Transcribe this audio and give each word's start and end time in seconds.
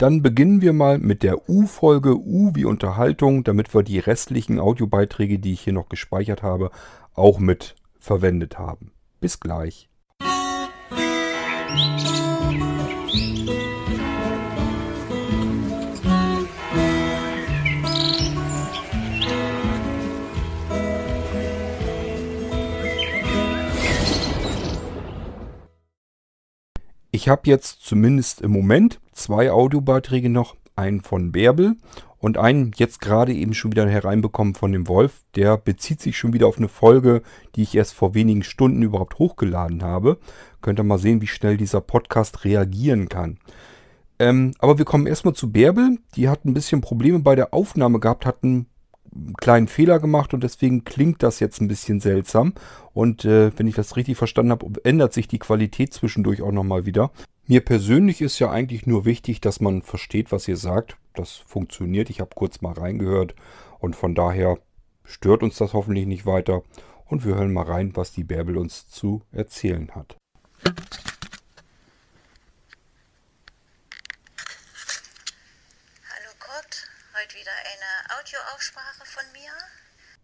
dann 0.00 0.22
beginnen 0.22 0.62
wir 0.62 0.72
mal 0.72 0.98
mit 0.98 1.22
der 1.22 1.46
U-Folge 1.50 2.16
U 2.16 2.52
wie 2.54 2.64
Unterhaltung, 2.64 3.44
damit 3.44 3.74
wir 3.74 3.82
die 3.82 3.98
restlichen 3.98 4.58
Audiobeiträge, 4.58 5.38
die 5.38 5.52
ich 5.52 5.60
hier 5.60 5.74
noch 5.74 5.90
gespeichert 5.90 6.42
habe, 6.42 6.70
auch 7.14 7.38
mit 7.38 7.74
verwendet 7.98 8.58
haben. 8.58 8.92
Bis 9.20 9.40
gleich. 9.40 9.90
Ich 27.20 27.28
habe 27.28 27.42
jetzt 27.44 27.84
zumindest 27.84 28.40
im 28.40 28.50
Moment 28.50 28.98
zwei 29.12 29.50
Audiobeiträge 29.50 30.30
noch, 30.30 30.56
einen 30.74 31.02
von 31.02 31.32
Bärbel 31.32 31.76
und 32.16 32.38
einen 32.38 32.70
jetzt 32.76 33.02
gerade 33.02 33.34
eben 33.34 33.52
schon 33.52 33.72
wieder 33.72 33.86
hereinbekommen 33.86 34.54
von 34.54 34.72
dem 34.72 34.88
Wolf. 34.88 35.22
Der 35.34 35.58
bezieht 35.58 36.00
sich 36.00 36.16
schon 36.16 36.32
wieder 36.32 36.46
auf 36.46 36.56
eine 36.56 36.68
Folge, 36.68 37.20
die 37.54 37.62
ich 37.64 37.74
erst 37.74 37.92
vor 37.92 38.14
wenigen 38.14 38.42
Stunden 38.42 38.80
überhaupt 38.80 39.18
hochgeladen 39.18 39.82
habe. 39.82 40.16
Könnt 40.62 40.80
ihr 40.80 40.82
mal 40.82 40.96
sehen, 40.96 41.20
wie 41.20 41.26
schnell 41.26 41.58
dieser 41.58 41.82
Podcast 41.82 42.46
reagieren 42.46 43.10
kann. 43.10 43.36
Ähm, 44.18 44.52
aber 44.58 44.78
wir 44.78 44.86
kommen 44.86 45.06
erstmal 45.06 45.34
zu 45.34 45.52
Bärbel. 45.52 45.98
Die 46.16 46.30
hat 46.30 46.46
ein 46.46 46.54
bisschen 46.54 46.80
Probleme 46.80 47.18
bei 47.18 47.34
der 47.34 47.52
Aufnahme 47.52 48.00
gehabt, 48.00 48.24
hat 48.24 48.42
einen 48.42 48.64
kleinen 49.38 49.68
Fehler 49.68 49.98
gemacht 49.98 50.34
und 50.34 50.42
deswegen 50.42 50.84
klingt 50.84 51.22
das 51.22 51.40
jetzt 51.40 51.60
ein 51.60 51.68
bisschen 51.68 52.00
seltsam. 52.00 52.54
Und 52.92 53.24
äh, 53.24 53.50
wenn 53.56 53.66
ich 53.66 53.74
das 53.74 53.96
richtig 53.96 54.16
verstanden 54.16 54.52
habe, 54.52 54.84
ändert 54.84 55.12
sich 55.12 55.28
die 55.28 55.38
Qualität 55.38 55.92
zwischendurch 55.92 56.42
auch 56.42 56.52
nochmal 56.52 56.86
wieder. 56.86 57.10
Mir 57.46 57.64
persönlich 57.64 58.22
ist 58.22 58.38
ja 58.38 58.50
eigentlich 58.50 58.86
nur 58.86 59.04
wichtig, 59.04 59.40
dass 59.40 59.60
man 59.60 59.82
versteht, 59.82 60.30
was 60.30 60.46
ihr 60.46 60.56
sagt. 60.56 60.96
Das 61.14 61.32
funktioniert. 61.32 62.10
Ich 62.10 62.20
habe 62.20 62.30
kurz 62.34 62.60
mal 62.60 62.72
reingehört 62.72 63.34
und 63.80 63.96
von 63.96 64.14
daher 64.14 64.58
stört 65.04 65.42
uns 65.42 65.56
das 65.56 65.72
hoffentlich 65.72 66.06
nicht 66.06 66.26
weiter. 66.26 66.62
Und 67.06 67.24
wir 67.24 67.34
hören 67.34 67.52
mal 67.52 67.64
rein, 67.64 67.90
was 67.96 68.12
die 68.12 68.22
Bärbel 68.22 68.56
uns 68.56 68.88
zu 68.88 69.22
erzählen 69.32 69.90
hat. 69.96 70.16
Audioaufsprache 78.20 79.04
von 79.04 79.24
mir? 79.32 79.50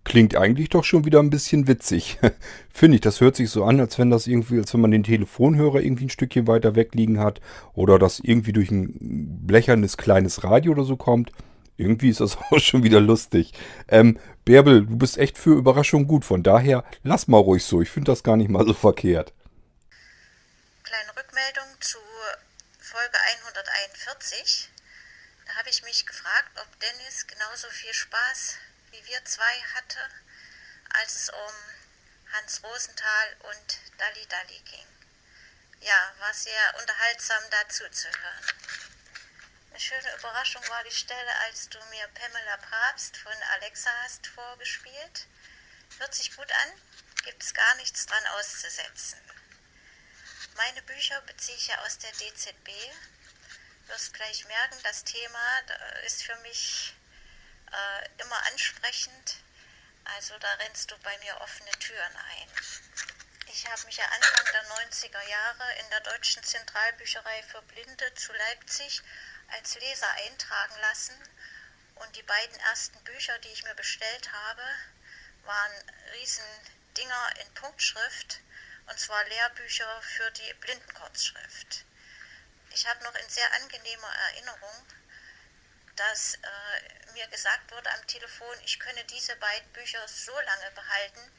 Klingt 0.05 0.37
eigentlich 0.37 0.69
doch 0.69 0.85
schon 0.85 1.05
wieder 1.05 1.21
ein 1.21 1.31
bisschen 1.31 1.67
witzig. 1.67 2.19
Finde 2.73 2.97
ich, 2.97 3.01
das 3.01 3.21
hört 3.21 3.37
sich 3.37 3.51
so 3.51 3.65
an, 3.65 3.81
als 3.81 3.99
wenn 3.99 4.11
das 4.11 4.27
irgendwie, 4.27 4.59
als 4.59 4.73
wenn 4.75 4.83
man 4.83 4.91
den 4.91 5.03
Telefonhörer 5.03 5.81
irgendwie 5.81 6.05
ein 6.05 6.11
Stückchen 6.11 6.47
weiter 6.47 6.75
weg 6.75 6.95
liegen 6.95 7.19
hat 7.19 7.41
oder 7.75 7.99
das 7.99 8.21
irgendwie 8.21 8.53
durch 8.53 8.71
ein 8.71 9.47
blechernes 9.47 9.97
kleines 9.97 10.45
Radio 10.45 10.73
oder 10.73 10.85
so 10.85 10.97
kommt. 10.97 11.33
Irgendwie 11.77 12.11
ist 12.11 12.21
das 12.21 12.37
auch 12.51 12.59
schon 12.59 12.83
wieder 12.83 13.01
lustig. 13.01 13.53
Ähm, 13.89 14.19
Bärbel, 14.45 14.87
du 14.87 14.97
bist 14.97 15.17
echt 15.17 15.39
für 15.39 15.57
Überraschung 15.57 16.07
gut, 16.07 16.25
von 16.25 16.43
daher 16.43 16.85
lass 17.03 17.29
mal 17.29 17.39
ruhig 17.39 17.65
so. 17.65 17.81
Ich 17.81 17.91
finde 17.91 18.13
das 18.13 18.23
gar 18.23 18.37
nicht 18.37 18.51
mal 18.51 18.67
so 18.67 18.75
verkehrt. 18.75 19.33
Kleine 20.83 21.11
Rückmeldung 21.17 21.81
zu 21.81 21.99
Folge 22.79 23.19
141 23.43 24.71
habe 25.57 25.71
ich 25.71 25.83
mich 25.83 26.05
gefragt, 26.05 26.51
ob 26.61 26.81
Dennis 26.81 27.27
genauso 27.27 27.69
viel 27.71 27.95
Spaß 27.95 28.57
wie 28.91 29.05
wir 29.07 29.25
zwei 29.25 29.63
hatte, 29.75 30.01
als 30.91 31.15
es 31.15 31.29
um 31.31 31.55
Hans 32.33 32.63
Rosenthal 32.63 33.37
und 33.41 33.79
Dalli 33.97 34.27
Dalli 34.27 34.61
ging. 34.61 34.87
Ja, 35.81 36.15
war 36.19 36.35
sehr 36.35 36.75
unterhaltsam 36.79 37.43
dazu 37.51 37.89
zu 37.89 38.09
hören. 38.09 38.45
Eine 39.71 39.81
schöne 39.81 40.17
Überraschung 40.17 40.63
war 40.69 40.85
die 40.85 40.95
Stelle, 40.95 41.37
als 41.47 41.69
du 41.71 41.79
mir 41.87 42.07
Pamela 42.09 42.57
Papst 42.59 43.17
von 43.17 43.33
Alexa 43.55 43.91
hast 44.03 44.27
vorgespielt. 44.27 45.27
Hört 45.99 46.15
sich 46.15 46.37
gut 46.37 46.51
an, 46.53 46.73
gibt 47.25 47.43
es 47.43 47.55
gar 47.55 47.75
nichts 47.77 48.05
dran 48.05 48.27
auszusetzen. 48.39 49.21
Meine 50.57 50.83
Bücher 50.83 51.21
beziehe 51.23 51.57
ich 51.57 51.69
ja 51.69 51.79
aus 51.81 51.99
der 51.99 52.13
DZB 52.13 52.71
wirst 53.89 54.15
gleich 54.15 54.45
merken, 54.47 54.79
das 54.83 55.05
Thema 55.05 55.63
ist 56.05 56.23
für 56.23 56.37
mich 56.37 56.95
äh, 57.73 58.23
immer 58.23 58.47
ansprechend. 58.47 59.37
Also 60.05 60.39
da 60.39 60.53
rennst 60.55 60.91
du 60.91 60.99
bei 60.99 61.17
mir 61.19 61.41
offene 61.41 61.71
Türen 61.79 62.17
ein. 62.17 62.49
Ich 63.49 63.67
habe 63.67 63.85
mich 63.87 63.97
ja 63.97 64.05
Anfang 64.05 64.53
der 64.53 64.65
90er 64.69 65.29
Jahre 65.29 65.73
in 65.81 65.91
der 65.91 66.01
Deutschen 66.01 66.43
Zentralbücherei 66.43 67.43
für 67.45 67.63
Blinde 67.63 68.15
zu 68.15 68.33
Leipzig 68.33 69.03
als 69.49 69.75
Leser 69.77 70.11
eintragen 70.27 70.77
lassen. 70.81 71.15
Und 71.95 72.15
die 72.17 72.23
beiden 72.23 72.59
ersten 72.61 73.03
Bücher, 73.05 73.39
die 73.39 73.49
ich 73.49 73.65
mir 73.65 73.75
bestellt 73.75 74.31
habe, 74.33 74.63
waren 75.45 75.91
Riesendinger 76.13 77.41
in 77.41 77.55
Punktschrift, 77.55 78.41
und 78.89 79.01
zwar 79.01 79.25
Lehrbücher 79.25 80.03
für 80.03 80.31
die 80.33 80.55
Blindenkurzschrift. 80.55 81.86
Ich 82.77 82.87
habe 82.87 83.03
noch 83.05 83.15
in 83.15 83.29
sehr 83.31 83.49
angenehmer 83.55 84.13
Erinnerung, 84.29 84.77
dass 85.97 86.35
äh, 86.35 87.15
mir 87.15 87.27
gesagt 87.29 87.73
wurde 87.73 87.89
am 87.89 88.07
Telefon, 88.07 88.55
ich 88.67 88.79
könne 88.79 89.01
diese 89.09 89.35
beiden 89.37 89.67
Bücher 89.73 90.05
so 90.07 90.33
lange 90.33 90.71
behalten, 90.75 91.33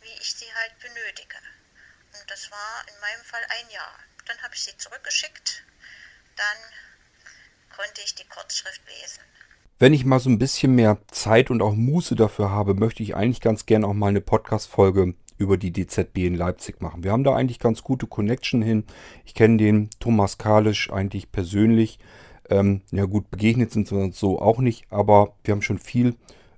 wie 0.00 0.14
ich 0.20 0.32
sie 0.32 0.46
halt 0.54 0.78
benötige. 0.78 1.38
Und 2.14 2.30
das 2.30 2.52
war 2.52 2.84
in 2.86 3.00
meinem 3.00 3.24
Fall 3.24 3.42
ein 3.58 3.70
Jahr. 3.70 3.98
Dann 4.26 4.40
habe 4.42 4.54
ich 4.54 4.62
sie 4.62 4.78
zurückgeschickt, 4.78 5.64
dann 6.36 7.76
konnte 7.76 8.02
ich 8.02 8.14
die 8.14 8.28
Kurzschrift 8.28 8.82
lesen. 8.86 9.24
Wenn 9.80 9.92
ich 9.92 10.04
mal 10.04 10.20
so 10.20 10.30
ein 10.30 10.38
bisschen 10.38 10.76
mehr 10.76 10.98
Zeit 11.10 11.50
und 11.50 11.62
auch 11.62 11.74
Muße 11.74 12.14
dafür 12.14 12.50
habe, 12.50 12.74
möchte 12.74 13.02
ich 13.02 13.16
eigentlich 13.16 13.40
ganz 13.40 13.66
gerne 13.66 13.88
auch 13.88 13.92
mal 13.92 14.08
eine 14.08 14.20
Podcast-Folge 14.20 15.14
über 15.38 15.56
die 15.56 15.72
DZB 15.72 16.18
in 16.18 16.34
Leipzig 16.34 16.80
machen. 16.80 17.04
Wir 17.04 17.12
haben 17.12 17.24
da 17.24 17.34
eigentlich 17.34 17.58
ganz 17.58 17.82
gute 17.82 18.06
Connection 18.06 18.62
hin. 18.62 18.84
Ich 19.24 19.34
kenne 19.34 19.58
den 19.58 19.90
Thomas 20.00 20.38
Kalisch 20.38 20.90
eigentlich 20.90 21.32
persönlich. 21.32 21.98
Ähm, 22.48 22.82
ja 22.90 23.04
gut, 23.04 23.30
begegnet 23.30 23.72
sind 23.72 23.90
wir 23.90 23.98
uns 23.98 24.18
so 24.18 24.40
auch 24.40 24.58
nicht, 24.58 24.86
aber 24.90 25.34
wir 25.44 25.52
haben 25.52 25.62
schon 25.62 25.78
viel 25.78 26.14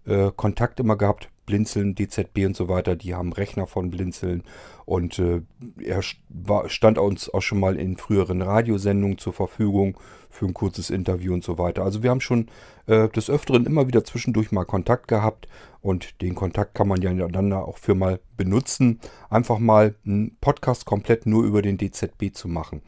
äh, 0.07 0.31
Kontakt 0.35 0.81
immer 0.81 0.97
gehabt. 0.97 1.31
Blinzeln, 1.49 1.95
DZB 1.95 2.45
und 2.45 2.55
so 2.55 2.69
weiter, 2.69 2.95
die 2.95 3.15
haben 3.15 3.33
Rechner 3.33 3.67
von 3.67 3.91
Blinzeln 3.91 4.45
und 4.85 5.19
äh, 5.19 5.41
er 5.83 6.03
stand 6.03 6.99
uns 6.99 7.33
auch 7.33 7.41
schon 7.41 7.59
mal 7.59 7.77
in 7.77 7.97
früheren 7.97 8.43
Radiosendungen 8.43 9.17
zur 9.17 9.33
Verfügung 9.33 9.99
für 10.29 10.45
ein 10.45 10.53
kurzes 10.53 10.91
Interview 10.91 11.33
und 11.33 11.43
so 11.43 11.57
weiter. 11.57 11.85
Also 11.85 12.03
wir 12.03 12.11
haben 12.11 12.21
schon 12.21 12.49
äh, 12.87 13.09
des 13.09 13.31
Öfteren 13.31 13.65
immer 13.65 13.87
wieder 13.87 14.05
zwischendurch 14.05 14.53
mal 14.53 14.67
Kontakt 14.67 15.09
gehabt 15.09 15.49
und 15.81 16.21
den 16.21 16.35
Kontakt 16.35 16.75
kann 16.75 16.87
man 16.87 17.01
ja 17.01 17.13
dann 17.15 17.51
auch 17.55 17.79
für 17.79 17.95
mal 17.95 18.21
benutzen, 18.37 19.01
einfach 19.31 19.59
mal 19.59 19.95
einen 20.05 20.37
Podcast 20.43 20.85
komplett 20.85 21.25
nur 21.25 21.45
über 21.45 21.63
den 21.63 21.79
DZB 21.79 22.35
zu 22.35 22.47
machen. 22.47 22.83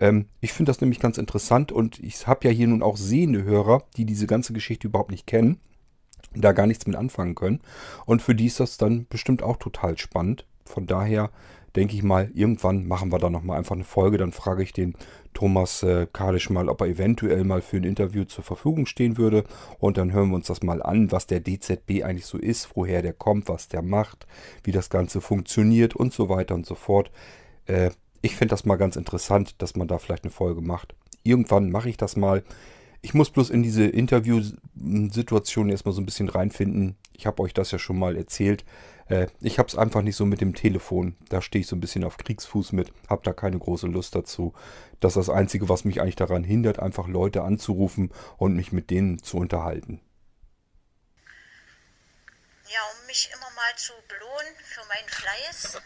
Ähm, 0.00 0.26
ich 0.40 0.54
finde 0.54 0.70
das 0.70 0.80
nämlich 0.80 1.00
ganz 1.00 1.18
interessant 1.18 1.70
und 1.70 1.98
ich 2.00 2.26
habe 2.26 2.48
ja 2.48 2.50
hier 2.50 2.68
nun 2.68 2.82
auch 2.82 2.96
sehende 2.96 3.44
Hörer, 3.44 3.82
die 3.98 4.06
diese 4.06 4.26
ganze 4.26 4.54
Geschichte 4.54 4.88
überhaupt 4.88 5.10
nicht 5.10 5.26
kennen, 5.26 5.60
da 6.34 6.52
gar 6.52 6.66
nichts 6.66 6.86
mit 6.86 6.96
anfangen 6.96 7.34
können. 7.34 7.60
Und 8.04 8.22
für 8.22 8.34
die 8.34 8.46
ist 8.46 8.60
das 8.60 8.76
dann 8.76 9.06
bestimmt 9.08 9.42
auch 9.42 9.56
total 9.56 9.98
spannend. 9.98 10.44
Von 10.64 10.86
daher 10.86 11.30
denke 11.76 11.94
ich 11.94 12.02
mal, 12.02 12.30
irgendwann 12.34 12.88
machen 12.88 13.12
wir 13.12 13.18
da 13.18 13.28
nochmal 13.28 13.58
einfach 13.58 13.74
eine 13.74 13.84
Folge. 13.84 14.18
Dann 14.18 14.32
frage 14.32 14.62
ich 14.62 14.72
den 14.72 14.94
Thomas 15.34 15.82
äh, 15.82 16.06
mal, 16.48 16.68
ob 16.68 16.80
er 16.80 16.86
eventuell 16.86 17.44
mal 17.44 17.60
für 17.60 17.76
ein 17.76 17.84
Interview 17.84 18.24
zur 18.24 18.42
Verfügung 18.42 18.86
stehen 18.86 19.18
würde. 19.18 19.44
Und 19.78 19.98
dann 19.98 20.12
hören 20.12 20.30
wir 20.30 20.36
uns 20.36 20.46
das 20.46 20.62
mal 20.62 20.82
an, 20.82 21.12
was 21.12 21.26
der 21.26 21.40
DZB 21.40 22.02
eigentlich 22.02 22.26
so 22.26 22.38
ist, 22.38 22.70
woher 22.74 23.02
der 23.02 23.12
kommt, 23.12 23.48
was 23.48 23.68
der 23.68 23.82
macht, 23.82 24.26
wie 24.64 24.72
das 24.72 24.88
Ganze 24.88 25.20
funktioniert 25.20 25.94
und 25.94 26.12
so 26.12 26.28
weiter 26.28 26.54
und 26.54 26.66
so 26.66 26.74
fort. 26.74 27.10
Äh, 27.66 27.90
ich 28.22 28.34
finde 28.34 28.52
das 28.52 28.64
mal 28.64 28.76
ganz 28.76 28.96
interessant, 28.96 29.60
dass 29.62 29.76
man 29.76 29.86
da 29.86 29.98
vielleicht 29.98 30.24
eine 30.24 30.32
Folge 30.32 30.62
macht. 30.62 30.94
Irgendwann 31.22 31.70
mache 31.70 31.90
ich 31.90 31.96
das 31.96 32.16
mal. 32.16 32.42
Ich 33.06 33.14
muss 33.14 33.30
bloß 33.30 33.50
in 33.50 33.62
diese 33.62 33.84
Interviewsituation 33.84 35.70
erstmal 35.70 35.94
so 35.94 36.00
ein 36.00 36.06
bisschen 36.06 36.28
reinfinden. 36.28 36.98
Ich 37.12 37.24
habe 37.24 37.40
euch 37.40 37.54
das 37.54 37.70
ja 37.70 37.78
schon 37.78 38.00
mal 38.00 38.16
erzählt. 38.16 38.64
Äh, 39.08 39.28
ich 39.40 39.60
habe 39.60 39.68
es 39.68 39.76
einfach 39.76 40.02
nicht 40.02 40.16
so 40.16 40.26
mit 40.26 40.40
dem 40.40 40.56
Telefon. 40.56 41.16
Da 41.28 41.40
stehe 41.40 41.60
ich 41.60 41.68
so 41.68 41.76
ein 41.76 41.80
bisschen 41.80 42.02
auf 42.02 42.16
Kriegsfuß 42.16 42.72
mit, 42.72 42.92
habe 43.08 43.22
da 43.22 43.32
keine 43.32 43.60
große 43.60 43.86
Lust 43.86 44.16
dazu. 44.16 44.54
Das 44.98 45.12
ist 45.12 45.28
das 45.28 45.30
Einzige, 45.30 45.68
was 45.68 45.84
mich 45.84 46.00
eigentlich 46.00 46.16
daran 46.16 46.42
hindert, 46.42 46.80
einfach 46.80 47.06
Leute 47.06 47.44
anzurufen 47.44 48.10
und 48.38 48.56
mich 48.56 48.72
mit 48.72 48.90
denen 48.90 49.22
zu 49.22 49.36
unterhalten. 49.36 50.00
Ja, 52.66 52.80
um 52.98 53.06
mich 53.06 53.30
immer 53.32 53.54
mal 53.54 53.76
zu 53.76 53.92
belohnen 54.08 54.54
für 54.64 54.84
meinen 54.88 55.08
Fleiß, 55.08 55.80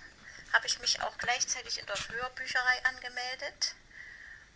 habe 0.54 0.66
ich 0.66 0.80
mich 0.80 1.02
auch 1.02 1.18
gleichzeitig 1.18 1.80
in 1.80 1.86
der 1.86 1.96
Hörbücherei 1.96 2.82
angemeldet 2.84 3.76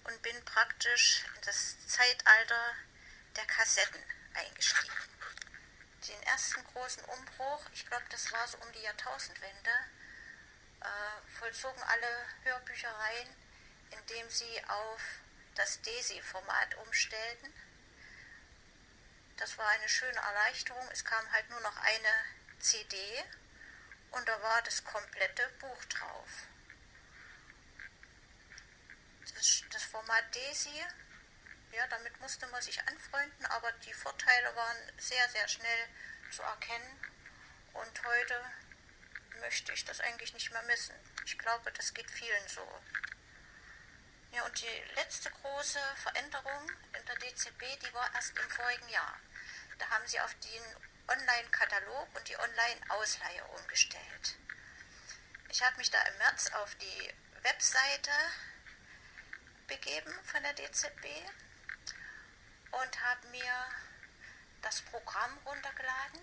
und 0.05 0.23
bin 0.23 0.45
praktisch 0.45 1.25
in 1.37 1.43
das 1.43 1.87
Zeitalter 1.87 2.77
der 3.37 3.47
Kassetten 3.47 4.03
eingestiegen 4.35 4.93
den 6.09 6.23
ersten 6.25 6.63
großen 6.65 7.05
Umbruch, 7.05 7.67
ich 7.73 7.87
glaube, 7.87 8.05
das 8.11 8.31
war 8.33 8.47
so 8.47 8.59
um 8.59 8.73
die 8.73 8.83
Jahrtausendwende, 8.83 9.71
äh, 10.81 11.31
vollzogen 11.39 11.83
alle 11.83 12.29
Hörbüchereien, 12.43 13.29
indem 13.91 14.29
sie 14.29 14.63
auf 14.69 15.01
das 15.55 15.81
DESI-Format 15.83 16.75
umstellten. 16.77 17.53
Das 19.37 19.57
war 19.57 19.69
eine 19.69 19.89
schöne 19.89 20.19
Erleichterung. 20.19 20.89
Es 20.93 21.05
kam 21.05 21.31
halt 21.33 21.49
nur 21.51 21.61
noch 21.61 21.77
eine 21.79 22.25
CD 22.59 23.25
und 24.11 24.29
da 24.29 24.43
war 24.43 24.63
das 24.63 24.85
komplette 24.85 25.49
Buch 25.61 25.85
drauf. 25.87 26.29
Das, 29.33 29.63
das 29.71 29.83
Format 29.85 30.35
DESI, 30.35 30.85
ja, 31.73 31.87
damit 31.89 32.21
musste 32.21 32.47
man 32.49 32.63
sich 32.63 32.81
anfreunden, 32.87 33.47
aber 33.47 33.73
die 33.73 33.93
Vorteile 33.93 34.55
waren 34.55 34.77
sehr, 34.99 35.29
sehr 35.31 35.49
schnell 35.49 35.89
zu 36.31 36.43
erkennen. 36.43 37.01
Und 37.73 38.05
heute 38.05 38.41
möchte 39.41 39.73
ich 39.73 39.85
das 39.85 40.01
eigentlich 40.01 40.33
nicht 40.35 40.51
mehr 40.53 40.63
missen. 40.63 40.95
Ich 41.25 41.39
glaube, 41.39 41.73
das 41.73 41.93
geht 41.95 42.11
vielen 42.11 42.49
so. 42.49 42.67
Ja, 44.31 44.45
und 44.45 44.61
die 44.61 44.95
letzte 44.95 45.31
große 45.31 45.81
Veränderung 45.97 46.71
in 46.99 47.05
der 47.07 47.17
DCB, 47.17 47.79
die 47.81 47.95
war 47.95 48.13
erst 48.15 48.37
im 48.39 48.51
vorigen 48.51 48.89
Jahr. 48.89 49.19
Da 49.79 49.89
haben 49.91 50.07
sie 50.07 50.21
auf 50.21 50.35
den 50.35 50.63
Online-Katalog 51.09 52.09
und 52.15 52.29
die 52.29 52.37
Online-Ausleihe 52.37 53.45
umgestellt. 53.47 54.37
Ich 55.51 55.63
habe 55.63 55.77
mich 55.77 55.91
da 55.91 56.03
im 56.03 56.19
März 56.19 56.51
auf 56.53 56.75
die 56.77 57.15
Webseite 57.43 58.11
begeben 59.67 60.13
von 60.23 60.43
der 60.43 60.53
DZB 60.55 61.07
und 62.71 63.03
habe 63.03 63.29
mir 63.29 63.53
das 64.63 64.83
Programm 64.83 65.39
runtergeladen 65.47 66.21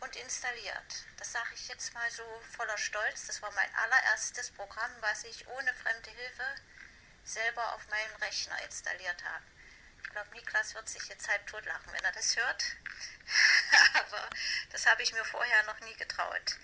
und 0.00 0.16
installiert. 0.16 1.06
Das 1.16 1.32
sage 1.32 1.54
ich 1.54 1.68
jetzt 1.68 1.94
mal 1.94 2.10
so 2.10 2.24
voller 2.56 2.76
Stolz. 2.76 3.26
Das 3.26 3.40
war 3.42 3.52
mein 3.52 3.72
allererstes 3.74 4.50
Programm, 4.50 4.90
was 5.00 5.24
ich 5.24 5.46
ohne 5.48 5.72
fremde 5.74 6.10
Hilfe 6.10 6.44
selber 7.24 7.74
auf 7.74 7.88
meinen 7.88 8.22
Rechner 8.22 8.56
installiert 8.64 9.22
habe. 9.24 9.44
Ich 10.02 10.10
glaube, 10.10 10.30
Niklas 10.34 10.74
wird 10.74 10.88
sich 10.88 11.08
jetzt 11.08 11.28
halb 11.28 11.46
totlachen, 11.46 11.92
wenn 11.92 12.04
er 12.04 12.12
das 12.12 12.36
hört. 12.36 12.64
Aber 13.94 14.28
das 14.70 14.86
habe 14.86 15.02
ich 15.02 15.12
mir 15.12 15.24
vorher 15.24 15.62
noch 15.64 15.80
nie 15.80 15.94
getraut. 15.94 16.58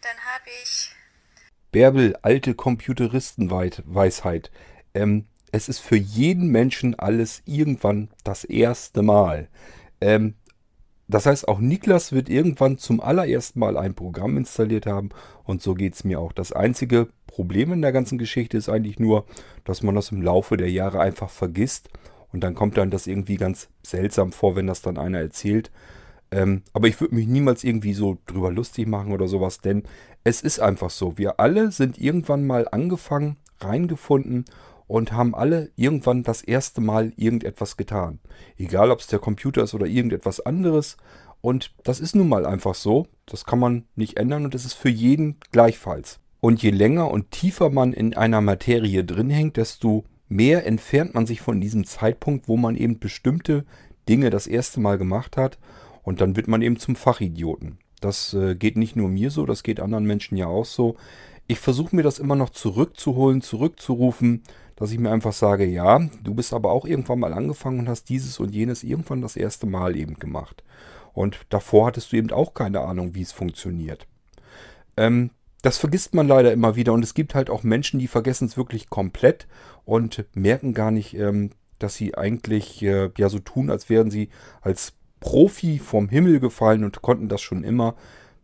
Dann 0.00 0.24
habe 0.24 0.50
ich. 0.62 0.90
Bärbel, 1.70 2.18
alte 2.22 2.54
Computeristenweisheit. 2.54 4.50
Ähm, 4.94 5.26
es 5.52 5.68
ist 5.68 5.80
für 5.80 5.96
jeden 5.96 6.48
Menschen 6.48 6.98
alles 6.98 7.42
irgendwann 7.44 8.08
das 8.24 8.44
erste 8.44 9.02
Mal. 9.02 9.48
Ähm, 10.00 10.34
das 11.08 11.26
heißt, 11.26 11.46
auch 11.46 11.58
Niklas 11.58 12.12
wird 12.12 12.30
irgendwann 12.30 12.78
zum 12.78 13.00
allerersten 13.00 13.60
Mal 13.60 13.76
ein 13.76 13.94
Programm 13.94 14.38
installiert 14.38 14.86
haben 14.86 15.10
und 15.44 15.60
so 15.60 15.74
geht 15.74 15.94
es 15.94 16.04
mir 16.04 16.18
auch. 16.18 16.32
Das 16.32 16.52
einzige 16.52 17.08
Problem 17.26 17.72
in 17.72 17.82
der 17.82 17.92
ganzen 17.92 18.16
Geschichte 18.16 18.56
ist 18.56 18.70
eigentlich 18.70 18.98
nur, 18.98 19.26
dass 19.64 19.82
man 19.82 19.94
das 19.94 20.10
im 20.10 20.22
Laufe 20.22 20.56
der 20.56 20.70
Jahre 20.70 21.00
einfach 21.00 21.28
vergisst 21.28 21.90
und 22.32 22.42
dann 22.42 22.54
kommt 22.54 22.78
dann 22.78 22.90
das 22.90 23.06
irgendwie 23.06 23.36
ganz 23.36 23.68
seltsam 23.82 24.32
vor, 24.32 24.56
wenn 24.56 24.66
das 24.66 24.80
dann 24.80 24.96
einer 24.96 25.18
erzählt. 25.18 25.70
Ähm, 26.30 26.62
aber 26.72 26.88
ich 26.88 26.98
würde 26.98 27.14
mich 27.14 27.26
niemals 27.26 27.62
irgendwie 27.62 27.92
so 27.92 28.16
drüber 28.26 28.50
lustig 28.50 28.88
machen 28.88 29.12
oder 29.12 29.28
sowas, 29.28 29.58
denn 29.58 29.82
es 30.24 30.40
ist 30.40 30.60
einfach 30.60 30.88
so. 30.88 31.18
Wir 31.18 31.38
alle 31.40 31.72
sind 31.72 31.98
irgendwann 31.98 32.46
mal 32.46 32.66
angefangen, 32.70 33.36
reingefunden 33.60 34.46
und 34.86 35.12
haben 35.12 35.34
alle 35.34 35.70
irgendwann 35.76 36.22
das 36.22 36.42
erste 36.42 36.80
Mal 36.80 37.12
irgendetwas 37.16 37.76
getan. 37.76 38.18
Egal, 38.56 38.90
ob 38.90 39.00
es 39.00 39.06
der 39.06 39.18
Computer 39.18 39.62
ist 39.62 39.74
oder 39.74 39.86
irgendetwas 39.86 40.40
anderes. 40.40 40.96
Und 41.40 41.74
das 41.82 42.00
ist 42.00 42.14
nun 42.14 42.28
mal 42.28 42.46
einfach 42.46 42.74
so. 42.74 43.06
Das 43.26 43.44
kann 43.44 43.58
man 43.58 43.84
nicht 43.96 44.16
ändern 44.16 44.44
und 44.44 44.54
es 44.54 44.64
ist 44.64 44.74
für 44.74 44.90
jeden 44.90 45.38
gleichfalls. 45.50 46.20
Und 46.40 46.62
je 46.62 46.70
länger 46.70 47.10
und 47.10 47.30
tiefer 47.30 47.70
man 47.70 47.92
in 47.92 48.14
einer 48.14 48.40
Materie 48.40 49.04
drin 49.04 49.30
hängt, 49.30 49.56
desto 49.56 50.04
mehr 50.28 50.66
entfernt 50.66 51.14
man 51.14 51.26
sich 51.26 51.40
von 51.40 51.60
diesem 51.60 51.84
Zeitpunkt, 51.84 52.48
wo 52.48 52.56
man 52.56 52.76
eben 52.76 52.98
bestimmte 52.98 53.64
Dinge 54.08 54.30
das 54.30 54.46
erste 54.46 54.80
Mal 54.80 54.98
gemacht 54.98 55.36
hat. 55.36 55.58
Und 56.02 56.20
dann 56.20 56.34
wird 56.36 56.48
man 56.48 56.62
eben 56.62 56.78
zum 56.78 56.96
Fachidioten. 56.96 57.78
Das 58.00 58.34
äh, 58.34 58.56
geht 58.56 58.76
nicht 58.76 58.96
nur 58.96 59.08
mir 59.08 59.30
so, 59.30 59.46
das 59.46 59.62
geht 59.62 59.78
anderen 59.80 60.04
Menschen 60.04 60.36
ja 60.36 60.46
auch 60.46 60.64
so. 60.64 60.96
Ich 61.46 61.60
versuche 61.60 61.94
mir 61.94 62.02
das 62.02 62.18
immer 62.18 62.34
noch 62.34 62.50
zurückzuholen, 62.50 63.40
zurückzurufen, 63.40 64.42
dass 64.82 64.90
ich 64.90 64.98
mir 64.98 65.12
einfach 65.12 65.32
sage, 65.32 65.64
ja, 65.64 66.00
du 66.24 66.34
bist 66.34 66.52
aber 66.52 66.72
auch 66.72 66.84
irgendwann 66.84 67.20
mal 67.20 67.32
angefangen 67.32 67.78
und 67.78 67.88
hast 67.88 68.08
dieses 68.08 68.40
und 68.40 68.52
jenes 68.52 68.82
irgendwann 68.82 69.22
das 69.22 69.36
erste 69.36 69.64
Mal 69.64 69.96
eben 69.96 70.18
gemacht. 70.18 70.64
Und 71.12 71.38
davor 71.50 71.86
hattest 71.86 72.10
du 72.10 72.16
eben 72.16 72.32
auch 72.32 72.52
keine 72.52 72.80
Ahnung, 72.80 73.14
wie 73.14 73.22
es 73.22 73.30
funktioniert. 73.30 74.08
Ähm, 74.96 75.30
das 75.62 75.78
vergisst 75.78 76.14
man 76.14 76.26
leider 76.26 76.52
immer 76.52 76.74
wieder 76.74 76.94
und 76.94 77.04
es 77.04 77.14
gibt 77.14 77.36
halt 77.36 77.48
auch 77.48 77.62
Menschen, 77.62 78.00
die 78.00 78.08
vergessen 78.08 78.48
es 78.48 78.56
wirklich 78.56 78.90
komplett 78.90 79.46
und 79.84 80.24
merken 80.34 80.74
gar 80.74 80.90
nicht, 80.90 81.14
ähm, 81.14 81.50
dass 81.78 81.94
sie 81.94 82.16
eigentlich 82.16 82.82
äh, 82.82 83.10
ja 83.16 83.28
so 83.28 83.38
tun, 83.38 83.70
als 83.70 83.88
wären 83.88 84.10
sie 84.10 84.30
als 84.62 84.94
Profi 85.20 85.78
vom 85.78 86.08
Himmel 86.08 86.40
gefallen 86.40 86.82
und 86.82 87.02
konnten 87.02 87.28
das 87.28 87.40
schon 87.40 87.62
immer. 87.62 87.94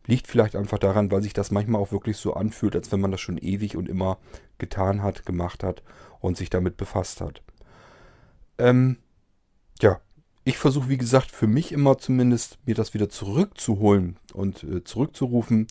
Liegt 0.07 0.29
vielleicht 0.29 0.55
einfach 0.55 0.79
daran, 0.79 1.11
weil 1.11 1.21
sich 1.21 1.33
das 1.33 1.51
manchmal 1.51 1.83
auch 1.83 1.91
wirklich 1.91 2.17
so 2.17 2.35
anfühlt, 2.35 2.77
als 2.77 2.93
wenn 2.93 3.01
man 3.01 3.11
das 3.11 3.21
schon 3.21 3.39
ewig 3.39 3.77
und 3.77 3.89
immer 3.89 4.19
getan 4.59 5.03
hat, 5.03 5.27
gemacht 5.27 5.65
hat 5.65 5.83
und 6.21 6.37
sich 6.37 6.51
damit 6.51 6.77
befasst 6.77 7.21
hat. 7.21 7.43
Ähm, 8.59 8.99
ja, 9.81 10.01
ich 10.45 10.59
versuche, 10.59 10.89
wie 10.89 10.99
gesagt, 10.99 11.31
für 11.31 11.47
mich 11.47 11.73
immer 11.73 11.99
zumindest, 11.99 12.59
mir 12.67 12.75
das 12.75 12.95
wieder 12.95 13.09
zurückzuholen 13.09 14.17
und 14.33 14.65
äh, 14.65 14.83
zurückzurufen, 14.83 15.67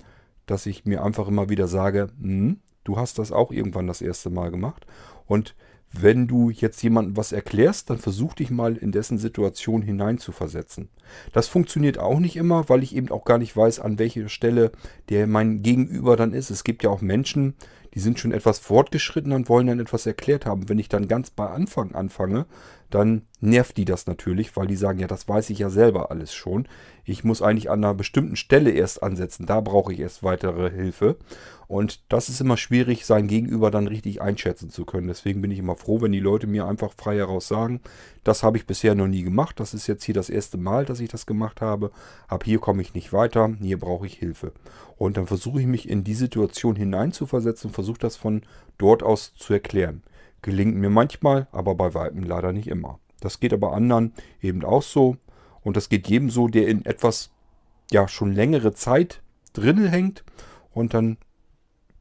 dass 0.46 0.66
ich 0.66 0.86
mir 0.86 1.04
einfach 1.04 1.28
immer 1.28 1.50
wieder 1.50 1.68
sage, 1.68 2.10
hm, 2.22 2.60
du 2.84 2.98
hast 2.98 3.20
das 3.20 3.32
auch 3.32 3.52
irgendwann 3.52 3.88
das 3.88 4.02
erste 4.02 4.30
Mal 4.30 4.52
gemacht. 4.52 4.86
Und 5.26 5.56
wenn 5.92 6.28
du 6.28 6.50
jetzt 6.50 6.82
jemandem 6.84 7.18
was 7.18 7.32
erklärst, 7.32 7.90
dann 7.90 7.98
versuch 7.98 8.34
dich 8.34 8.50
mal 8.50 8.76
in 8.76 8.92
dessen 8.92 9.18
Situation 9.18 9.82
hineinzuversetzen. 9.82 10.90
Das 11.34 11.48
funktioniert 11.48 11.98
auch 11.98 12.20
nicht 12.20 12.36
immer, 12.36 12.68
weil 12.70 12.84
ich 12.84 12.96
eben 12.96 13.10
auch 13.10 13.26
gar 13.26 13.38
nicht 13.38 13.56
weiß, 13.56 13.80
an 13.80 13.98
welcher 13.98 14.30
Stelle 14.30 14.72
der 15.10 15.28
mein 15.28 15.64
Gegenüber 15.64 16.16
dann 16.16 16.34
ist. 16.34 16.50
Es 16.50 16.64
gibt 16.64 16.84
ja 16.84 16.90
auch 16.90 17.02
Menschen, 17.02 17.56
die 17.94 18.00
sind 18.00 18.20
schon 18.20 18.32
etwas 18.32 18.60
fortgeschritten 18.60 19.32
und 19.32 19.50
wollen 19.50 19.68
dann 19.68 19.80
etwas 19.80 20.06
erklärt 20.06 20.46
haben. 20.46 20.70
Wenn 20.70 20.80
ich 20.80 20.90
dann 20.90 21.08
ganz 21.08 21.30
bei 21.32 21.48
Anfang 21.48 21.96
anfange, 21.96 22.46
dann 22.90 23.24
nervt 23.42 23.78
die 23.78 23.86
das 23.86 24.08
natürlich, 24.08 24.56
weil 24.56 24.68
die 24.68 24.76
sagen, 24.76 25.00
ja, 25.00 25.08
das 25.08 25.28
weiß 25.28 25.50
ich 25.50 25.60
ja 25.60 25.70
selber 25.70 26.10
alles 26.10 26.34
schon. 26.34 26.68
Ich 27.04 27.24
muss 27.24 27.42
eigentlich 27.42 27.70
an 27.70 27.84
einer 27.84 27.94
bestimmten 27.94 28.36
Stelle 28.36 28.72
erst 28.72 29.04
ansetzen. 29.04 29.46
Da 29.46 29.62
brauche 29.62 29.94
ich 29.94 30.00
erst 30.00 30.24
weitere 30.24 30.70
Hilfe. 30.72 31.18
Und 31.68 32.02
das 32.12 32.30
ist 32.30 32.40
immer 32.40 32.56
schwierig, 32.56 33.06
sein 33.06 33.28
Gegenüber 33.28 33.72
dann 33.72 33.88
richtig 33.88 34.22
einschätzen 34.22 34.70
zu 34.70 34.86
können. 34.86 35.08
Deswegen 35.08 35.42
bin 35.42 35.52
ich 35.52 35.60
immer 35.60 35.76
froh, 35.76 36.02
wenn 36.02 36.14
die 36.14 36.20
Leute 36.20 36.48
mir 36.48 36.66
einfach 36.66 36.94
frei 36.94 37.18
heraus 37.18 37.48
sagen, 37.48 37.82
das 38.24 38.42
habe 38.42 38.58
ich 38.58 38.66
bisher 38.66 38.96
noch 38.96 39.08
nie 39.08 39.24
gemacht. 39.24 39.60
Das 39.60 39.74
ist 39.74 39.88
jetzt 39.88 40.04
hier 40.04 40.16
das 40.16 40.30
erste 40.30 40.58
Mal, 40.58 40.86
dass 40.86 41.02
ich 41.02 41.10
das 41.10 41.26
gemacht 41.26 41.60
habe. 41.60 41.92
Ab 42.28 42.46
hier 42.46 42.60
komme 42.60 42.82
ich 42.82 42.94
nicht 42.94 43.12
weiter. 43.12 43.54
Hier 43.62 43.80
brauche 43.80 44.06
ich 44.06 44.16
Hilfe. 44.16 44.54
Und 44.98 45.18
dann 45.18 45.28
versuche 45.28 45.60
ich 45.60 45.68
mich 45.68 45.90
in 45.90 46.04
die 46.06 46.16
Situation 46.16 46.76
hineinzuversetzen 46.76 47.72
versuche 47.72 48.00
das 48.00 48.16
von 48.16 48.44
dort 48.78 49.04
aus 49.04 49.34
zu 49.36 49.54
erklären. 49.54 50.04
Gelingt 50.48 50.78
mir 50.78 50.90
manchmal, 50.90 51.50
aber 51.52 51.76
bei 51.76 51.94
weitem 51.94 52.24
leider 52.24 52.54
nicht 52.54 52.70
immer. 52.70 53.02
Das 53.20 53.42
geht 53.42 53.52
aber 53.52 53.74
anderen 53.74 54.14
eben 54.40 54.64
auch 54.64 54.82
so. 54.82 55.18
Und 55.60 55.76
das 55.76 55.90
geht 55.90 56.08
jedem 56.08 56.30
so, 56.30 56.48
der 56.48 56.70
in 56.70 56.86
etwas, 56.86 57.32
ja, 57.92 58.08
schon 58.08 58.32
längere 58.32 58.74
Zeit 58.74 59.22
drin 59.52 59.86
hängt. 59.86 60.24
Und 60.72 60.94
dann, 60.94 61.18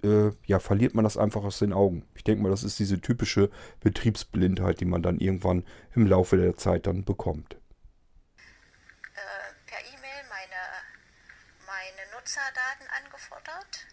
äh, 0.05 0.31
ja, 0.45 0.61
verliert 0.61 0.95
man 0.95 1.03
das 1.03 1.17
einfach 1.17 1.43
aus 1.43 1.59
den 1.59 1.73
Augen. 1.73 2.07
Ich 2.15 2.23
denke 2.23 2.41
mal, 2.41 2.51
das 2.51 2.63
ist 2.63 2.79
diese 2.79 3.01
typische 3.01 3.51
Betriebsblindheit, 3.81 4.79
die 4.79 4.85
man 4.85 5.03
dann 5.03 5.19
irgendwann 5.19 5.65
im 5.97 6.07
Laufe 6.07 6.37
der 6.37 6.57
Zeit 6.57 6.87
dann 6.87 7.03
bekommt. 7.03 7.55
Äh, 9.17 9.57
per 9.67 9.81
E-Mail 9.81 10.23
meine, 10.31 10.63
meine 11.67 12.17
Nutzerdaten 12.17 12.87
angefordert. 13.03 13.89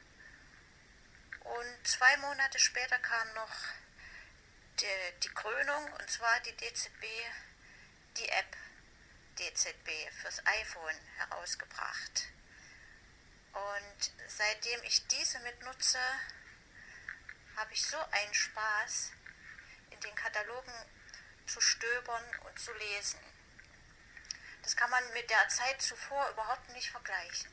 Und 1.42 1.88
zwei 1.88 2.18
Monate 2.22 2.60
später 2.60 3.00
kam 3.00 3.34
noch 3.34 3.83
die, 4.84 5.20
die 5.24 5.34
Krönung, 5.34 5.94
und 5.94 6.10
zwar 6.10 6.40
die 6.42 6.56
DZB, 6.58 7.04
die 8.18 8.30
App 8.30 8.58
DZB 9.40 10.12
fürs 10.22 10.46
iPhone 10.46 11.00
herausgebracht. 11.18 12.28
Und 13.54 14.12
seitdem 14.28 14.84
ich 14.84 15.08
diese 15.08 15.40
mitnutze, 15.40 16.00
habe 17.56 17.74
ich 17.74 17.86
so 17.86 17.98
einen 17.98 18.34
Spaß, 18.34 19.12
in 19.92 20.00
den 20.02 20.16
Katalogen 20.16 20.74
zu 21.46 21.62
stöbern 21.62 22.24
und 22.46 22.60
zu 22.60 22.74
lesen. 22.74 23.20
Das 24.64 24.76
kann 24.76 24.90
man 24.90 25.14
mit 25.14 25.30
der 25.30 25.48
Zeit 25.50 25.82
zuvor 25.82 26.30
überhaupt 26.30 26.70
nicht 26.70 26.90
vergleichen. 26.90 27.53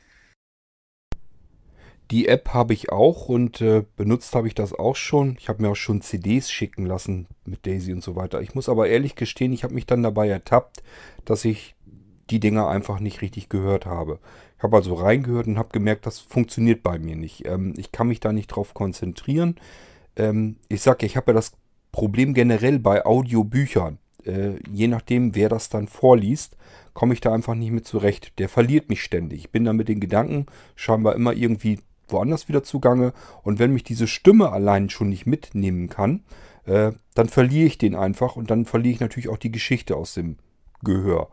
Die 2.11 2.27
App 2.27 2.49
habe 2.53 2.73
ich 2.73 2.91
auch 2.91 3.29
und 3.29 3.61
äh, 3.61 3.85
benutzt 3.95 4.35
habe 4.35 4.47
ich 4.47 4.53
das 4.53 4.73
auch 4.73 4.97
schon. 4.97 5.37
Ich 5.39 5.47
habe 5.47 5.61
mir 5.61 5.69
auch 5.69 5.77
schon 5.77 6.01
CDs 6.01 6.51
schicken 6.51 6.85
lassen 6.85 7.27
mit 7.45 7.65
Daisy 7.65 7.93
und 7.93 8.03
so 8.03 8.17
weiter. 8.17 8.41
Ich 8.41 8.53
muss 8.53 8.67
aber 8.67 8.89
ehrlich 8.89 9.15
gestehen, 9.15 9.53
ich 9.53 9.63
habe 9.63 9.73
mich 9.73 9.85
dann 9.85 10.03
dabei 10.03 10.27
ertappt, 10.27 10.83
dass 11.23 11.45
ich 11.45 11.73
die 12.29 12.41
Dinger 12.41 12.67
einfach 12.67 12.99
nicht 12.99 13.21
richtig 13.21 13.47
gehört 13.47 13.85
habe. 13.85 14.19
Ich 14.57 14.63
habe 14.63 14.75
also 14.75 14.93
reingehört 14.93 15.47
und 15.47 15.57
habe 15.57 15.69
gemerkt, 15.71 16.05
das 16.05 16.19
funktioniert 16.19 16.83
bei 16.83 16.99
mir 16.99 17.15
nicht. 17.15 17.45
Ähm, 17.45 17.73
ich 17.77 17.93
kann 17.93 18.07
mich 18.07 18.19
da 18.19 18.33
nicht 18.33 18.47
drauf 18.47 18.73
konzentrieren. 18.73 19.55
Ähm, 20.17 20.57
ich 20.67 20.81
sage, 20.81 21.05
ich 21.05 21.15
habe 21.15 21.31
ja 21.31 21.35
das 21.35 21.53
Problem 21.93 22.33
generell 22.33 22.79
bei 22.79 23.05
Audiobüchern. 23.05 23.99
Äh, 24.25 24.55
je 24.69 24.87
nachdem, 24.87 25.33
wer 25.33 25.47
das 25.47 25.69
dann 25.69 25.87
vorliest, 25.87 26.57
komme 26.93 27.13
ich 27.13 27.21
da 27.21 27.33
einfach 27.33 27.55
nicht 27.55 27.71
mit 27.71 27.87
zurecht. 27.87 28.37
Der 28.37 28.49
verliert 28.49 28.89
mich 28.89 29.01
ständig. 29.01 29.39
Ich 29.39 29.51
bin 29.51 29.63
da 29.63 29.71
mit 29.71 29.87
den 29.87 30.01
Gedanken 30.01 30.47
scheinbar 30.75 31.15
immer 31.15 31.33
irgendwie 31.33 31.79
woanders 32.11 32.47
wieder 32.47 32.63
zugange. 32.63 33.13
Und 33.43 33.59
wenn 33.59 33.73
mich 33.73 33.83
diese 33.83 34.07
Stimme 34.07 34.51
allein 34.51 34.89
schon 34.89 35.09
nicht 35.09 35.25
mitnehmen 35.25 35.89
kann, 35.89 36.23
äh, 36.65 36.91
dann 37.15 37.29
verliere 37.29 37.67
ich 37.67 37.77
den 37.77 37.95
einfach 37.95 38.35
und 38.35 38.51
dann 38.51 38.65
verliere 38.65 38.93
ich 38.93 38.99
natürlich 38.99 39.29
auch 39.29 39.37
die 39.37 39.51
Geschichte 39.51 39.95
aus 39.95 40.13
dem 40.13 40.37
Gehör. 40.83 41.29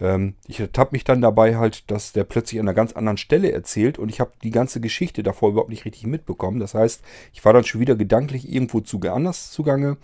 Ähm, 0.00 0.34
ich 0.46 0.60
ertappe 0.60 0.92
mich 0.92 1.04
dann 1.04 1.20
dabei 1.20 1.56
halt, 1.56 1.90
dass 1.90 2.12
der 2.12 2.24
plötzlich 2.24 2.60
an 2.60 2.66
einer 2.66 2.74
ganz 2.74 2.92
anderen 2.92 3.18
Stelle 3.18 3.52
erzählt 3.52 3.98
und 3.98 4.08
ich 4.08 4.20
habe 4.20 4.32
die 4.42 4.50
ganze 4.50 4.80
Geschichte 4.80 5.22
davor 5.22 5.50
überhaupt 5.50 5.70
nicht 5.70 5.84
richtig 5.84 6.06
mitbekommen. 6.06 6.60
Das 6.60 6.74
heißt, 6.74 7.02
ich 7.32 7.44
war 7.44 7.52
dann 7.52 7.64
schon 7.64 7.80
wieder 7.80 7.94
gedanklich 7.94 8.52
irgendwo 8.52 8.80
zu 8.80 9.00
anders 9.00 9.50
zugange 9.50 9.96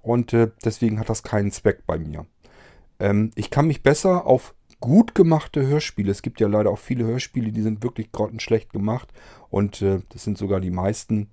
und 0.00 0.32
äh, 0.32 0.50
deswegen 0.64 0.98
hat 0.98 1.08
das 1.08 1.22
keinen 1.22 1.50
Zweck 1.50 1.84
bei 1.86 1.98
mir. 1.98 2.26
Ähm, 2.98 3.30
ich 3.34 3.50
kann 3.50 3.66
mich 3.66 3.82
besser 3.82 4.26
auf 4.26 4.54
gut 4.82 5.14
gemachte 5.14 5.66
Hörspiele. 5.66 6.10
Es 6.10 6.20
gibt 6.20 6.40
ja 6.40 6.48
leider 6.48 6.68
auch 6.68 6.78
viele 6.78 7.04
Hörspiele, 7.04 7.52
die 7.52 7.62
sind 7.62 7.82
wirklich 7.82 8.12
grottenschlecht 8.12 8.72
gemacht 8.72 9.08
und 9.48 9.80
äh, 9.80 10.00
das 10.10 10.24
sind 10.24 10.36
sogar 10.36 10.60
die 10.60 10.70
meisten 10.70 11.28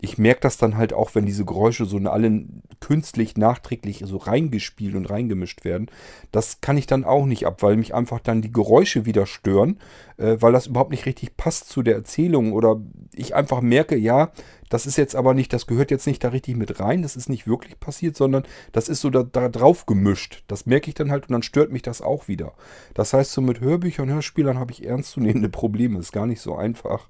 ich 0.00 0.18
merke 0.18 0.40
das 0.40 0.56
dann 0.56 0.76
halt 0.76 0.92
auch, 0.92 1.14
wenn 1.14 1.26
diese 1.26 1.44
Geräusche 1.44 1.84
so 1.84 1.98
alle 1.98 2.44
künstlich 2.80 3.36
nachträglich 3.36 4.02
so 4.04 4.16
reingespielt 4.16 4.94
und 4.94 5.10
reingemischt 5.10 5.64
werden. 5.64 5.90
Das 6.30 6.60
kann 6.60 6.76
ich 6.76 6.86
dann 6.86 7.04
auch 7.04 7.26
nicht 7.26 7.46
ab, 7.46 7.62
weil 7.62 7.76
mich 7.76 7.94
einfach 7.94 8.20
dann 8.20 8.42
die 8.42 8.52
Geräusche 8.52 9.04
wieder 9.04 9.26
stören, 9.26 9.78
äh, 10.16 10.36
weil 10.40 10.52
das 10.52 10.66
überhaupt 10.66 10.90
nicht 10.90 11.06
richtig 11.06 11.36
passt 11.36 11.68
zu 11.68 11.82
der 11.82 11.94
Erzählung 11.94 12.52
oder 12.52 12.80
ich 13.14 13.34
einfach 13.34 13.60
merke, 13.60 13.96
ja, 13.96 14.32
das 14.68 14.86
ist 14.86 14.96
jetzt 14.96 15.14
aber 15.14 15.34
nicht, 15.34 15.52
das 15.52 15.66
gehört 15.66 15.90
jetzt 15.90 16.06
nicht 16.06 16.24
da 16.24 16.28
richtig 16.28 16.56
mit 16.56 16.80
rein, 16.80 17.02
das 17.02 17.14
ist 17.14 17.28
nicht 17.28 17.46
wirklich 17.46 17.78
passiert, 17.78 18.16
sondern 18.16 18.44
das 18.72 18.88
ist 18.88 19.02
so 19.02 19.10
da, 19.10 19.22
da 19.22 19.50
drauf 19.50 19.84
gemischt. 19.84 20.44
Das 20.46 20.64
merke 20.64 20.88
ich 20.88 20.94
dann 20.94 21.10
halt 21.10 21.24
und 21.28 21.32
dann 21.32 21.42
stört 21.42 21.70
mich 21.70 21.82
das 21.82 22.00
auch 22.00 22.26
wieder. 22.26 22.54
Das 22.94 23.12
heißt, 23.12 23.32
so 23.32 23.42
mit 23.42 23.60
Hörbüchern, 23.60 24.08
Hörspielern 24.08 24.58
habe 24.58 24.72
ich 24.72 24.86
ernstzunehmende 24.86 25.50
Probleme. 25.50 25.98
Ist 25.98 26.12
gar 26.12 26.26
nicht 26.26 26.40
so 26.40 26.56
einfach. 26.56 27.08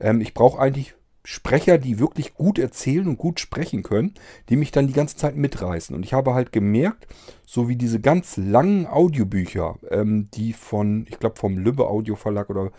Ähm, 0.00 0.20
ich 0.20 0.34
brauche 0.34 0.60
eigentlich 0.60 0.94
Sprecher, 1.30 1.76
die 1.76 1.98
wirklich 1.98 2.32
gut 2.32 2.58
erzählen 2.58 3.06
und 3.06 3.18
gut 3.18 3.38
sprechen 3.38 3.82
können, 3.82 4.14
die 4.48 4.56
mich 4.56 4.70
dann 4.70 4.86
die 4.86 4.94
ganze 4.94 5.16
Zeit 5.16 5.36
mitreißen. 5.36 5.94
Und 5.94 6.02
ich 6.02 6.14
habe 6.14 6.32
halt 6.32 6.52
gemerkt, 6.52 7.06
so 7.44 7.68
wie 7.68 7.76
diese 7.76 8.00
ganz 8.00 8.38
langen 8.38 8.86
Audiobücher, 8.86 9.78
ähm, 9.90 10.30
die 10.32 10.54
von, 10.54 11.04
ich 11.06 11.18
glaube 11.18 11.36
vom 11.36 11.58
Lübbe 11.58 11.86
Audio 11.86 12.16
Verlag 12.16 12.48
oder 12.48 12.72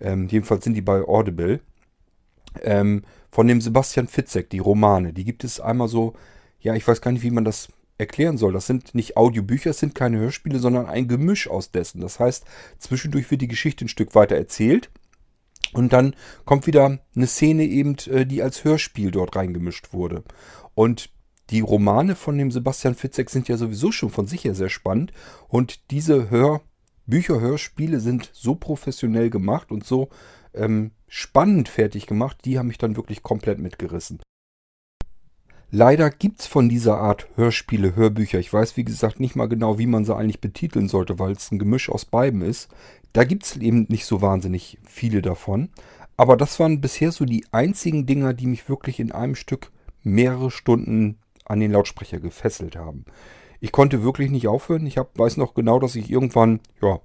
ähm, 0.00 0.26
jedenfalls 0.26 0.64
sind 0.64 0.74
die 0.74 0.82
bei 0.82 1.00
Audible, 1.06 1.60
ähm, 2.62 3.04
von 3.30 3.46
dem 3.46 3.60
Sebastian 3.60 4.08
Fitzek, 4.08 4.50
die 4.50 4.58
Romane, 4.58 5.12
die 5.12 5.24
gibt 5.24 5.44
es 5.44 5.60
einmal 5.60 5.86
so, 5.86 6.14
ja, 6.58 6.74
ich 6.74 6.88
weiß 6.88 7.02
gar 7.02 7.12
nicht, 7.12 7.22
wie 7.22 7.30
man 7.30 7.44
das 7.44 7.68
erklären 7.98 8.36
soll. 8.36 8.52
Das 8.52 8.66
sind 8.66 8.96
nicht 8.96 9.16
Audiobücher, 9.16 9.70
es 9.70 9.78
sind 9.78 9.94
keine 9.94 10.18
Hörspiele, 10.18 10.58
sondern 10.58 10.86
ein 10.86 11.06
Gemisch 11.06 11.48
aus 11.48 11.70
dessen. 11.70 12.00
Das 12.00 12.18
heißt, 12.18 12.46
zwischendurch 12.78 13.30
wird 13.30 13.42
die 13.42 13.48
Geschichte 13.48 13.84
ein 13.84 13.88
Stück 13.88 14.16
weiter 14.16 14.34
erzählt 14.34 14.90
und 15.72 15.92
dann 15.92 16.14
kommt 16.44 16.66
wieder 16.66 16.98
eine 17.14 17.26
Szene 17.26 17.64
eben, 17.64 17.96
äh, 18.06 18.26
die 18.26 18.42
als 18.42 18.64
Hörspiel 18.64 19.10
dort 19.10 19.36
reingemischt 19.36 19.92
wurde. 19.92 20.24
Und 20.74 21.10
die 21.50 21.60
Romane 21.60 22.14
von 22.14 22.38
dem 22.38 22.50
Sebastian 22.50 22.94
Fitzek 22.94 23.30
sind 23.30 23.48
ja 23.48 23.56
sowieso 23.56 23.92
schon 23.92 24.10
von 24.10 24.26
sich 24.26 24.44
her 24.44 24.54
sehr 24.54 24.70
spannend. 24.70 25.12
Und 25.48 25.90
diese 25.90 26.30
Hörbücher, 26.30 27.40
Hörspiele 27.40 28.00
sind 28.00 28.30
so 28.32 28.54
professionell 28.54 29.28
gemacht 29.28 29.70
und 29.70 29.84
so 29.84 30.08
ähm, 30.54 30.92
spannend 31.08 31.68
fertig 31.68 32.06
gemacht, 32.06 32.38
die 32.44 32.58
haben 32.58 32.68
mich 32.68 32.78
dann 32.78 32.96
wirklich 32.96 33.22
komplett 33.22 33.58
mitgerissen. 33.58 34.20
Leider 35.74 36.10
gibt 36.10 36.40
es 36.40 36.46
von 36.46 36.68
dieser 36.68 36.98
Art 36.98 37.28
Hörspiele, 37.34 37.96
Hörbücher. 37.96 38.38
Ich 38.38 38.52
weiß, 38.52 38.76
wie 38.76 38.84
gesagt, 38.84 39.20
nicht 39.20 39.36
mal 39.36 39.48
genau, 39.48 39.78
wie 39.78 39.86
man 39.86 40.04
sie 40.04 40.14
eigentlich 40.14 40.42
betiteln 40.42 40.86
sollte, 40.86 41.18
weil 41.18 41.32
es 41.32 41.50
ein 41.50 41.58
Gemisch 41.58 41.88
aus 41.88 42.04
beiden 42.04 42.42
ist. 42.42 42.70
Da 43.12 43.24
gibt 43.24 43.44
es 43.44 43.56
eben 43.56 43.86
nicht 43.88 44.06
so 44.06 44.22
wahnsinnig 44.22 44.78
viele 44.84 45.22
davon. 45.22 45.70
Aber 46.16 46.36
das 46.36 46.60
waren 46.60 46.80
bisher 46.80 47.12
so 47.12 47.24
die 47.24 47.44
einzigen 47.52 48.06
Dinger, 48.06 48.34
die 48.34 48.46
mich 48.46 48.68
wirklich 48.68 49.00
in 49.00 49.12
einem 49.12 49.34
Stück 49.34 49.70
mehrere 50.02 50.50
Stunden 50.50 51.18
an 51.44 51.60
den 51.60 51.72
Lautsprecher 51.72 52.20
gefesselt 52.20 52.76
haben. 52.76 53.04
Ich 53.60 53.72
konnte 53.72 54.02
wirklich 54.02 54.30
nicht 54.30 54.48
aufhören. 54.48 54.86
Ich 54.86 54.98
hab, 54.98 55.18
weiß 55.18 55.36
noch 55.36 55.54
genau, 55.54 55.78
dass 55.78 55.94
ich 55.94 56.10
irgendwann, 56.10 56.60
ja, 56.80 57.00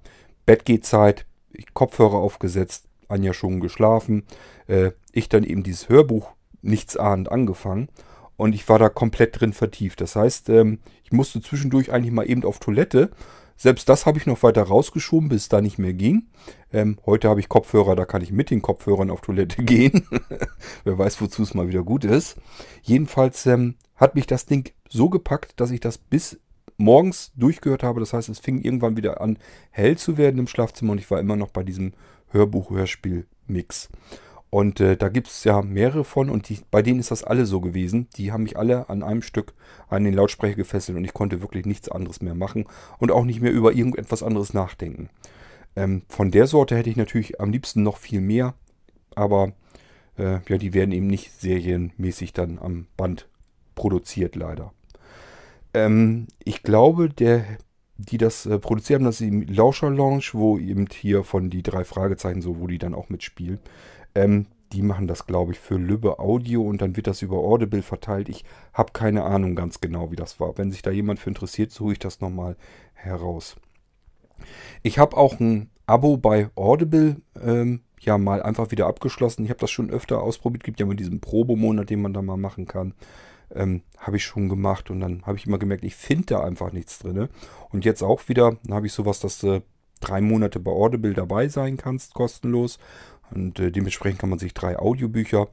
Bett 0.46 0.66
geht 0.66 0.86
Zeit, 0.86 1.26
Kopfhörer 1.74 2.16
aufgesetzt, 2.18 2.88
Anja 3.08 3.34
schon 3.34 3.60
geschlafen. 3.60 4.24
Äh, 4.68 4.92
ich 5.12 5.30
dann 5.30 5.44
eben 5.44 5.64
dieses 5.64 5.90
Hörbuch 5.90 6.30
nichtsahnend 6.62 7.32
angefangen 7.32 7.90
und 8.36 8.54
ich 8.54 8.68
war 8.70 8.80
da 8.80 8.90
komplett 8.90 9.40
drin 9.40 9.54
vertieft. 9.54 10.02
Das 10.02 10.16
heißt, 10.16 10.50
ähm, 10.50 10.80
ich 11.04 11.12
musste 11.12 11.42
zwischendurch 11.42 11.92
eigentlich 11.92 12.14
mal 12.14 12.30
eben 12.30 12.44
auf 12.44 12.60
Toilette 12.60 13.12
selbst 13.58 13.90
das 13.90 14.06
habe 14.06 14.20
ich 14.20 14.26
noch 14.26 14.44
weiter 14.44 14.64
rausgeschoben, 14.64 15.30
bis 15.30 15.44
es 15.44 15.50
da 15.50 15.62
nicht 15.62 15.80
mehr 15.80 15.94
ging. 15.94 16.28
Ähm, 16.72 16.98
heute 17.06 17.28
habe 17.28 17.40
ich 17.40 17.50
Kopfhörer, 17.50 17.96
da 17.96 18.06
kann 18.06 18.22
ich 18.22 18.32
mit 18.32 18.52
den 18.52 18.62
Kopfhörern 18.62 19.10
auf 19.10 19.22
Toilette 19.22 19.64
gehen. 19.64 20.08
Wer 20.84 20.98
weiß, 20.98 21.20
wozu 21.22 21.44
es 21.44 21.54
mal 21.54 21.68
wieder 21.68 21.84
gut 21.84 22.06
ist. 22.06 22.38
Jedenfalls 22.84 23.46
ähm, 23.48 23.76
hat 23.96 24.16
mich 24.16 24.28
das 24.28 24.46
Ding 24.46 24.72
so 24.88 25.10
gepackt, 25.10 25.60
dass 25.60 25.72
ich 25.72 25.80
das 25.80 25.98
bis 25.98 26.40
morgens 26.78 27.32
durchgehört 27.36 27.84
habe. 27.84 28.00
Das 28.00 28.14
heißt, 28.14 28.30
es 28.30 28.40
fing 28.40 28.62
irgendwann 28.62 28.98
wieder 28.98 29.22
an, 29.22 29.40
hell 29.72 29.98
zu 29.98 30.18
werden 30.18 30.40
im 30.40 30.48
Schlafzimmer 30.48 30.92
und 30.92 31.00
ich 31.00 31.10
war 31.10 31.20
immer 31.20 31.36
noch 31.36 31.50
bei 31.50 31.64
diesem 31.64 31.94
Hörbuch-Hörspiel-Mix. 32.32 33.90
Und 34.58 34.80
äh, 34.80 34.98
da 34.98 35.10
gibt 35.10 35.28
es 35.28 35.44
ja 35.44 35.62
mehrere 35.62 36.04
von 36.04 36.32
und 36.32 36.50
die, 36.50 36.58
bei 36.72 36.82
denen 36.82 37.00
ist 37.00 37.12
das 37.12 37.24
alle 37.24 37.46
so 37.46 37.62
gewesen. 37.62 38.08
Die 38.16 38.32
haben 38.32 38.42
mich 38.42 38.58
alle 38.58 38.90
an 38.90 39.04
einem 39.04 39.22
Stück 39.22 39.54
an 39.88 40.04
den 40.04 40.16
Lautsprecher 40.16 40.56
gefesselt 40.56 40.98
und 40.98 41.04
ich 41.04 41.14
konnte 41.14 41.44
wirklich 41.44 41.68
nichts 41.68 41.90
anderes 41.90 42.24
mehr 42.24 42.34
machen 42.34 42.66
und 42.98 43.12
auch 43.12 43.24
nicht 43.24 43.40
mehr 43.40 43.52
über 43.52 43.74
irgendetwas 43.74 44.24
anderes 44.24 44.56
nachdenken. 44.56 45.10
Ähm, 45.76 46.02
von 46.10 46.32
der 46.32 46.48
Sorte 46.48 46.76
hätte 46.76 46.90
ich 46.90 46.96
natürlich 46.96 47.40
am 47.40 47.52
liebsten 47.52 47.84
noch 47.84 47.98
viel 47.98 48.20
mehr, 48.20 48.56
aber 49.14 49.52
äh, 50.18 50.40
ja, 50.50 50.58
die 50.58 50.74
werden 50.74 50.92
eben 50.92 51.06
nicht 51.06 51.34
serienmäßig 51.34 52.34
dann 52.34 52.58
am 52.58 52.88
Band 52.98 53.28
produziert, 53.76 54.36
leider. 54.36 54.74
Ähm, 55.76 56.26
ich 56.44 56.64
glaube, 56.64 57.10
der, 57.10 57.46
die 57.98 58.18
das 58.18 58.48
äh, 58.48 58.58
produziert 58.58 59.02
haben, 59.02 59.06
das 59.06 59.22
ist 59.22 59.30
die 59.30 59.54
Lauscher 59.54 59.92
Lounge, 59.92 60.30
wo 60.34 60.58
eben 60.58 60.88
hier 60.92 61.24
von 61.24 61.52
die 61.52 61.62
drei 61.62 61.84
Fragezeichen 61.84 62.42
so, 62.42 62.60
wo 62.60 62.66
die 62.66 62.80
dann 62.80 62.96
auch 62.96 63.10
mitspielen. 63.10 63.60
Ähm, 64.18 64.48
die 64.74 64.82
machen 64.82 65.08
das, 65.08 65.28
glaube 65.28 65.54
ich, 65.54 65.60
für 65.60 65.78
Lübbe 65.78 66.20
Audio 66.20 66.62
und 66.62 66.82
dann 66.82 66.98
wird 66.98 67.08
das 67.08 67.22
über 67.22 67.38
Audible 67.38 67.82
verteilt. 67.82 68.28
Ich 68.28 68.44
habe 68.74 68.92
keine 68.92 69.24
Ahnung 69.24 69.56
ganz 69.56 69.80
genau, 69.80 70.12
wie 70.12 70.18
das 70.18 70.40
war. 70.40 70.58
Wenn 70.58 70.72
sich 70.72 70.82
da 70.82 70.92
jemand 70.92 71.20
für 71.20 71.30
interessiert, 71.30 71.72
suche 71.72 71.94
ich 71.94 72.00
das 72.00 72.20
nochmal 72.20 72.58
heraus. 72.94 73.56
Ich 74.84 75.00
habe 75.00 75.16
auch 75.16 75.40
ein 75.40 75.70
Abo 75.86 76.18
bei 76.18 76.50
Audible 76.56 77.22
ähm, 77.42 77.82
ja 78.00 78.18
mal 78.18 78.42
einfach 78.42 78.72
wieder 78.72 78.88
abgeschlossen. 78.88 79.46
Ich 79.46 79.50
habe 79.50 79.60
das 79.60 79.72
schon 79.72 79.90
öfter 79.90 80.22
ausprobiert. 80.22 80.64
Gibt 80.64 80.80
ja 80.80 80.86
mal 80.86 80.96
diesen 80.96 81.22
Probemonat, 81.22 81.90
den 81.90 82.02
man 82.02 82.14
da 82.14 82.22
mal 82.22 82.38
machen 82.38 82.66
kann. 82.66 82.94
Ähm, 83.54 83.84
habe 83.98 84.18
ich 84.18 84.26
schon 84.26 84.50
gemacht 84.50 84.90
und 84.90 85.00
dann 85.00 85.22
habe 85.26 85.38
ich 85.38 85.46
immer 85.46 85.60
gemerkt, 85.60 85.86
ich 85.86 85.96
finde 85.96 86.26
da 86.26 86.42
einfach 86.42 86.74
nichts 86.74 87.00
drin. 87.00 87.30
Und 87.70 87.86
jetzt 87.86 88.04
auch 88.04 88.28
wieder, 88.28 88.58
dann 88.64 88.76
habe 88.76 88.88
ich 88.88 88.94
sowas, 88.94 89.22
dass 89.22 89.40
du 89.40 89.64
drei 90.00 90.22
Monate 90.22 90.60
bei 90.60 90.72
Audible 90.72 91.14
dabei 91.14 91.48
sein 91.48 91.78
kannst, 91.78 92.14
kostenlos. 92.14 92.80
Und 93.32 93.60
äh, 93.60 93.72
dementsprechend 93.72 94.20
kann 94.20 94.30
man 94.30 94.40
sich 94.40 94.54
drei 94.54 94.78
Audiobücher 94.80 95.48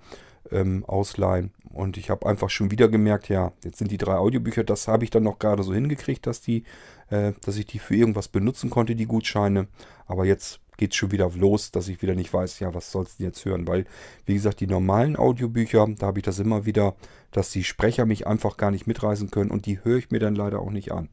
ähm, 0.50 0.85
ausleihen. 0.87 1.52
Und 1.73 1.97
ich 1.97 2.11
habe 2.11 2.26
einfach 2.26 2.50
schon 2.50 2.71
wieder 2.71 2.88
gemerkt, 2.88 3.28
ja, 3.28 3.52
jetzt 3.64 3.78
sind 3.78 3.90
die 3.90 3.99
drei 3.99 4.14
Audiobücher, 4.14 4.62
das 4.62 4.87
habe 4.87 5.04
ich 5.04 5.11
dann 5.11 5.25
noch 5.25 5.38
gerade 5.38 5.62
so 5.62 5.75
hingekriegt, 5.75 6.26
dass 6.26 6.40
die, 6.40 6.64
äh, 7.11 7.33
dass 7.45 7.57
ich 7.57 7.66
die 7.66 7.78
für 7.78 7.97
irgendwas 7.97 8.28
benutzen 8.28 8.71
konnte, 8.71 8.95
die 8.95 9.07
Gutscheine. 9.07 9.66
Aber 10.07 10.25
jetzt 10.25 10.61
geht 10.76 10.93
es 10.93 10.97
schon 10.97 11.12
wieder 11.12 11.31
los, 11.35 11.71
dass 11.71 11.88
ich 11.88 12.02
wieder 12.02 12.14
nicht 12.14 12.33
weiß, 12.33 12.61
ja, 12.61 12.75
was 12.75 12.90
sollst 12.90 13.19
du 13.19 13.25
jetzt 13.25 13.45
hören? 13.45 13.66
Weil, 13.66 13.87
wie 14.26 14.35
gesagt, 14.35 14.61
die 14.61 14.66
normalen 14.66 15.16
Audiobücher, 15.16 15.87
da 15.99 16.07
habe 16.07 16.19
ich 16.19 16.25
das 16.25 16.38
immer 16.38 16.66
wieder, 16.66 16.95
dass 17.31 17.50
die 17.50 17.64
Sprecher 17.64 18.07
mich 18.07 18.26
einfach 18.26 18.57
gar 18.57 18.71
nicht 18.71 18.87
mitreißen 18.87 19.31
können 19.31 19.50
und 19.50 19.66
die 19.66 19.83
höre 19.83 19.99
ich 19.99 20.11
mir 20.11 20.21
dann 20.21 20.35
leider 20.35 20.61
auch 20.61 20.71
nicht 20.71 20.93
an. 20.93 21.09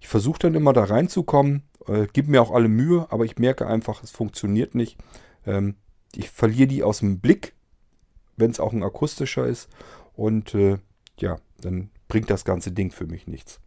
Ich 0.00 0.08
versuche 0.08 0.38
dann 0.38 0.54
immer 0.54 0.72
da 0.72 0.84
reinzukommen, 0.84 1.62
äh, 1.86 2.06
gebe 2.12 2.30
mir 2.30 2.42
auch 2.42 2.50
alle 2.50 2.68
Mühe, 2.68 3.06
aber 3.10 3.24
ich 3.24 3.38
merke 3.38 3.66
einfach, 3.66 4.02
es 4.02 4.10
funktioniert 4.10 4.74
nicht. 4.74 4.98
Ähm, 5.46 5.76
ich 6.16 6.30
verliere 6.30 6.68
die 6.68 6.82
aus 6.82 7.00
dem 7.00 7.20
Blick, 7.20 7.54
wenn 8.36 8.50
es 8.50 8.60
auch 8.60 8.72
ein 8.72 8.82
akustischer 8.82 9.46
ist. 9.46 9.68
Und 10.14 10.54
äh, 10.54 10.78
ja, 11.18 11.38
dann 11.60 11.90
bringt 12.08 12.30
das 12.30 12.44
ganze 12.44 12.72
Ding 12.72 12.90
für 12.90 13.06
mich 13.06 13.26
nichts. 13.26 13.60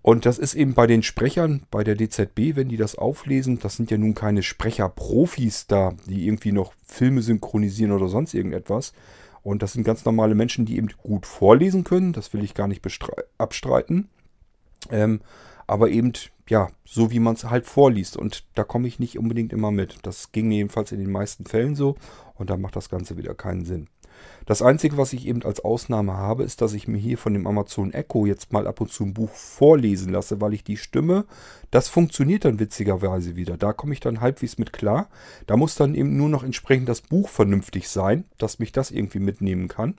Und 0.00 0.26
das 0.26 0.38
ist 0.38 0.54
eben 0.54 0.74
bei 0.74 0.86
den 0.86 1.02
Sprechern, 1.02 1.64
bei 1.70 1.84
der 1.84 1.96
DZB, 1.96 2.56
wenn 2.56 2.68
die 2.68 2.76
das 2.76 2.94
auflesen, 2.94 3.58
das 3.58 3.76
sind 3.76 3.90
ja 3.90 3.98
nun 3.98 4.14
keine 4.14 4.42
Sprecherprofis 4.42 5.66
da, 5.66 5.94
die 6.06 6.26
irgendwie 6.26 6.52
noch 6.52 6.72
Filme 6.86 7.20
synchronisieren 7.20 7.92
oder 7.92 8.08
sonst 8.08 8.32
irgendetwas. 8.32 8.92
Und 9.42 9.62
das 9.62 9.72
sind 9.72 9.84
ganz 9.84 10.04
normale 10.04 10.34
Menschen, 10.34 10.66
die 10.66 10.76
eben 10.76 10.88
gut 11.02 11.26
vorlesen 11.26 11.84
können. 11.84 12.12
Das 12.12 12.32
will 12.32 12.44
ich 12.44 12.54
gar 12.54 12.68
nicht 12.68 12.86
abstreiten. 13.38 14.08
Ähm, 14.90 15.20
aber 15.68 15.90
eben, 15.90 16.12
ja, 16.48 16.68
so 16.84 17.12
wie 17.12 17.20
man 17.20 17.34
es 17.34 17.44
halt 17.44 17.66
vorliest. 17.66 18.16
Und 18.16 18.44
da 18.54 18.64
komme 18.64 18.88
ich 18.88 18.98
nicht 18.98 19.18
unbedingt 19.18 19.52
immer 19.52 19.70
mit. 19.70 19.98
Das 20.02 20.32
ging 20.32 20.50
jedenfalls 20.50 20.90
in 20.90 20.98
den 20.98 21.12
meisten 21.12 21.46
Fällen 21.46 21.76
so 21.76 21.94
und 22.34 22.50
da 22.50 22.56
macht 22.56 22.74
das 22.74 22.88
Ganze 22.88 23.16
wieder 23.16 23.34
keinen 23.34 23.64
Sinn. 23.64 23.88
Das 24.46 24.62
Einzige, 24.62 24.96
was 24.96 25.12
ich 25.12 25.26
eben 25.26 25.42
als 25.44 25.60
Ausnahme 25.60 26.14
habe, 26.14 26.42
ist, 26.42 26.60
dass 26.60 26.72
ich 26.72 26.88
mir 26.88 26.98
hier 26.98 27.18
von 27.18 27.34
dem 27.34 27.46
Amazon 27.46 27.92
Echo 27.92 28.26
jetzt 28.26 28.52
mal 28.52 28.66
ab 28.66 28.80
und 28.80 28.90
zu 28.90 29.04
ein 29.04 29.14
Buch 29.14 29.30
vorlesen 29.30 30.10
lasse, 30.10 30.40
weil 30.40 30.54
ich 30.54 30.64
die 30.64 30.76
Stimme, 30.76 31.26
das 31.70 31.88
funktioniert 31.88 32.44
dann 32.44 32.58
witzigerweise 32.58 33.36
wieder. 33.36 33.56
Da 33.56 33.72
komme 33.72 33.92
ich 33.92 34.00
dann 34.00 34.20
halbwegs 34.20 34.58
mit 34.58 34.72
klar. 34.72 35.08
Da 35.46 35.56
muss 35.56 35.74
dann 35.74 35.94
eben 35.94 36.16
nur 36.16 36.30
noch 36.30 36.42
entsprechend 36.42 36.88
das 36.88 37.02
Buch 37.02 37.28
vernünftig 37.28 37.88
sein, 37.88 38.24
dass 38.38 38.58
mich 38.58 38.72
das 38.72 38.90
irgendwie 38.90 39.20
mitnehmen 39.20 39.68
kann. 39.68 39.96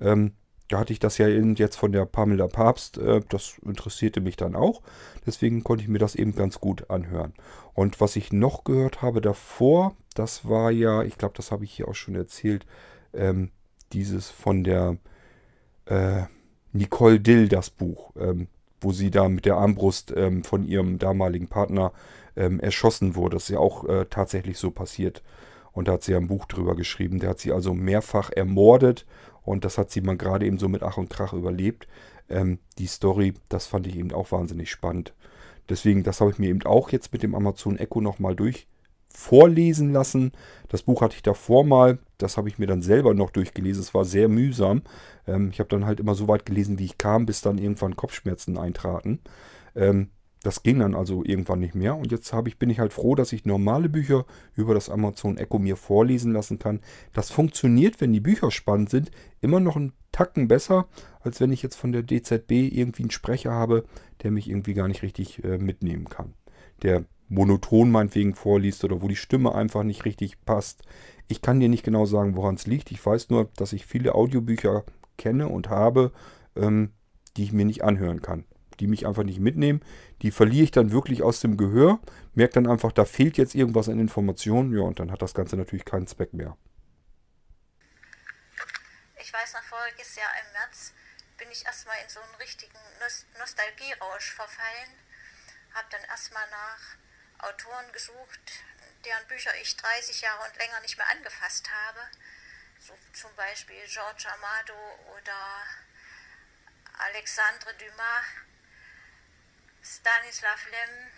Ähm, 0.00 0.32
da 0.68 0.80
hatte 0.80 0.92
ich 0.92 0.98
das 0.98 1.18
ja 1.18 1.28
eben 1.28 1.54
jetzt 1.54 1.76
von 1.76 1.92
der 1.92 2.04
Pamela 2.04 2.46
Papst, 2.46 2.98
äh, 2.98 3.22
das 3.28 3.58
interessierte 3.64 4.20
mich 4.20 4.36
dann 4.36 4.54
auch. 4.54 4.82
Deswegen 5.26 5.64
konnte 5.64 5.82
ich 5.82 5.88
mir 5.88 5.98
das 5.98 6.14
eben 6.14 6.34
ganz 6.34 6.60
gut 6.60 6.90
anhören. 6.90 7.32
Und 7.74 8.00
was 8.00 8.16
ich 8.16 8.32
noch 8.32 8.64
gehört 8.64 9.02
habe 9.02 9.20
davor, 9.20 9.96
das 10.14 10.48
war 10.48 10.70
ja, 10.70 11.02
ich 11.02 11.16
glaube, 11.16 11.34
das 11.36 11.50
habe 11.50 11.64
ich 11.64 11.72
hier 11.72 11.88
auch 11.88 11.94
schon 11.94 12.14
erzählt, 12.14 12.66
ähm, 13.14 13.50
dieses 13.92 14.30
von 14.30 14.62
der 14.64 14.98
äh, 15.86 16.22
Nicole 16.72 17.20
Dill, 17.20 17.48
das 17.48 17.70
Buch, 17.70 18.12
ähm, 18.18 18.48
wo 18.80 18.92
sie 18.92 19.10
da 19.10 19.28
mit 19.28 19.46
der 19.46 19.56
Armbrust 19.56 20.12
ähm, 20.14 20.44
von 20.44 20.64
ihrem 20.64 20.98
damaligen 20.98 21.48
Partner 21.48 21.92
erschossen 22.40 23.16
wurde. 23.16 23.34
Das 23.34 23.42
ist 23.44 23.48
ja 23.48 23.58
auch 23.58 23.84
äh, 23.88 24.06
tatsächlich 24.08 24.58
so 24.58 24.70
passiert. 24.70 25.24
Und 25.72 25.88
da 25.88 25.94
hat 25.94 26.04
sie 26.04 26.12
ja 26.12 26.18
ein 26.18 26.28
Buch 26.28 26.46
drüber 26.46 26.76
geschrieben. 26.76 27.18
Der 27.18 27.30
hat 27.30 27.40
sie 27.40 27.50
also 27.50 27.74
mehrfach 27.74 28.30
ermordet 28.30 29.06
und 29.48 29.64
das 29.64 29.78
hat 29.78 29.90
sie 29.90 30.00
mal 30.00 30.16
gerade 30.16 30.46
eben 30.46 30.58
so 30.58 30.68
mit 30.68 30.82
Ach 30.82 30.96
und 30.96 31.10
Krach 31.10 31.32
überlebt. 31.32 31.88
Ähm, 32.28 32.58
die 32.78 32.86
Story, 32.86 33.34
das 33.48 33.66
fand 33.66 33.86
ich 33.86 33.96
eben 33.96 34.12
auch 34.12 34.30
wahnsinnig 34.30 34.70
spannend. 34.70 35.14
Deswegen, 35.68 36.02
das 36.02 36.20
habe 36.20 36.30
ich 36.30 36.38
mir 36.38 36.48
eben 36.48 36.62
auch 36.64 36.90
jetzt 36.90 37.12
mit 37.12 37.22
dem 37.22 37.34
Amazon 37.34 37.76
Echo 37.76 38.00
nochmal 38.00 38.36
durch 38.36 38.66
vorlesen 39.08 39.92
lassen. 39.92 40.32
Das 40.68 40.82
Buch 40.82 41.02
hatte 41.02 41.16
ich 41.16 41.22
davor 41.22 41.64
mal, 41.64 41.98
das 42.18 42.36
habe 42.36 42.48
ich 42.48 42.58
mir 42.58 42.66
dann 42.66 42.82
selber 42.82 43.14
noch 43.14 43.30
durchgelesen. 43.30 43.82
Es 43.82 43.94
war 43.94 44.04
sehr 44.04 44.28
mühsam. 44.28 44.82
Ähm, 45.26 45.50
ich 45.50 45.60
habe 45.60 45.68
dann 45.68 45.86
halt 45.86 46.00
immer 46.00 46.14
so 46.14 46.28
weit 46.28 46.46
gelesen, 46.46 46.78
wie 46.78 46.84
ich 46.84 46.98
kam, 46.98 47.26
bis 47.26 47.40
dann 47.40 47.58
irgendwann 47.58 47.96
Kopfschmerzen 47.96 48.58
eintraten. 48.58 49.20
Ähm, 49.74 50.10
das 50.42 50.62
ging 50.62 50.78
dann 50.78 50.94
also 50.94 51.24
irgendwann 51.24 51.60
nicht 51.60 51.74
mehr. 51.74 51.96
Und 51.96 52.12
jetzt 52.12 52.32
ich, 52.46 52.58
bin 52.58 52.70
ich 52.70 52.78
halt 52.78 52.92
froh, 52.92 53.14
dass 53.14 53.32
ich 53.32 53.44
normale 53.44 53.88
Bücher 53.88 54.24
über 54.54 54.74
das 54.74 54.88
Amazon 54.88 55.36
Echo 55.36 55.58
mir 55.58 55.76
vorlesen 55.76 56.32
lassen 56.32 56.58
kann. 56.58 56.80
Das 57.12 57.30
funktioniert, 57.30 58.00
wenn 58.00 58.12
die 58.12 58.20
Bücher 58.20 58.50
spannend 58.50 58.90
sind, 58.90 59.10
immer 59.40 59.60
noch 59.60 59.76
einen 59.76 59.92
Tacken 60.12 60.48
besser, 60.48 60.88
als 61.20 61.40
wenn 61.40 61.52
ich 61.52 61.62
jetzt 61.62 61.76
von 61.76 61.92
der 61.92 62.02
DZB 62.02 62.52
irgendwie 62.72 63.02
einen 63.02 63.10
Sprecher 63.10 63.52
habe, 63.52 63.84
der 64.22 64.30
mich 64.30 64.48
irgendwie 64.48 64.74
gar 64.74 64.88
nicht 64.88 65.02
richtig 65.02 65.42
äh, 65.44 65.58
mitnehmen 65.58 66.08
kann. 66.08 66.34
Der 66.82 67.04
monoton 67.28 67.90
meinetwegen 67.90 68.34
vorliest 68.34 68.84
oder 68.84 69.02
wo 69.02 69.08
die 69.08 69.16
Stimme 69.16 69.54
einfach 69.54 69.82
nicht 69.82 70.04
richtig 70.04 70.44
passt. 70.44 70.82
Ich 71.26 71.42
kann 71.42 71.60
dir 71.60 71.68
nicht 71.68 71.84
genau 71.84 72.06
sagen, 72.06 72.36
woran 72.36 72.54
es 72.54 72.66
liegt. 72.66 72.90
Ich 72.90 73.04
weiß 73.04 73.28
nur, 73.30 73.50
dass 73.56 73.72
ich 73.72 73.86
viele 73.86 74.14
Audiobücher 74.14 74.84
kenne 75.18 75.48
und 75.48 75.68
habe, 75.68 76.12
ähm, 76.56 76.92
die 77.36 77.44
ich 77.44 77.52
mir 77.52 77.64
nicht 77.64 77.84
anhören 77.84 78.22
kann. 78.22 78.44
Die 78.80 78.86
mich 78.86 79.06
einfach 79.06 79.24
nicht 79.24 79.40
mitnehmen. 79.40 79.82
Die 80.22 80.30
verliere 80.30 80.64
ich 80.64 80.70
dann 80.70 80.92
wirklich 80.92 81.22
aus 81.22 81.40
dem 81.40 81.56
Gehör, 81.56 82.00
merke 82.34 82.54
dann 82.54 82.66
einfach, 82.66 82.92
da 82.92 83.04
fehlt 83.04 83.36
jetzt 83.36 83.54
irgendwas 83.54 83.88
an 83.88 83.98
Informationen. 83.98 84.72
Ja, 84.76 84.82
und 84.82 85.00
dann 85.00 85.10
hat 85.10 85.22
das 85.22 85.34
Ganze 85.34 85.56
natürlich 85.56 85.84
keinen 85.84 86.06
Zweck 86.06 86.32
mehr. 86.32 86.56
Ich 89.20 89.32
weiß 89.32 89.54
noch, 89.54 89.62
voriges 89.62 90.16
Jahr 90.16 90.30
im 90.44 90.52
März 90.52 90.94
bin 91.36 91.48
ich 91.50 91.64
erstmal 91.64 91.96
in 92.02 92.08
so 92.08 92.20
einen 92.20 92.34
richtigen 92.36 92.78
Nostalgierausch 93.38 94.32
verfallen. 94.32 94.90
Habe 95.74 95.88
dann 95.90 96.02
erstmal 96.08 96.48
nach 96.50 97.48
Autoren 97.48 97.92
gesucht, 97.92 98.64
deren 99.04 99.26
Bücher 99.28 99.52
ich 99.62 99.76
30 99.76 100.20
Jahre 100.22 100.48
und 100.48 100.58
länger 100.58 100.80
nicht 100.80 100.96
mehr 100.96 101.08
angefasst 101.08 101.68
habe. 101.70 102.00
So 102.80 102.94
zum 103.12 103.34
Beispiel 103.36 103.80
George 103.86 104.26
Amado 104.32 104.74
oder 105.16 105.38
Alexandre 106.98 107.74
Dumas, 107.74 108.24
Stanislav 109.90 110.66
Lem 110.66 111.12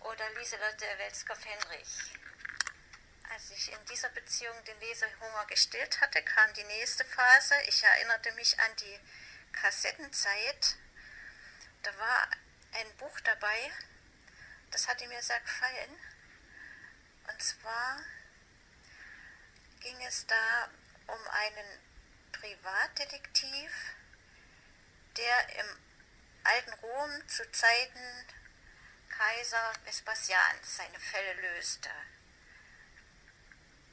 oder 0.00 0.28
Lieselotte 0.30 0.86
Welskow-Henrich. 0.98 2.18
Als 3.30 3.50
ich 3.52 3.70
in 3.72 3.84
dieser 3.84 4.08
Beziehung 4.08 4.56
den 4.64 4.80
Lesehunger 4.80 5.46
gestillt 5.46 6.00
hatte, 6.00 6.20
kam 6.24 6.52
die 6.54 6.64
nächste 6.64 7.04
Phase. 7.04 7.54
Ich 7.68 7.84
erinnerte 7.84 8.32
mich 8.32 8.58
an 8.58 8.74
die 8.80 9.00
Kassettenzeit. 9.52 10.78
Da 11.84 11.96
war 11.96 12.28
ein 12.72 12.96
Buch 12.96 13.20
dabei, 13.20 13.70
das 14.72 14.88
hatte 14.88 15.06
mir 15.06 15.22
sehr 15.22 15.40
gefallen. 15.40 16.00
Und 17.28 17.40
zwar 17.40 18.00
ging 19.78 20.04
es 20.04 20.26
da 20.26 20.68
um 21.06 21.28
einen 21.28 21.80
Privatdetektiv, 22.32 23.70
der 25.16 25.60
im 25.60 25.85
alten 26.46 26.72
Rom 26.74 27.28
zu 27.28 27.50
Zeiten 27.50 28.26
Kaiser 29.08 29.72
Vespasians 29.84 30.76
seine 30.76 30.98
Fälle 31.00 31.34
löste. 31.40 31.90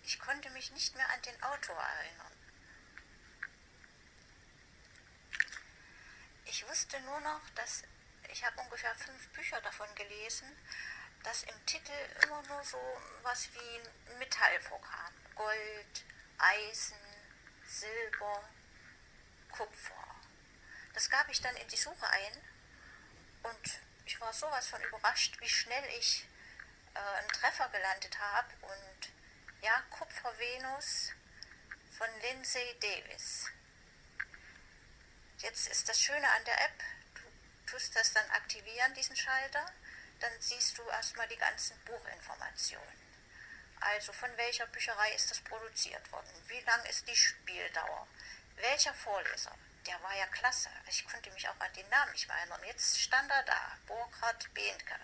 Ich 0.03 0.19
konnte 0.19 0.49
mich 0.51 0.71
nicht 0.71 0.95
mehr 0.95 1.09
an 1.09 1.21
den 1.21 1.43
Autor 1.43 1.77
erinnern. 1.77 2.33
Ich 6.45 6.67
wusste 6.67 6.99
nur 7.01 7.19
noch, 7.21 7.49
dass 7.55 7.83
ich 8.29 8.43
habe 8.43 8.61
ungefähr 8.61 8.93
fünf 8.95 9.29
Bücher 9.29 9.59
davon 9.61 9.93
gelesen, 9.95 10.47
dass 11.23 11.43
im 11.43 11.65
Titel 11.65 11.93
immer 12.23 12.41
nur 12.43 12.63
so 12.63 12.77
was 13.23 13.49
wie 13.53 14.13
Metall 14.19 14.59
vorkam. 14.59 15.13
Gold, 15.35 16.05
Eisen, 16.37 16.97
Silber, 17.65 18.49
Kupfer. 19.49 20.12
Das 20.93 21.10
gab 21.10 21.27
ich 21.29 21.41
dann 21.41 21.56
in 21.58 21.67
die 21.67 21.77
Suche 21.77 22.08
ein 22.08 22.41
und 23.43 23.79
ich 24.06 24.19
war 24.21 24.34
sowas 24.34 24.67
von 24.67 24.82
überrascht, 24.84 25.39
wie 25.39 25.49
schnell 25.49 25.84
ich 25.97 26.25
äh, 26.93 26.99
einen 26.99 27.29
Treffer 27.29 27.67
gelandet 27.69 28.17
habe. 28.19 28.47
Und 28.62 29.12
ja, 29.62 29.82
Kupfer 29.89 30.38
Venus 30.38 31.12
von 31.97 32.08
Lindsay 32.21 32.77
Davis. 32.79 33.49
Jetzt 35.39 35.67
ist 35.67 35.89
das 35.89 36.01
Schöne 36.01 36.29
an 36.32 36.45
der 36.45 36.62
App, 36.62 36.84
tust 37.65 37.95
das 37.95 38.13
dann 38.13 38.29
aktivieren, 38.32 38.93
diesen 38.93 39.15
Schalter, 39.15 39.65
dann 40.19 40.32
siehst 40.39 40.77
du 40.77 40.84
erstmal 40.89 41.27
die 41.27 41.38
ganzen 41.38 41.77
Buchinformationen. 41.86 43.03
Also 43.82 44.13
von 44.13 44.29
welcher 44.38 44.67
Bücherei 44.67 45.12
ist 45.13 45.29
das 45.32 45.41
produziert 45.41 46.10
worden? 46.12 46.32
Wie 46.47 46.62
lang 46.62 46.86
ist 46.86 47.08
die 47.08 47.15
Spieldauer? 47.15 48.08
Welcher 48.56 48.93
Vorleser? 48.93 49.58
Der 49.86 50.02
war 50.02 50.15
ja 50.15 50.26
klasse. 50.28 50.69
Ich 50.88 51.06
konnte 51.06 51.30
mich 51.32 51.48
auch 51.50 51.60
an 51.60 51.74
den 51.74 51.88
Namen 51.89 52.12
nicht 52.13 52.28
mehr 52.28 52.38
erinnern. 52.38 52.63
Jetzt 52.65 53.00
stand 53.00 53.30
er 53.30 53.43
da, 53.43 53.78
Burkhard 53.86 54.54
Behnke. 54.54 54.96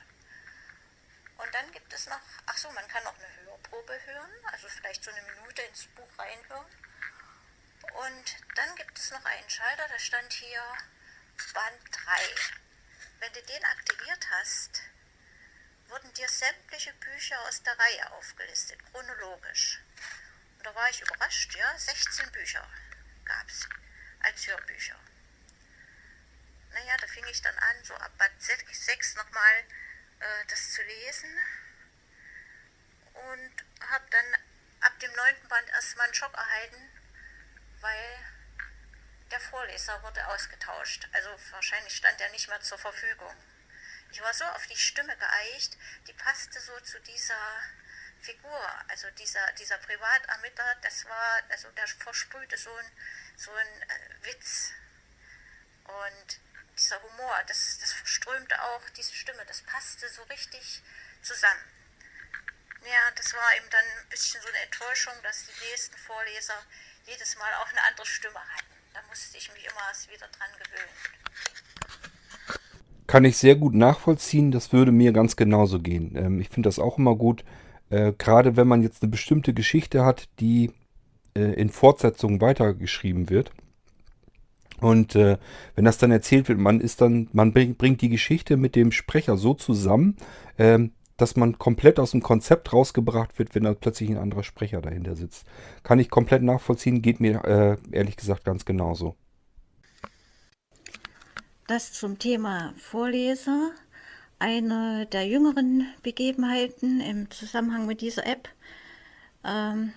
Und 1.38 1.54
dann 1.54 1.72
gibt 1.72 1.92
es 1.94 2.06
noch, 2.08 2.22
ach 2.46 2.58
so, 2.58 2.70
man 2.72 2.88
kann 2.88 3.04
noch 3.04 3.18
eine 3.18 3.36
Hörprobe 3.44 3.98
hören, 4.06 4.32
also 4.52 4.68
vielleicht 4.68 5.04
so 5.04 5.12
eine 5.12 5.22
Minute 5.22 5.62
ins 5.64 5.88
Buch 5.88 6.10
reinhören. 6.18 6.66
Und 7.94 8.38
dann 8.56 8.76
gibt 8.76 8.98
es 8.98 9.12
noch 9.12 9.24
einen 9.24 9.50
Schalter, 9.50 9.88
da 9.88 10.00
stand 10.00 10.34
hier 10.34 10.62
Band 11.54 11.82
3. 11.92 12.22
Wenn 13.20 13.34
du 13.34 13.42
den 13.44 13.66
aktiviert 13.66 14.30
hast, 14.32 14.82
wurden 15.88 16.14
dir 16.14 16.28
sämtliche 16.28 16.94
Bücher 16.94 17.40
aus 17.48 17.64
der 17.64 17.78
Reihe 17.80 18.12
aufgelistet, 18.12 18.80
chronologisch. 18.92 19.80
Und 20.58 20.66
da 20.66 20.76
war 20.76 20.90
ich 20.90 21.02
überrascht, 21.02 21.56
ja, 21.56 21.78
16 21.78 22.32
Bücher 22.32 22.68
gab 23.26 23.48
es 23.48 23.68
als 24.22 24.48
Hörbücher. 24.48 25.00
Naja, 26.72 26.98
da 26.98 27.08
fing 27.08 27.26
ich 27.28 27.42
dann 27.42 27.58
an, 27.58 27.84
so 27.84 27.96
ab 27.96 28.12
Band 28.18 28.42
6 28.42 29.16
nochmal 29.16 29.64
äh, 30.20 30.46
das 30.48 30.72
zu 30.74 30.84
lesen 30.84 31.38
und 33.14 33.88
habe 33.90 34.06
dann 34.12 34.26
ab 34.82 35.00
dem 35.00 35.12
neunten 35.14 35.48
Band 35.48 35.70
erstmal 35.70 36.06
einen 36.06 36.14
Schock 36.14 36.34
erhalten, 36.34 36.90
weil 37.82 38.26
der 39.32 39.40
Vorleser 39.40 40.02
wurde 40.04 40.26
ausgetauscht. 40.28 41.08
Also 41.12 41.30
wahrscheinlich 41.52 41.96
stand 41.96 42.20
er 42.22 42.30
nicht 42.30 42.48
mehr 42.48 42.62
zur 42.62 42.78
Verfügung. 42.78 43.36
Ich 44.12 44.22
war 44.22 44.34
so 44.34 44.46
auf 44.46 44.66
die 44.68 44.78
Stimme 44.78 45.16
geeicht, 45.18 45.78
die 46.08 46.14
passte 46.14 46.60
so 46.60 46.80
zu 46.82 47.00
dieser 47.02 47.62
Figur, 48.20 48.62
also 48.88 49.08
dieser, 49.18 49.52
dieser 49.58 49.78
Privatermittler, 49.78 50.76
das 50.82 51.06
war, 51.06 51.42
also 51.50 51.70
der 51.72 51.88
versprühte 51.88 52.58
so 52.58 52.70
ein, 52.70 52.92
so 53.38 53.52
ein 53.52 53.82
äh, 53.82 54.26
Witz. 54.26 54.74
Und 55.86 56.40
dieser 56.78 57.02
Humor, 57.02 57.36
das, 57.48 57.78
das 57.80 57.94
verströmte 57.94 58.62
auch 58.62 58.82
diese 58.96 59.14
Stimme, 59.14 59.44
das 59.48 59.62
passte 59.62 60.08
so 60.10 60.24
richtig 60.24 60.82
zusammen. 61.22 61.64
Ja, 62.86 63.12
das 63.16 63.34
war 63.34 63.56
eben 63.58 63.70
dann 63.70 63.86
ein 64.02 64.10
bisschen 64.10 64.42
so 64.42 64.48
eine 64.48 64.60
Enttäuschung, 64.60 65.14
dass 65.24 65.46
die 65.46 65.70
nächsten 65.70 65.98
Vorleser 65.98 66.56
jedes 67.06 67.38
Mal 67.38 67.54
auch 67.56 67.68
eine 67.70 67.84
andere 67.84 68.06
Stimme 68.06 68.40
hatten. 68.40 68.74
Da 68.94 69.02
musste 69.10 69.38
ich 69.38 69.52
mich 69.54 69.66
immer 69.66 70.12
wieder 70.12 70.28
dran 70.28 70.52
gewöhnen. 70.64 70.94
Kann 73.08 73.26
ich 73.26 73.38
sehr 73.38 73.56
gut 73.56 73.74
nachvollziehen. 73.74 74.52
Das 74.52 74.72
würde 74.72 74.92
mir 74.92 75.12
ganz 75.12 75.36
genauso 75.36 75.80
gehen. 75.80 76.16
Ähm, 76.16 76.40
ich 76.40 76.50
finde 76.50 76.68
das 76.68 76.80
auch 76.80 76.98
immer 76.98 77.16
gut. 77.16 77.44
Äh, 77.90 78.14
Gerade 78.18 78.56
wenn 78.56 78.68
man 78.68 78.82
jetzt 78.82 79.04
eine 79.04 79.12
bestimmte 79.12 79.54
Geschichte 79.54 80.06
hat, 80.06 80.30
die 80.40 80.72
äh, 81.36 81.54
in 81.54 81.70
Fortsetzungen 81.70 82.42
weitergeschrieben 82.42 83.30
wird. 83.30 83.52
Und 84.82 85.16
äh, 85.16 85.38
wenn 85.76 85.86
das 85.86 85.98
dann 85.98 86.12
erzählt 86.12 86.48
wird, 86.48 86.58
man 86.58 86.80
ist 86.80 87.02
dann, 87.02 87.28
man 87.34 87.52
bring, 87.52 87.76
bringt 87.76 88.02
die 88.02 88.10
Geschichte 88.10 88.58
mit 88.58 88.76
dem 88.76 88.92
Sprecher 88.92 89.38
so 89.38 89.54
zusammen, 89.54 90.16
ähm, 90.58 90.94
dass 91.18 91.36
man 91.36 91.58
komplett 91.58 92.00
aus 92.00 92.12
dem 92.12 92.24
Konzept 92.24 92.72
rausgebracht 92.72 93.38
wird, 93.40 93.54
wenn 93.54 93.64
da 93.64 93.74
plötzlich 93.74 94.10
ein 94.10 94.18
anderer 94.18 94.44
Sprecher 94.44 94.82
dahinter 94.82 95.16
sitzt. 95.16 95.46
Kann 95.84 96.00
ich 96.00 96.10
komplett 96.10 96.44
nachvollziehen, 96.44 97.02
geht 97.02 97.20
mir 97.20 97.44
äh, 97.44 97.78
ehrlich 97.92 98.16
gesagt 98.16 98.46
ganz 98.46 98.64
genauso. 98.64 99.16
Das 101.68 101.92
zum 101.94 102.18
Thema 102.18 102.74
Vorleser. 102.78 103.72
Eine 104.40 105.06
der 105.06 105.28
jüngeren 105.28 105.88
Begebenheiten 106.02 107.02
im 107.02 107.30
Zusammenhang 107.30 107.86
mit 107.86 108.02
dieser 108.02 108.26
App 108.26 108.50
ähm, 109.44 109.94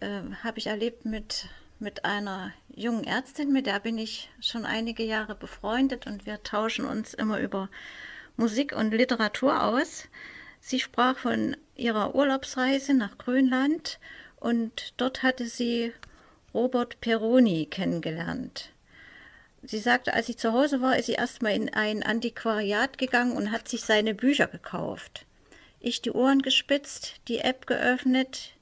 äh, 0.00 0.22
habe 0.42 0.58
ich 0.58 0.66
erlebt 0.66 1.04
mit 1.04 1.48
mit 1.82 2.04
einer 2.04 2.52
jungen 2.74 3.04
Ärztin, 3.04 3.52
mit 3.52 3.66
der 3.66 3.80
bin 3.80 3.98
ich 3.98 4.30
schon 4.40 4.64
einige 4.64 5.02
Jahre 5.02 5.34
befreundet 5.34 6.06
und 6.06 6.24
wir 6.24 6.42
tauschen 6.42 6.84
uns 6.84 7.12
immer 7.12 7.40
über 7.40 7.68
Musik 8.36 8.74
und 8.74 8.92
Literatur 8.92 9.62
aus. 9.62 10.08
Sie 10.60 10.78
sprach 10.78 11.18
von 11.18 11.56
ihrer 11.74 12.14
Urlaubsreise 12.14 12.94
nach 12.94 13.18
Grönland 13.18 13.98
und 14.38 14.94
dort 14.96 15.22
hatte 15.22 15.46
sie 15.46 15.92
Robert 16.54 17.00
Peroni 17.00 17.66
kennengelernt. 17.66 18.71
Sie 19.62 19.78
sagte, 19.78 20.12
als 20.12 20.26
sie 20.26 20.36
zu 20.36 20.52
Hause 20.52 20.80
war, 20.80 20.98
ist 20.98 21.06
sie 21.06 21.12
erstmal 21.12 21.54
in 21.54 21.72
ein 21.72 22.02
Antiquariat 22.02 22.98
gegangen 22.98 23.36
und 23.36 23.52
hat 23.52 23.68
sich 23.68 23.82
seine 23.82 24.14
Bücher 24.14 24.48
gekauft. 24.48 25.24
Ich 25.78 26.02
die 26.02 26.10
Ohren 26.10 26.42
gespitzt, 26.42 27.14
die 27.28 27.38
App 27.38 27.66
geöffnet 27.66 28.54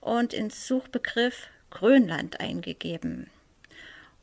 und 0.00 0.34
ins 0.34 0.66
Suchbegriff 0.66 1.48
Grönland 1.70 2.40
eingegeben. 2.40 3.30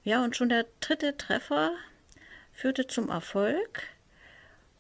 Ja, 0.04 0.24
und 0.24 0.36
schon 0.36 0.50
der 0.50 0.66
dritte 0.80 1.18
Treffer 1.18 1.72
führte 2.54 2.88
zum 2.88 3.10
Erfolg. 3.10 3.84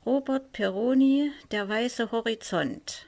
Robert 0.05 0.51
Peroni, 0.51 1.31
Der 1.51 1.67
weiße 1.67 2.11
Horizont. 2.11 3.07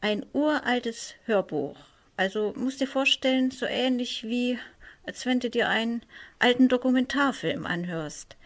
Ein 0.00 0.24
uraltes 0.32 1.14
Hörbuch. 1.24 1.76
Also 2.16 2.52
musst 2.56 2.80
dir 2.80 2.86
vorstellen, 2.86 3.50
so 3.50 3.66
ähnlich 3.66 4.24
wie, 4.24 4.58
als 5.06 5.26
wenn 5.26 5.40
du 5.40 5.50
dir 5.50 5.68
einen 5.68 6.02
alten 6.38 6.68
Dokumentarfilm 6.68 7.66
anhörst. 7.66 8.36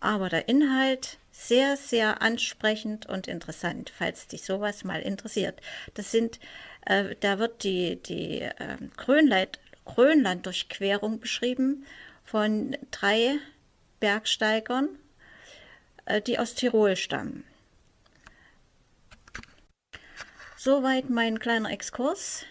Aber 0.00 0.28
der 0.28 0.48
Inhalt 0.48 1.18
sehr, 1.30 1.76
sehr 1.76 2.22
ansprechend 2.22 3.06
und 3.06 3.28
interessant, 3.28 3.92
falls 3.96 4.26
dich 4.26 4.42
sowas 4.44 4.84
mal 4.84 5.00
interessiert. 5.00 5.60
Das 5.94 6.10
sind 6.10 6.38
äh, 6.86 7.16
da 7.20 7.38
wird 7.38 7.62
die, 7.64 8.02
die 8.02 8.40
äh, 8.40 8.76
Grönland, 8.96 9.58
Grönland-Durchquerung 9.84 11.20
beschrieben 11.20 11.84
von 12.24 12.76
drei 12.90 13.38
Bergsteigern, 14.00 14.88
äh, 16.06 16.22
die 16.22 16.38
aus 16.38 16.54
Tirol 16.54 16.96
stammen. 16.96 17.44
Soweit 20.56 21.10
mein 21.10 21.38
kleiner 21.38 21.70
Exkurs. 21.70 22.44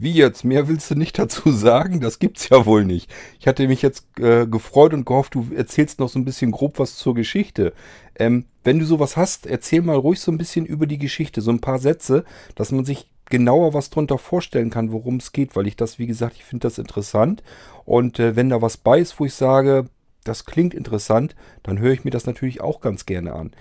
Wie 0.00 0.12
jetzt? 0.12 0.44
Mehr 0.44 0.66
willst 0.66 0.90
du 0.90 0.94
nicht 0.94 1.18
dazu 1.18 1.50
sagen? 1.52 2.00
Das 2.00 2.18
gibt's 2.18 2.48
ja 2.48 2.64
wohl 2.64 2.86
nicht. 2.86 3.12
Ich 3.38 3.46
hatte 3.46 3.68
mich 3.68 3.82
jetzt 3.82 4.06
äh, 4.18 4.46
gefreut 4.46 4.94
und 4.94 5.04
gehofft, 5.04 5.34
du 5.34 5.46
erzählst 5.54 6.00
noch 6.00 6.08
so 6.08 6.18
ein 6.18 6.24
bisschen 6.24 6.52
grob 6.52 6.78
was 6.78 6.96
zur 6.96 7.14
Geschichte. 7.14 7.74
Ähm, 8.18 8.46
wenn 8.64 8.78
du 8.78 8.86
sowas 8.86 9.18
hast, 9.18 9.46
erzähl 9.46 9.82
mal 9.82 9.96
ruhig 9.96 10.20
so 10.20 10.32
ein 10.32 10.38
bisschen 10.38 10.64
über 10.64 10.86
die 10.86 10.96
Geschichte, 10.96 11.42
so 11.42 11.50
ein 11.50 11.60
paar 11.60 11.78
Sätze, 11.78 12.24
dass 12.54 12.72
man 12.72 12.86
sich 12.86 13.10
genauer 13.26 13.74
was 13.74 13.90
drunter 13.90 14.16
vorstellen 14.16 14.70
kann, 14.70 14.90
worum 14.90 15.16
es 15.16 15.32
geht, 15.32 15.54
weil 15.54 15.66
ich 15.66 15.76
das, 15.76 15.98
wie 15.98 16.06
gesagt, 16.06 16.36
ich 16.36 16.44
finde 16.44 16.66
das 16.66 16.78
interessant. 16.78 17.42
Und 17.84 18.18
äh, 18.18 18.36
wenn 18.36 18.48
da 18.48 18.62
was 18.62 18.78
bei 18.78 19.00
ist, 19.00 19.20
wo 19.20 19.26
ich 19.26 19.34
sage, 19.34 19.84
das 20.24 20.46
klingt 20.46 20.72
interessant, 20.72 21.36
dann 21.62 21.78
höre 21.78 21.92
ich 21.92 22.04
mir 22.04 22.10
das 22.10 22.24
natürlich 22.24 22.62
auch 22.62 22.80
ganz 22.80 23.04
gerne 23.04 23.34
an. 23.34 23.52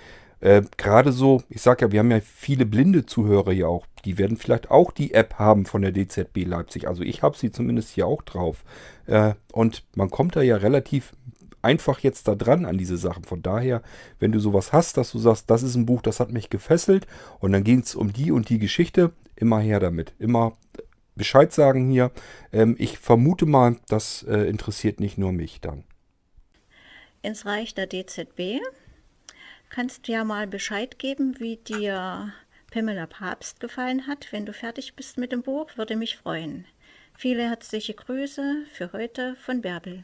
Äh, 0.41 0.61
Gerade 0.77 1.11
so, 1.11 1.43
ich 1.49 1.61
sage 1.61 1.85
ja, 1.85 1.91
wir 1.91 1.99
haben 1.99 2.11
ja 2.11 2.21
viele 2.21 2.65
blinde 2.65 3.05
Zuhörer 3.05 3.51
hier 3.51 3.69
auch. 3.69 3.85
Die 4.05 4.17
werden 4.17 4.37
vielleicht 4.37 4.71
auch 4.71 4.91
die 4.91 5.13
App 5.13 5.35
haben 5.35 5.65
von 5.65 5.81
der 5.81 5.91
DZB 5.91 6.45
Leipzig. 6.45 6.87
Also 6.87 7.03
ich 7.03 7.21
habe 7.21 7.37
sie 7.37 7.51
zumindest 7.51 7.89
hier 7.89 8.07
auch 8.07 8.21
drauf. 8.21 8.63
Äh, 9.05 9.33
und 9.51 9.83
man 9.95 10.09
kommt 10.09 10.35
da 10.35 10.41
ja 10.41 10.57
relativ 10.57 11.13
einfach 11.61 11.99
jetzt 11.99 12.27
da 12.27 12.35
dran 12.35 12.65
an 12.65 12.77
diese 12.77 12.97
Sachen. 12.97 13.23
Von 13.23 13.41
daher, 13.41 13.81
wenn 14.19 14.31
du 14.31 14.39
sowas 14.39 14.71
hast, 14.71 14.97
dass 14.97 15.11
du 15.11 15.19
sagst, 15.19 15.49
das 15.49 15.63
ist 15.63 15.75
ein 15.75 15.85
Buch, 15.85 16.01
das 16.01 16.19
hat 16.19 16.31
mich 16.31 16.49
gefesselt 16.49 17.05
und 17.39 17.51
dann 17.51 17.63
ging 17.63 17.79
es 17.79 17.95
um 17.95 18.13
die 18.13 18.31
und 18.31 18.49
die 18.49 18.59
Geschichte, 18.59 19.11
immer 19.35 19.59
her 19.59 19.79
damit. 19.79 20.13
Immer 20.19 20.57
Bescheid 21.15 21.51
sagen 21.51 21.89
hier. 21.91 22.11
Ähm, 22.51 22.75
ich 22.79 22.97
vermute 22.97 23.45
mal, 23.45 23.77
das 23.87 24.23
äh, 24.23 24.49
interessiert 24.49 24.99
nicht 24.99 25.17
nur 25.17 25.31
mich 25.31 25.61
dann. 25.61 25.83
Ins 27.21 27.45
Reich 27.45 27.75
der 27.75 27.87
DZB 27.87 28.61
kannst 29.69 30.07
du 30.07 30.11
ja 30.11 30.23
mal 30.23 30.47
Bescheid 30.47 30.99
geben, 30.99 31.35
wie 31.39 31.57
dir 31.57 32.33
Pamela 32.71 33.07
Papst 33.07 33.59
gefallen 33.59 34.07
hat. 34.07 34.27
Wenn 34.31 34.45
du 34.45 34.53
fertig 34.53 34.95
bist 34.95 35.17
mit 35.17 35.31
dem 35.31 35.41
Buch, 35.41 35.69
würde 35.75 35.95
mich 35.95 36.17
freuen. 36.17 36.65
Viele 37.15 37.43
herzliche 37.43 37.93
Grüße 37.93 38.65
für 38.71 38.91
heute 38.93 39.35
von 39.35 39.61
Bärbel. 39.61 40.03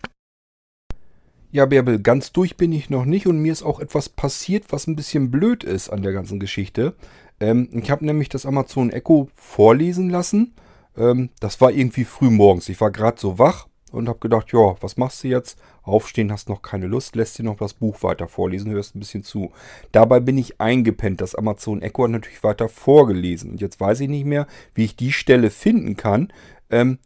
Ja, 1.52 1.66
Bärbel, 1.66 2.00
ganz 2.00 2.34
durch 2.34 2.58
bin 2.58 2.74
ich 2.74 2.90
noch 2.90 3.06
nicht 3.06 3.28
und 3.28 3.40
mir 3.40 3.54
ist 3.54 3.64
auch 3.64 3.80
etwas 3.80 4.10
passiert, 4.10 4.72
was 4.72 4.88
ein 4.88 4.96
bisschen 4.96 5.32
blöd 5.32 5.64
ist 5.64 5.90
an 5.90 6.02
der 6.02 6.12
ganzen 6.12 6.40
Geschichte. 6.40 6.96
Ähm, 7.40 7.70
ich 7.72 7.90
habe 7.90 8.06
nämlich 8.06 8.30
das 8.30 8.46
Amazon 8.46 8.90
Echo 8.90 9.30
vorlesen 9.36 10.10
lassen. 10.10 10.54
Ähm, 10.98 11.30
das 11.40 11.62
war 11.62 11.72
irgendwie 11.72 12.04
früh 12.04 12.30
morgens. 12.30 12.68
Ich 12.68 12.82
war 12.82 12.92
gerade 12.92 13.20
so 13.20 13.40
wach 13.40 13.68
und 13.92 14.10
habe 14.10 14.20
gedacht, 14.20 14.52
ja, 14.52 14.76
was 14.82 14.98
machst 14.98 15.24
du 15.24 15.28
jetzt? 15.28 15.58
Aufstehen, 15.84 16.32
hast 16.32 16.50
noch 16.50 16.62
keine 16.62 16.88
Lust, 16.88 17.16
lässt 17.16 17.38
dir 17.38 17.44
noch 17.44 17.58
das 17.58 17.74
Buch 17.74 18.02
weiter 18.02 18.28
vorlesen, 18.28 18.72
hörst 18.72 18.96
ein 18.96 19.00
bisschen 19.00 19.24
zu. 19.24 19.52
Dabei 19.92 20.20
bin 20.20 20.38
ich 20.38 20.60
eingepennt. 20.60 21.22
Das 21.22 21.36
Amazon 21.36 21.82
Echo 21.82 22.04
hat 22.04 22.12
natürlich 22.12 22.44
weiter 22.44 22.68
vorgelesen. 22.68 23.52
Und 23.52 23.62
jetzt 23.62 23.80
weiß 23.80 24.00
ich 24.02 24.10
nicht 24.10 24.26
mehr, 24.26 24.48
wie 24.74 24.86
ich 24.86 24.96
die 24.96 25.12
Stelle 25.12 25.52
finden 25.52 25.96
kann, 25.96 26.34
ähm, 26.70 26.98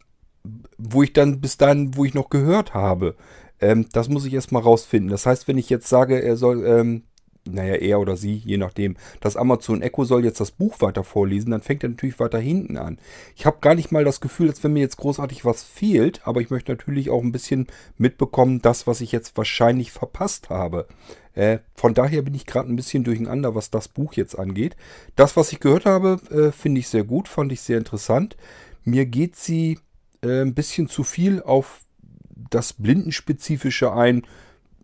wo 0.78 1.02
ich 1.02 1.12
dann 1.12 1.40
bis 1.40 1.58
dahin, 1.58 1.96
wo 1.96 2.04
ich 2.04 2.14
noch 2.14 2.30
gehört 2.30 2.72
habe. 2.72 3.14
Ähm, 3.60 3.86
das 3.92 4.08
muss 4.08 4.24
ich 4.24 4.32
erstmal 4.32 4.62
rausfinden. 4.62 5.10
Das 5.10 5.26
heißt, 5.26 5.46
wenn 5.46 5.58
ich 5.58 5.68
jetzt 5.68 5.88
sage, 5.88 6.22
er 6.22 6.36
soll, 6.36 6.66
ähm, 6.66 7.02
naja, 7.50 7.74
er 7.74 8.00
oder 8.00 8.16
sie, 8.16 8.34
je 8.34 8.56
nachdem, 8.56 8.96
das 9.20 9.36
Amazon 9.36 9.82
Echo 9.82 10.04
soll 10.04 10.24
jetzt 10.24 10.40
das 10.40 10.50
Buch 10.50 10.80
weiter 10.80 11.04
vorlesen, 11.04 11.50
dann 11.50 11.62
fängt 11.62 11.82
er 11.82 11.90
natürlich 11.90 12.18
weiter 12.18 12.38
hinten 12.38 12.76
an. 12.76 12.98
Ich 13.36 13.46
habe 13.46 13.58
gar 13.60 13.74
nicht 13.74 13.92
mal 13.92 14.04
das 14.04 14.20
Gefühl, 14.20 14.48
als 14.48 14.62
wenn 14.64 14.72
mir 14.72 14.80
jetzt 14.80 14.96
großartig 14.96 15.44
was 15.44 15.62
fehlt, 15.62 16.20
aber 16.24 16.40
ich 16.40 16.50
möchte 16.50 16.72
natürlich 16.72 17.10
auch 17.10 17.22
ein 17.22 17.32
bisschen 17.32 17.66
mitbekommen, 17.98 18.62
das, 18.62 18.86
was 18.86 19.00
ich 19.00 19.12
jetzt 19.12 19.36
wahrscheinlich 19.36 19.92
verpasst 19.92 20.50
habe. 20.50 20.86
Äh, 21.34 21.58
von 21.74 21.94
daher 21.94 22.22
bin 22.22 22.34
ich 22.34 22.46
gerade 22.46 22.68
ein 22.68 22.76
bisschen 22.76 23.04
durcheinander, 23.04 23.54
was 23.54 23.70
das 23.70 23.88
Buch 23.88 24.14
jetzt 24.14 24.38
angeht. 24.38 24.76
Das, 25.16 25.36
was 25.36 25.52
ich 25.52 25.60
gehört 25.60 25.86
habe, 25.86 26.20
äh, 26.30 26.52
finde 26.52 26.80
ich 26.80 26.88
sehr 26.88 27.04
gut, 27.04 27.28
fand 27.28 27.52
ich 27.52 27.60
sehr 27.60 27.78
interessant. 27.78 28.36
Mir 28.84 29.06
geht 29.06 29.36
sie 29.36 29.78
äh, 30.22 30.42
ein 30.42 30.54
bisschen 30.54 30.88
zu 30.88 31.04
viel 31.04 31.42
auf 31.42 31.82
das 32.50 32.72
Blindenspezifische 32.72 33.92
ein 33.92 34.22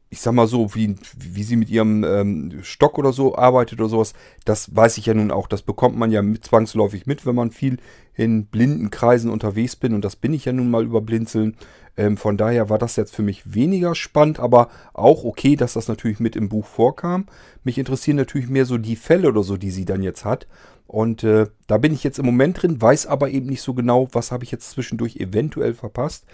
ich 0.09 0.21
sag 0.21 0.35
mal 0.35 0.47
so, 0.47 0.75
wie, 0.75 0.95
wie 1.16 1.42
sie 1.42 1.57
mit 1.57 1.69
ihrem 1.69 2.05
ähm, 2.05 2.61
Stock 2.62 2.99
oder 2.99 3.12
so 3.12 3.35
arbeitet 3.37 3.81
oder 3.81 3.88
sowas, 3.88 4.14
das 4.45 4.75
weiß 4.75 4.99
ich 4.99 5.07
ja 5.07 5.14
nun 5.14 5.33
auch. 5.33 5.49
Das 5.49 5.62
bekommt 5.62 5.97
man 5.97 6.12
ja 6.12 6.23
mit, 6.23 6.45
zwangsläufig 6.45 7.07
mit, 7.07 7.27
wenn 7.27 7.35
man 7.35 7.51
viel 7.51 7.79
in 8.14 8.47
blinden 8.47 8.90
Kreisen 8.90 9.31
unterwegs 9.31 9.75
bin. 9.75 9.95
Und 9.95 10.05
das 10.05 10.14
bin 10.14 10.33
ich 10.33 10.45
ja 10.45 10.53
nun 10.53 10.71
mal 10.71 10.85
über 10.85 11.01
Blinzeln. 11.01 11.57
Ähm, 11.97 12.16
von 12.16 12.37
daher 12.37 12.71
war 12.71 12.79
das 12.79 12.95
jetzt 12.97 13.14
für 13.16 13.23
mich 13.23 13.53
weniger 13.53 13.95
spannend, 13.95 14.38
aber 14.38 14.69
auch 14.95 15.25
okay, 15.25 15.57
dass 15.57 15.73
das 15.73 15.88
natürlich 15.88 16.21
mit 16.21 16.37
im 16.37 16.49
Buch 16.49 16.66
vorkam. 16.66 17.27
Mich 17.64 17.77
interessieren 17.77 18.16
natürlich 18.16 18.49
mehr 18.49 18.64
so 18.64 18.79
die 18.79 18.97
Fälle 18.97 19.29
oder 19.29 19.42
so, 19.42 19.57
die 19.57 19.71
sie 19.71 19.87
dann 19.87 20.03
jetzt 20.03 20.25
hat. 20.25 20.47
Und 20.87 21.25
äh, 21.25 21.47
da 21.66 21.79
bin 21.79 21.92
ich 21.92 22.05
jetzt 22.05 22.21
im 22.21 22.27
Moment 22.27 22.62
drin, 22.62 22.81
weiß 22.81 23.07
aber 23.07 23.31
eben 23.31 23.47
nicht 23.47 23.62
so 23.62 23.75
genau, 23.75 24.09
was 24.12 24.31
habe 24.31 24.45
ich 24.45 24.53
jetzt 24.53 24.71
zwischendurch 24.71 25.16
eventuell 25.16 25.75
verpasst. 25.75 26.27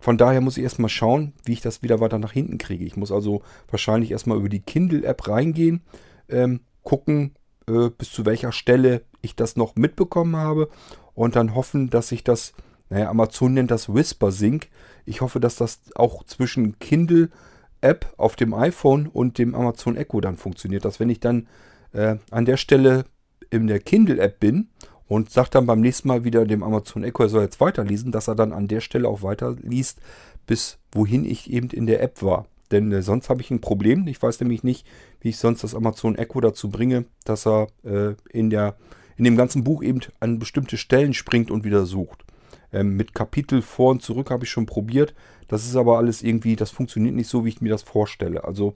Von 0.00 0.16
daher 0.16 0.40
muss 0.40 0.56
ich 0.56 0.62
erstmal 0.62 0.88
schauen, 0.88 1.34
wie 1.44 1.52
ich 1.52 1.60
das 1.60 1.82
wieder 1.82 2.00
weiter 2.00 2.18
nach 2.18 2.32
hinten 2.32 2.58
kriege. 2.58 2.84
Ich 2.84 2.96
muss 2.96 3.12
also 3.12 3.42
wahrscheinlich 3.70 4.10
erstmal 4.10 4.38
über 4.38 4.48
die 4.48 4.60
Kindle-App 4.60 5.28
reingehen, 5.28 5.82
ähm, 6.28 6.60
gucken, 6.82 7.34
äh, 7.68 7.90
bis 7.90 8.10
zu 8.10 8.24
welcher 8.24 8.50
Stelle 8.50 9.02
ich 9.20 9.36
das 9.36 9.56
noch 9.56 9.76
mitbekommen 9.76 10.36
habe 10.36 10.70
und 11.14 11.36
dann 11.36 11.54
hoffen, 11.54 11.90
dass 11.90 12.12
ich 12.12 12.24
das, 12.24 12.54
naja, 12.88 13.10
Amazon 13.10 13.52
nennt 13.52 13.70
das 13.70 13.92
Whisper 13.92 14.32
Sync. 14.32 14.68
Ich 15.04 15.20
hoffe, 15.20 15.38
dass 15.38 15.56
das 15.56 15.80
auch 15.94 16.24
zwischen 16.24 16.78
Kindle-App 16.78 18.14
auf 18.16 18.36
dem 18.36 18.54
iPhone 18.54 19.06
und 19.06 19.36
dem 19.36 19.54
Amazon 19.54 19.96
Echo 19.96 20.22
dann 20.22 20.36
funktioniert. 20.36 20.86
Dass 20.86 20.98
wenn 20.98 21.10
ich 21.10 21.20
dann 21.20 21.46
äh, 21.92 22.16
an 22.30 22.46
der 22.46 22.56
Stelle 22.56 23.04
in 23.50 23.66
der 23.66 23.80
Kindle-App 23.80 24.40
bin 24.40 24.68
und 25.10 25.28
sagt 25.28 25.56
dann 25.56 25.66
beim 25.66 25.80
nächsten 25.80 26.06
Mal 26.06 26.22
wieder 26.22 26.46
dem 26.46 26.62
Amazon 26.62 27.02
Echo, 27.02 27.24
er 27.24 27.28
soll 27.28 27.42
jetzt 27.42 27.60
weiterlesen, 27.60 28.12
dass 28.12 28.28
er 28.28 28.36
dann 28.36 28.52
an 28.52 28.68
der 28.68 28.80
Stelle 28.80 29.08
auch 29.08 29.24
weiterliest, 29.24 29.98
bis 30.46 30.78
wohin 30.92 31.24
ich 31.24 31.50
eben 31.50 31.68
in 31.70 31.88
der 31.88 32.00
App 32.00 32.22
war. 32.22 32.46
Denn 32.70 32.92
äh, 32.92 33.02
sonst 33.02 33.28
habe 33.28 33.40
ich 33.40 33.50
ein 33.50 33.60
Problem. 33.60 34.06
Ich 34.06 34.22
weiß 34.22 34.38
nämlich 34.38 34.62
nicht, 34.62 34.86
wie 35.20 35.30
ich 35.30 35.38
sonst 35.38 35.64
das 35.64 35.74
Amazon 35.74 36.14
Echo 36.14 36.40
dazu 36.40 36.70
bringe, 36.70 37.06
dass 37.24 37.44
er 37.44 37.66
äh, 37.82 38.14
in, 38.30 38.50
der, 38.50 38.76
in 39.16 39.24
dem 39.24 39.36
ganzen 39.36 39.64
Buch 39.64 39.82
eben 39.82 39.98
an 40.20 40.38
bestimmte 40.38 40.76
Stellen 40.76 41.12
springt 41.12 41.50
und 41.50 41.64
wieder 41.64 41.86
sucht. 41.86 42.24
Ähm, 42.72 42.96
mit 42.96 43.12
Kapitel 43.12 43.62
vor 43.62 43.90
und 43.90 44.02
zurück 44.02 44.30
habe 44.30 44.44
ich 44.44 44.50
schon 44.50 44.66
probiert. 44.66 45.12
Das 45.48 45.66
ist 45.66 45.74
aber 45.74 45.98
alles 45.98 46.22
irgendwie, 46.22 46.54
das 46.54 46.70
funktioniert 46.70 47.16
nicht 47.16 47.28
so, 47.28 47.44
wie 47.44 47.48
ich 47.48 47.60
mir 47.60 47.70
das 47.70 47.82
vorstelle. 47.82 48.44
Also 48.44 48.74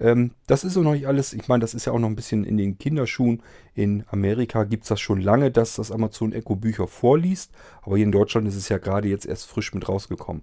ähm, 0.00 0.32
das 0.46 0.64
ist 0.64 0.76
auch 0.76 0.82
noch 0.82 0.94
nicht 0.94 1.06
alles. 1.06 1.32
Ich 1.32 1.48
meine, 1.48 1.60
das 1.60 1.74
ist 1.74 1.84
ja 1.84 1.92
auch 1.92 1.98
noch 1.98 2.08
ein 2.08 2.16
bisschen 2.16 2.44
in 2.44 2.56
den 2.56 2.78
Kinderschuhen. 2.78 3.42
In 3.74 4.04
Amerika 4.10 4.64
gibt 4.64 4.84
es 4.84 4.88
das 4.88 5.00
schon 5.00 5.20
lange, 5.20 5.50
dass 5.50 5.76
das 5.76 5.92
Amazon 5.92 6.32
Echo 6.32 6.56
Bücher 6.56 6.88
vorliest. 6.88 7.52
Aber 7.82 7.96
hier 7.96 8.06
in 8.06 8.12
Deutschland 8.12 8.48
ist 8.48 8.56
es 8.56 8.68
ja 8.68 8.78
gerade 8.78 9.08
jetzt 9.08 9.26
erst 9.26 9.46
frisch 9.46 9.72
mit 9.72 9.88
rausgekommen. 9.88 10.42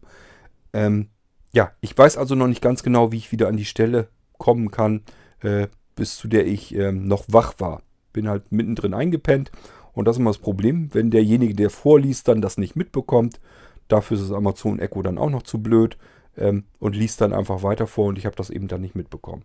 Ähm, 0.74 1.10
ja, 1.52 1.72
ich 1.82 1.98
weiß 1.98 2.18
also 2.18 2.36
noch 2.36 2.48
nicht 2.48 2.62
ganz 2.62 2.82
genau, 2.82 3.12
wie 3.12 3.18
ich 3.18 3.32
wieder 3.32 3.50
an 3.50 3.58
die 3.58 3.66
Stelle 3.66 4.08
kommen 4.38 4.72
kann, 4.72 5.04
äh, 5.42 5.68
bis 5.96 6.16
zu 6.16 6.28
der 6.28 6.48
ich 6.48 6.74
äh, 6.76 6.94
noch 6.94 7.26
wach 7.28 7.56
war. 7.58 7.84
Bin 8.14 8.30
halt 8.30 8.52
mittendrin 8.52 8.94
eingepennt. 8.94 9.52
Und 9.94 10.06
das 10.06 10.16
ist 10.16 10.20
immer 10.22 10.30
das 10.30 10.38
Problem, 10.38 10.90
wenn 10.94 11.12
derjenige, 11.12 11.54
der 11.54 11.70
vorliest, 11.70 12.30
dann 12.30 12.42
das 12.42 12.58
nicht 12.58 12.78
mitbekommt. 12.78 13.42
Dafür 13.90 14.16
ist 14.16 14.30
das 14.30 14.32
Amazon 14.32 14.80
Echo 14.80 15.02
dann 15.02 15.18
auch 15.18 15.30
noch 15.30 15.44
zu 15.44 15.62
blöd 15.62 15.98
ähm, 16.38 16.65
und 16.80 16.96
liest 16.96 17.22
dann 17.22 17.34
einfach 17.34 17.63
weiter 17.63 17.88
vor 17.88 18.08
und 18.08 18.17
ich 18.17 18.26
habe 18.26 18.36
das 18.36 18.50
eben 18.50 18.67
dann 18.67 18.82
nicht 18.82 18.96
mitbekommen. 18.96 19.44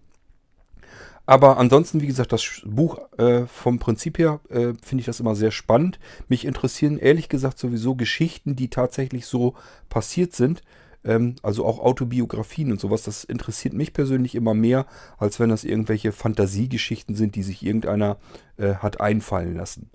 Aber 1.26 1.58
ansonsten, 1.58 2.00
wie 2.00 2.06
gesagt, 2.06 2.32
das 2.32 2.62
Buch 2.64 3.00
äh, 3.18 3.46
vom 3.46 3.80
Prinzip 3.80 4.18
her 4.18 4.40
äh, 4.48 4.74
finde 4.80 5.00
ich 5.00 5.06
das 5.06 5.18
immer 5.18 5.34
sehr 5.34 5.50
spannend. 5.50 5.98
Mich 6.28 6.44
interessieren 6.44 6.98
ehrlich 6.98 7.28
gesagt 7.28 7.58
sowieso 7.58 7.96
Geschichten, 7.96 8.54
die 8.54 8.70
tatsächlich 8.70 9.26
so 9.26 9.54
passiert 9.88 10.34
sind. 10.34 10.62
Ähm, 11.04 11.34
also 11.42 11.66
auch 11.66 11.80
Autobiografien 11.80 12.70
und 12.70 12.80
sowas. 12.80 13.02
Das 13.02 13.24
interessiert 13.24 13.74
mich 13.74 13.92
persönlich 13.92 14.36
immer 14.36 14.54
mehr, 14.54 14.86
als 15.18 15.40
wenn 15.40 15.50
das 15.50 15.64
irgendwelche 15.64 16.12
Fantasiegeschichten 16.12 17.16
sind, 17.16 17.34
die 17.34 17.42
sich 17.42 17.64
irgendeiner 17.66 18.18
äh, 18.56 18.74
hat 18.74 19.00
einfallen 19.00 19.56
lassen. 19.56 19.90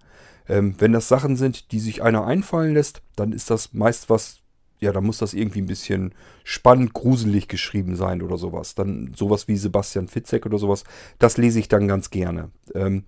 Ähm, 0.49 0.75
wenn 0.79 0.91
das 0.91 1.07
Sachen 1.07 1.37
sind, 1.37 1.71
die 1.71 1.79
sich 1.79 2.03
einer 2.03 2.25
einfallen 2.25 2.73
lässt, 2.73 3.03
dann 3.15 3.31
ist 3.31 3.49
das 3.49 3.71
meist 3.71 4.09
was 4.09 4.40
ja, 4.81 4.91
da 4.91 4.99
muss 4.99 5.19
das 5.19 5.33
irgendwie 5.33 5.61
ein 5.61 5.67
bisschen 5.67 6.13
spannend, 6.43 6.93
gruselig 6.93 7.47
geschrieben 7.47 7.95
sein 7.95 8.21
oder 8.21 8.37
sowas. 8.37 8.73
Dann 8.75 9.13
sowas 9.15 9.47
wie 9.47 9.55
Sebastian 9.55 10.07
Fitzek 10.07 10.45
oder 10.45 10.57
sowas, 10.57 10.83
das 11.19 11.37
lese 11.37 11.59
ich 11.59 11.69
dann 11.69 11.87
ganz 11.87 12.09
gerne. 12.09 12.49
Ähm, 12.73 13.03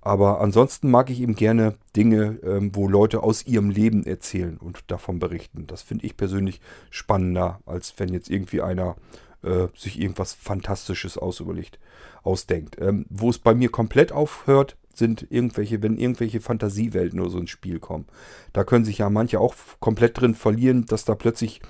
aber 0.00 0.40
ansonsten 0.40 0.90
mag 0.90 1.10
ich 1.10 1.20
eben 1.20 1.34
gerne 1.34 1.74
Dinge, 1.94 2.38
ähm, 2.42 2.70
wo 2.74 2.88
Leute 2.88 3.22
aus 3.22 3.46
ihrem 3.46 3.68
Leben 3.68 4.04
erzählen 4.04 4.56
und 4.56 4.90
davon 4.90 5.18
berichten. 5.18 5.66
Das 5.66 5.82
finde 5.82 6.06
ich 6.06 6.16
persönlich 6.16 6.60
spannender, 6.88 7.60
als 7.66 7.92
wenn 7.98 8.14
jetzt 8.14 8.30
irgendwie 8.30 8.62
einer 8.62 8.96
äh, 9.42 9.66
sich 9.76 10.00
irgendwas 10.00 10.32
Fantastisches 10.32 11.18
ausüberlegt, 11.18 11.78
ausdenkt. 12.22 12.78
Ähm, 12.80 13.04
wo 13.10 13.28
es 13.28 13.38
bei 13.38 13.54
mir 13.54 13.70
komplett 13.70 14.12
aufhört, 14.12 14.76
sind 14.98 15.26
irgendwelche, 15.30 15.82
wenn 15.82 15.96
irgendwelche 15.96 16.40
Fantasiewelten 16.40 17.20
oder 17.20 17.30
so 17.30 17.38
ins 17.38 17.50
Spiel 17.50 17.78
kommen. 17.78 18.06
Da 18.52 18.64
können 18.64 18.84
sich 18.84 18.98
ja 18.98 19.10
manche 19.10 19.40
auch 19.40 19.54
komplett 19.80 20.20
drin 20.20 20.34
verlieren, 20.34 20.86
dass 20.86 21.04
da 21.04 21.14
plötzlich 21.14 21.60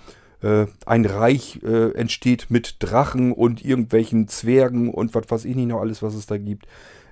äh, 0.42 0.66
ein 0.86 1.04
Reich 1.04 1.60
äh, 1.62 1.92
entsteht 1.92 2.46
mit 2.48 2.76
Drachen 2.80 3.32
und 3.32 3.64
irgendwelchen 3.64 4.28
Zwergen 4.28 4.92
und 4.92 5.14
was 5.14 5.30
weiß 5.30 5.44
ich 5.44 5.56
nicht 5.56 5.68
noch 5.68 5.80
alles, 5.80 6.02
was 6.02 6.14
es 6.14 6.26
da 6.26 6.38
gibt. 6.38 6.66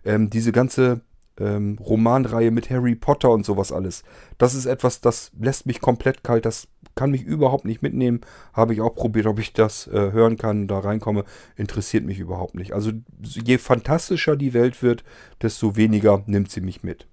Ähm, 0.05 0.31
diese 0.31 0.53
ganze 0.53 1.01
ähm, 1.38 1.79
Romanreihe 1.79 2.51
mit 2.51 2.70
Harry 2.70 2.94
Potter 2.94 3.31
und 3.31 3.44
sowas 3.44 3.72
alles. 3.72 4.03
Das 4.38 4.55
ist 4.55 4.66
etwas, 4.66 5.01
das 5.01 5.33
lässt 5.38 5.66
mich 5.66 5.81
komplett 5.81 6.25
kalt. 6.25 6.46
Das 6.46 6.68
kann 6.94 7.11
mich 7.11 7.22
überhaupt 7.22 7.64
nicht 7.64 7.83
mitnehmen. 7.83 8.20
Habe 8.53 8.75
ich 8.75 8.81
auch 8.81 8.94
probiert, 8.94 9.27
ob 9.27 9.38
ich 9.38 9.53
das 9.53 9.87
äh, 9.87 10.12
hören 10.12 10.37
kann, 10.37 10.66
da 10.66 10.79
reinkomme. 10.79 11.25
Interessiert 11.57 12.05
mich 12.05 12.18
überhaupt 12.18 12.55
nicht. 12.55 12.72
Also 12.72 12.92
je 13.20 13.59
fantastischer 13.59 14.37
die 14.37 14.55
Welt 14.55 14.83
wird, 14.83 15.05
desto 15.42 15.77
weniger 15.77 16.22
nimmt 16.27 16.51
sie 16.51 16.61
mich 16.61 16.83
mit. 16.83 17.07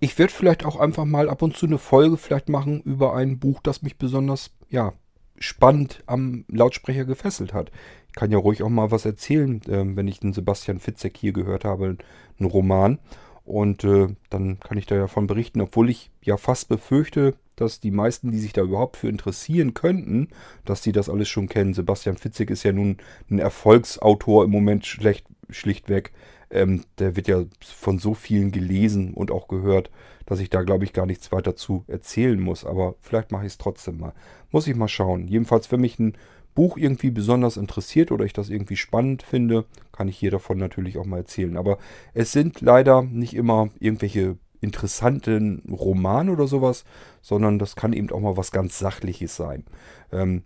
Ich 0.00 0.18
werde 0.18 0.32
vielleicht 0.32 0.66
auch 0.66 0.78
einfach 0.78 1.06
mal 1.06 1.30
ab 1.30 1.40
und 1.40 1.56
zu 1.56 1.64
eine 1.64 1.78
Folge 1.78 2.18
vielleicht 2.18 2.50
machen 2.50 2.82
über 2.82 3.14
ein 3.14 3.38
Buch, 3.38 3.60
das 3.62 3.80
mich 3.80 3.96
besonders, 3.96 4.50
ja, 4.68 4.92
spannend 5.38 6.02
am 6.06 6.44
Lautsprecher 6.48 7.04
gefesselt 7.06 7.54
hat 7.54 7.70
kann 8.14 8.30
ja 8.30 8.38
ruhig 8.38 8.62
auch 8.62 8.68
mal 8.68 8.90
was 8.90 9.04
erzählen, 9.04 9.60
äh, 9.62 9.96
wenn 9.96 10.08
ich 10.08 10.20
den 10.20 10.32
Sebastian 10.32 10.78
Fitzek 10.78 11.16
hier 11.16 11.32
gehört 11.32 11.64
habe, 11.64 11.96
einen 12.38 12.50
Roman. 12.50 12.98
Und 13.44 13.84
äh, 13.84 14.08
dann 14.30 14.58
kann 14.60 14.78
ich 14.78 14.86
da 14.86 14.96
davon 14.96 15.26
berichten, 15.26 15.60
obwohl 15.60 15.90
ich 15.90 16.10
ja 16.22 16.36
fast 16.36 16.68
befürchte, 16.68 17.34
dass 17.56 17.78
die 17.78 17.90
meisten, 17.90 18.30
die 18.30 18.38
sich 18.38 18.52
da 18.52 18.62
überhaupt 18.62 18.96
für 18.96 19.08
interessieren 19.08 19.74
könnten, 19.74 20.28
dass 20.64 20.80
die 20.80 20.92
das 20.92 21.08
alles 21.08 21.28
schon 21.28 21.48
kennen. 21.48 21.74
Sebastian 21.74 22.16
Fitzek 22.16 22.50
ist 22.50 22.62
ja 22.62 22.72
nun 22.72 22.96
ein 23.30 23.38
Erfolgsautor 23.38 24.44
im 24.44 24.50
Moment 24.50 24.86
schlecht, 24.86 25.26
schlichtweg. 25.50 26.12
Ähm, 26.50 26.84
der 26.98 27.16
wird 27.16 27.28
ja 27.28 27.44
von 27.60 27.98
so 27.98 28.14
vielen 28.14 28.50
gelesen 28.50 29.12
und 29.12 29.30
auch 29.30 29.48
gehört, 29.48 29.90
dass 30.26 30.40
ich 30.40 30.48
da, 30.48 30.62
glaube 30.62 30.84
ich, 30.84 30.92
gar 30.92 31.06
nichts 31.06 31.30
weiter 31.30 31.54
zu 31.54 31.84
erzählen 31.86 32.40
muss. 32.40 32.64
Aber 32.64 32.94
vielleicht 33.00 33.30
mache 33.30 33.44
ich 33.44 33.52
es 33.52 33.58
trotzdem 33.58 33.98
mal. 33.98 34.14
Muss 34.50 34.66
ich 34.66 34.74
mal 34.74 34.88
schauen. 34.88 35.28
Jedenfalls, 35.28 35.70
wenn 35.70 35.80
mich 35.80 35.98
ein 35.98 36.16
Buch 36.54 36.76
irgendwie 36.76 37.10
besonders 37.10 37.56
interessiert 37.56 38.12
oder 38.12 38.24
ich 38.24 38.32
das 38.32 38.48
irgendwie 38.48 38.76
spannend 38.76 39.22
finde, 39.22 39.64
kann 39.92 40.08
ich 40.08 40.16
hier 40.16 40.30
davon 40.30 40.58
natürlich 40.58 40.98
auch 40.98 41.04
mal 41.04 41.18
erzählen. 41.18 41.56
Aber 41.56 41.78
es 42.12 42.32
sind 42.32 42.60
leider 42.60 43.02
nicht 43.02 43.34
immer 43.34 43.70
irgendwelche 43.80 44.36
interessanten 44.60 45.62
Romane 45.70 46.32
oder 46.32 46.46
sowas, 46.46 46.84
sondern 47.20 47.58
das 47.58 47.76
kann 47.76 47.92
eben 47.92 48.10
auch 48.10 48.20
mal 48.20 48.36
was 48.36 48.50
ganz 48.50 48.78
Sachliches 48.78 49.36
sein. 49.36 49.64
Ähm, 50.10 50.42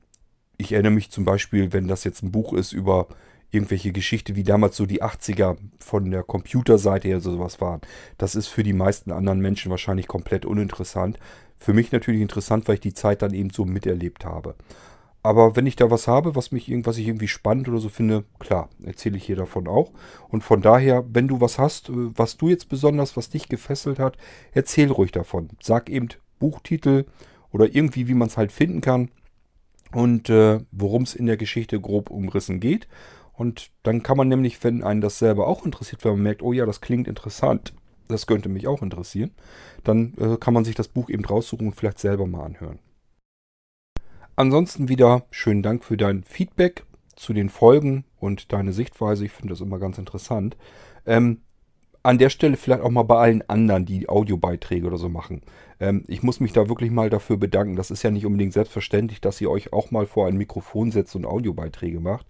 ich 0.56 0.72
erinnere 0.72 0.92
mich 0.92 1.10
zum 1.10 1.24
Beispiel, 1.24 1.72
wenn 1.72 1.86
das 1.86 2.04
jetzt 2.04 2.22
ein 2.22 2.32
Buch 2.32 2.52
ist 2.52 2.72
über 2.72 3.06
irgendwelche 3.50 3.92
Geschichte, 3.92 4.36
wie 4.36 4.42
damals 4.42 4.76
so 4.76 4.86
die 4.86 5.02
80er 5.02 5.56
von 5.78 6.10
der 6.10 6.22
Computerseite 6.22 7.08
her 7.08 7.20
sowas 7.20 7.60
waren. 7.60 7.80
Das 8.18 8.34
ist 8.34 8.48
für 8.48 8.62
die 8.62 8.72
meisten 8.74 9.10
anderen 9.12 9.40
Menschen 9.40 9.70
wahrscheinlich 9.70 10.06
komplett 10.06 10.44
uninteressant. 10.44 11.18
Für 11.56 11.72
mich 11.72 11.92
natürlich 11.92 12.20
interessant, 12.20 12.68
weil 12.68 12.74
ich 12.74 12.80
die 12.80 12.94
Zeit 12.94 13.22
dann 13.22 13.32
eben 13.32 13.50
so 13.50 13.64
miterlebt 13.64 14.24
habe. 14.24 14.54
Aber 15.22 15.56
wenn 15.56 15.66
ich 15.66 15.76
da 15.76 15.90
was 15.90 16.06
habe, 16.06 16.36
was 16.36 16.52
mich 16.52 16.68
irgendwas 16.68 16.96
ich 16.96 17.08
irgendwie 17.08 17.28
spannend 17.28 17.68
oder 17.68 17.78
so 17.78 17.88
finde, 17.88 18.24
klar, 18.38 18.70
erzähle 18.82 19.16
ich 19.16 19.24
hier 19.24 19.36
davon 19.36 19.66
auch. 19.66 19.92
Und 20.28 20.44
von 20.44 20.62
daher, 20.62 21.04
wenn 21.10 21.28
du 21.28 21.40
was 21.40 21.58
hast, 21.58 21.88
äh, 21.88 21.92
was 22.16 22.36
du 22.36 22.48
jetzt 22.48 22.68
besonders, 22.68 23.16
was 23.16 23.30
dich 23.30 23.48
gefesselt 23.48 23.98
hat, 23.98 24.16
erzähl 24.52 24.90
ruhig 24.90 25.12
davon. 25.12 25.50
Sag 25.60 25.90
eben 25.90 26.08
Buchtitel 26.38 27.06
oder 27.50 27.74
irgendwie, 27.74 28.08
wie 28.08 28.14
man 28.14 28.28
es 28.28 28.36
halt 28.36 28.52
finden 28.52 28.80
kann 28.80 29.10
und 29.92 30.30
äh, 30.30 30.60
worum 30.70 31.02
es 31.02 31.14
in 31.14 31.26
der 31.26 31.36
Geschichte 31.36 31.80
grob 31.80 32.10
umrissen 32.10 32.60
geht. 32.60 32.88
Und 33.32 33.70
dann 33.82 34.02
kann 34.02 34.16
man 34.16 34.28
nämlich, 34.28 34.62
wenn 34.64 34.82
einen 34.82 35.00
das 35.00 35.18
selber 35.18 35.46
auch 35.46 35.64
interessiert, 35.64 36.04
wenn 36.04 36.12
man 36.12 36.22
merkt, 36.22 36.42
oh 36.42 36.52
ja, 36.52 36.66
das 36.66 36.80
klingt 36.80 37.08
interessant, 37.08 37.72
das 38.08 38.26
könnte 38.26 38.48
mich 38.48 38.66
auch 38.66 38.82
interessieren, 38.82 39.30
dann 39.84 40.14
äh, 40.18 40.36
kann 40.38 40.54
man 40.54 40.64
sich 40.64 40.74
das 40.74 40.88
Buch 40.88 41.08
eben 41.08 41.24
raussuchen 41.24 41.68
und 41.68 41.74
vielleicht 41.74 41.98
selber 41.98 42.26
mal 42.26 42.44
anhören. 42.44 42.78
Ansonsten 44.38 44.88
wieder 44.88 45.24
schönen 45.32 45.64
Dank 45.64 45.82
für 45.82 45.96
dein 45.96 46.22
Feedback 46.22 46.84
zu 47.16 47.32
den 47.32 47.48
Folgen 47.48 48.04
und 48.20 48.52
deine 48.52 48.72
Sichtweise. 48.72 49.24
Ich 49.24 49.32
finde 49.32 49.48
das 49.52 49.60
immer 49.60 49.80
ganz 49.80 49.98
interessant. 49.98 50.56
Ähm, 51.06 51.40
an 52.04 52.18
der 52.18 52.30
Stelle 52.30 52.56
vielleicht 52.56 52.82
auch 52.82 52.90
mal 52.92 53.02
bei 53.02 53.16
allen 53.16 53.42
anderen, 53.50 53.84
die 53.84 54.08
Audiobeiträge 54.08 54.86
oder 54.86 54.96
so 54.96 55.08
machen. 55.08 55.42
Ähm, 55.80 56.04
ich 56.06 56.22
muss 56.22 56.38
mich 56.38 56.52
da 56.52 56.68
wirklich 56.68 56.92
mal 56.92 57.10
dafür 57.10 57.36
bedanken. 57.36 57.74
Das 57.74 57.90
ist 57.90 58.04
ja 58.04 58.12
nicht 58.12 58.26
unbedingt 58.26 58.52
selbstverständlich, 58.52 59.20
dass 59.20 59.40
ihr 59.40 59.50
euch 59.50 59.72
auch 59.72 59.90
mal 59.90 60.06
vor 60.06 60.28
ein 60.28 60.36
Mikrofon 60.36 60.92
setzt 60.92 61.16
und 61.16 61.26
Audiobeiträge 61.26 61.98
macht. 61.98 62.24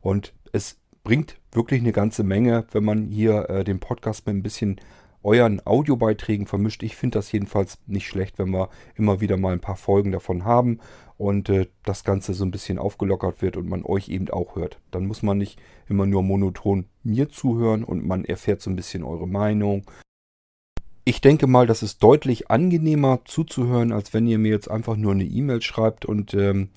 Und 0.00 0.32
es 0.52 0.78
bringt 1.04 1.36
wirklich 1.52 1.82
eine 1.82 1.92
ganze 1.92 2.24
Menge, 2.24 2.64
wenn 2.72 2.84
man 2.84 3.08
hier 3.08 3.50
äh, 3.50 3.64
den 3.64 3.80
Podcast 3.80 4.26
mit 4.26 4.34
ein 4.34 4.42
bisschen 4.42 4.80
euren 5.22 5.64
Audiobeiträgen 5.66 6.46
vermischt. 6.46 6.82
Ich 6.82 6.96
finde 6.96 7.18
das 7.18 7.30
jedenfalls 7.32 7.78
nicht 7.86 8.06
schlecht, 8.06 8.38
wenn 8.38 8.50
wir 8.50 8.70
immer 8.94 9.20
wieder 9.20 9.36
mal 9.36 9.52
ein 9.52 9.60
paar 9.60 9.76
Folgen 9.76 10.12
davon 10.12 10.44
haben 10.44 10.80
und 11.18 11.48
äh, 11.50 11.66
das 11.84 12.04
Ganze 12.04 12.32
so 12.32 12.44
ein 12.44 12.50
bisschen 12.50 12.78
aufgelockert 12.78 13.42
wird 13.42 13.56
und 13.56 13.68
man 13.68 13.84
euch 13.84 14.08
eben 14.08 14.30
auch 14.30 14.56
hört. 14.56 14.78
Dann 14.90 15.06
muss 15.06 15.22
man 15.22 15.38
nicht 15.38 15.60
immer 15.88 16.06
nur 16.06 16.22
monoton 16.22 16.86
mir 17.02 17.28
zuhören 17.28 17.84
und 17.84 18.06
man 18.06 18.24
erfährt 18.24 18.62
so 18.62 18.70
ein 18.70 18.76
bisschen 18.76 19.04
eure 19.04 19.28
Meinung. 19.28 19.84
Ich 21.04 21.20
denke 21.20 21.46
mal, 21.46 21.66
das 21.66 21.82
ist 21.82 22.02
deutlich 22.02 22.50
angenehmer 22.50 23.20
zuzuhören, 23.24 23.92
als 23.92 24.14
wenn 24.14 24.26
ihr 24.26 24.38
mir 24.38 24.50
jetzt 24.50 24.70
einfach 24.70 24.96
nur 24.96 25.12
eine 25.12 25.24
E-Mail 25.24 25.60
schreibt 25.60 26.04
und 26.06 26.34
ähm, 26.34 26.68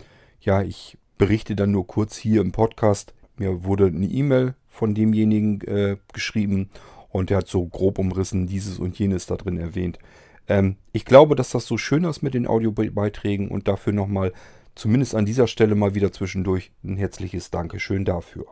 ja, 0.42 0.62
ich 0.62 0.98
berichte 1.18 1.56
dann 1.56 1.72
nur 1.72 1.88
kurz 1.88 2.18
hier 2.18 2.42
im 2.42 2.52
Podcast. 2.52 3.14
Mir 3.38 3.64
wurde 3.64 3.88
eine 3.88 4.08
E-Mail 4.08 4.56
von 4.68 4.94
demjenigen 4.94 5.62
äh, 5.62 5.98
geschrieben 6.12 6.70
und 7.14 7.30
der 7.30 7.38
hat 7.38 7.48
so 7.48 7.66
grob 7.66 8.00
umrissen 8.00 8.48
dieses 8.48 8.80
und 8.80 8.98
jenes 9.00 9.28
da 9.28 9.36
drin 9.38 9.58
erwähnt. 9.58 10.00
Ähm, 10.48 10.76
ich 10.92 11.06
glaube, 11.06 11.36
dass 11.36 11.52
das 11.52 11.66
so 11.66 11.78
schön 11.78 12.04
ist 12.04 12.24
mit 12.24 12.34
den 12.34 12.48
Audiobeiträgen 12.48 13.50
und 13.50 13.68
dafür 13.68 13.94
nochmal, 13.94 14.34
zumindest 14.76 15.16
an 15.16 15.26
dieser 15.26 15.48
Stelle 15.48 15.76
mal 15.76 15.96
wieder 15.96 16.12
zwischendurch, 16.12 16.72
ein 16.84 16.98
herzliches 16.98 17.52
Dankeschön 17.52 18.04
dafür. 18.04 18.48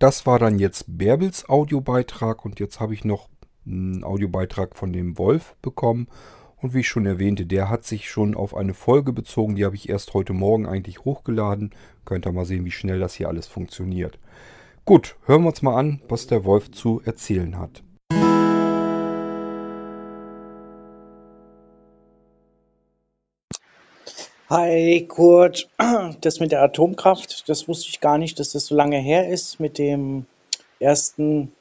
Das 0.00 0.26
war 0.26 0.38
dann 0.38 0.58
jetzt 0.58 0.84
Bärbels 0.88 1.48
Audiobeitrag 1.48 2.44
und 2.44 2.58
jetzt 2.58 2.80
habe 2.80 2.92
ich 2.92 3.04
noch 3.04 3.28
einen 3.64 4.02
Audiobeitrag 4.02 4.76
von 4.76 4.92
dem 4.92 5.16
Wolf 5.16 5.54
bekommen. 5.62 6.08
Und 6.56 6.74
wie 6.74 6.80
ich 6.80 6.88
schon 6.88 7.06
erwähnte, 7.06 7.46
der 7.46 7.70
hat 7.70 7.84
sich 7.84 8.10
schon 8.10 8.34
auf 8.34 8.54
eine 8.54 8.74
Folge 8.74 9.12
bezogen, 9.12 9.54
die 9.54 9.64
habe 9.64 9.76
ich 9.76 9.88
erst 9.88 10.12
heute 10.12 10.32
Morgen 10.32 10.66
eigentlich 10.66 11.04
hochgeladen. 11.04 11.70
Könnt 12.04 12.26
ihr 12.26 12.32
mal 12.32 12.44
sehen, 12.44 12.64
wie 12.64 12.70
schnell 12.70 12.98
das 12.98 13.14
hier 13.14 13.28
alles 13.28 13.46
funktioniert. 13.46 14.18
Gut, 14.86 15.16
hören 15.26 15.42
wir 15.42 15.48
uns 15.48 15.62
mal 15.62 15.76
an, 15.76 16.00
was 16.08 16.26
der 16.26 16.44
Wolf 16.44 16.70
zu 16.72 17.00
erzählen 17.04 17.58
hat. 17.58 17.82
Hi 24.48 25.06
Kurt, 25.06 25.68
das 26.22 26.40
mit 26.40 26.50
der 26.50 26.62
Atomkraft, 26.62 27.48
das 27.48 27.68
wusste 27.68 27.88
ich 27.90 28.00
gar 28.00 28.18
nicht, 28.18 28.40
dass 28.40 28.50
das 28.50 28.66
so 28.66 28.74
lange 28.74 28.98
her 28.98 29.28
ist 29.28 29.60
mit 29.60 29.78
dem 29.78 30.26
ersten 30.80 31.52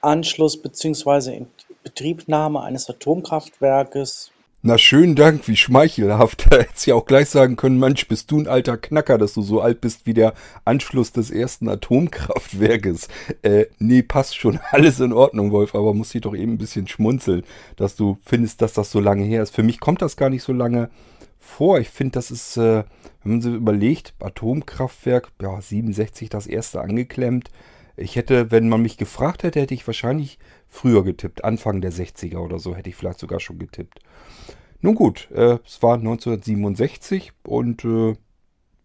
Anschluss 0.00 0.56
bzw. 0.56 1.44
Betriebnahme 1.82 2.62
eines 2.62 2.88
Atomkraftwerkes. 2.88 4.30
Na, 4.66 4.78
schönen 4.78 5.14
Dank, 5.14 5.46
wie 5.46 5.56
schmeichelhaft. 5.56 6.46
Da 6.50 6.56
hättest 6.56 6.86
ja 6.86 6.94
auch 6.94 7.04
gleich 7.04 7.28
sagen 7.28 7.56
können, 7.56 7.78
Mensch, 7.78 8.08
bist 8.08 8.30
du 8.30 8.40
ein 8.40 8.48
alter 8.48 8.78
Knacker, 8.78 9.18
dass 9.18 9.34
du 9.34 9.42
so 9.42 9.60
alt 9.60 9.82
bist 9.82 10.06
wie 10.06 10.14
der 10.14 10.32
Anschluss 10.64 11.12
des 11.12 11.30
ersten 11.30 11.68
Atomkraftwerkes. 11.68 13.08
Äh, 13.42 13.66
nee, 13.78 14.00
passt 14.00 14.38
schon, 14.38 14.58
alles 14.70 15.00
in 15.00 15.12
Ordnung, 15.12 15.52
Wolf, 15.52 15.74
aber 15.74 15.92
muss 15.92 16.14
ich 16.14 16.22
doch 16.22 16.34
eben 16.34 16.52
ein 16.52 16.58
bisschen 16.58 16.88
schmunzeln, 16.88 17.42
dass 17.76 17.94
du 17.94 18.16
findest, 18.24 18.62
dass 18.62 18.72
das 18.72 18.90
so 18.90 19.00
lange 19.00 19.24
her 19.24 19.42
ist. 19.42 19.54
Für 19.54 19.62
mich 19.62 19.80
kommt 19.80 20.00
das 20.00 20.16
gar 20.16 20.30
nicht 20.30 20.42
so 20.42 20.54
lange 20.54 20.88
vor. 21.38 21.78
Ich 21.78 21.90
finde, 21.90 22.12
das 22.12 22.30
ist, 22.30 22.56
äh, 22.56 22.84
wenn 23.22 23.32
man 23.32 23.42
sich 23.42 23.52
überlegt, 23.52 24.14
Atomkraftwerk, 24.18 25.28
ja, 25.42 25.60
67 25.60 26.30
das 26.30 26.46
erste 26.46 26.80
angeklemmt. 26.80 27.50
Ich 27.98 28.16
hätte, 28.16 28.50
wenn 28.50 28.70
man 28.70 28.80
mich 28.80 28.96
gefragt 28.96 29.42
hätte, 29.42 29.60
hätte 29.60 29.74
ich 29.74 29.86
wahrscheinlich 29.86 30.38
früher 30.74 31.04
getippt. 31.04 31.44
Anfang 31.44 31.80
der 31.80 31.92
60er 31.92 32.38
oder 32.38 32.58
so 32.58 32.74
hätte 32.74 32.90
ich 32.90 32.96
vielleicht 32.96 33.20
sogar 33.20 33.40
schon 33.40 33.58
getippt. 33.58 34.00
Nun 34.80 34.96
gut, 34.96 35.30
äh, 35.30 35.58
es 35.64 35.82
war 35.82 35.94
1967 35.94 37.32
und 37.44 37.84
äh, 37.84 38.14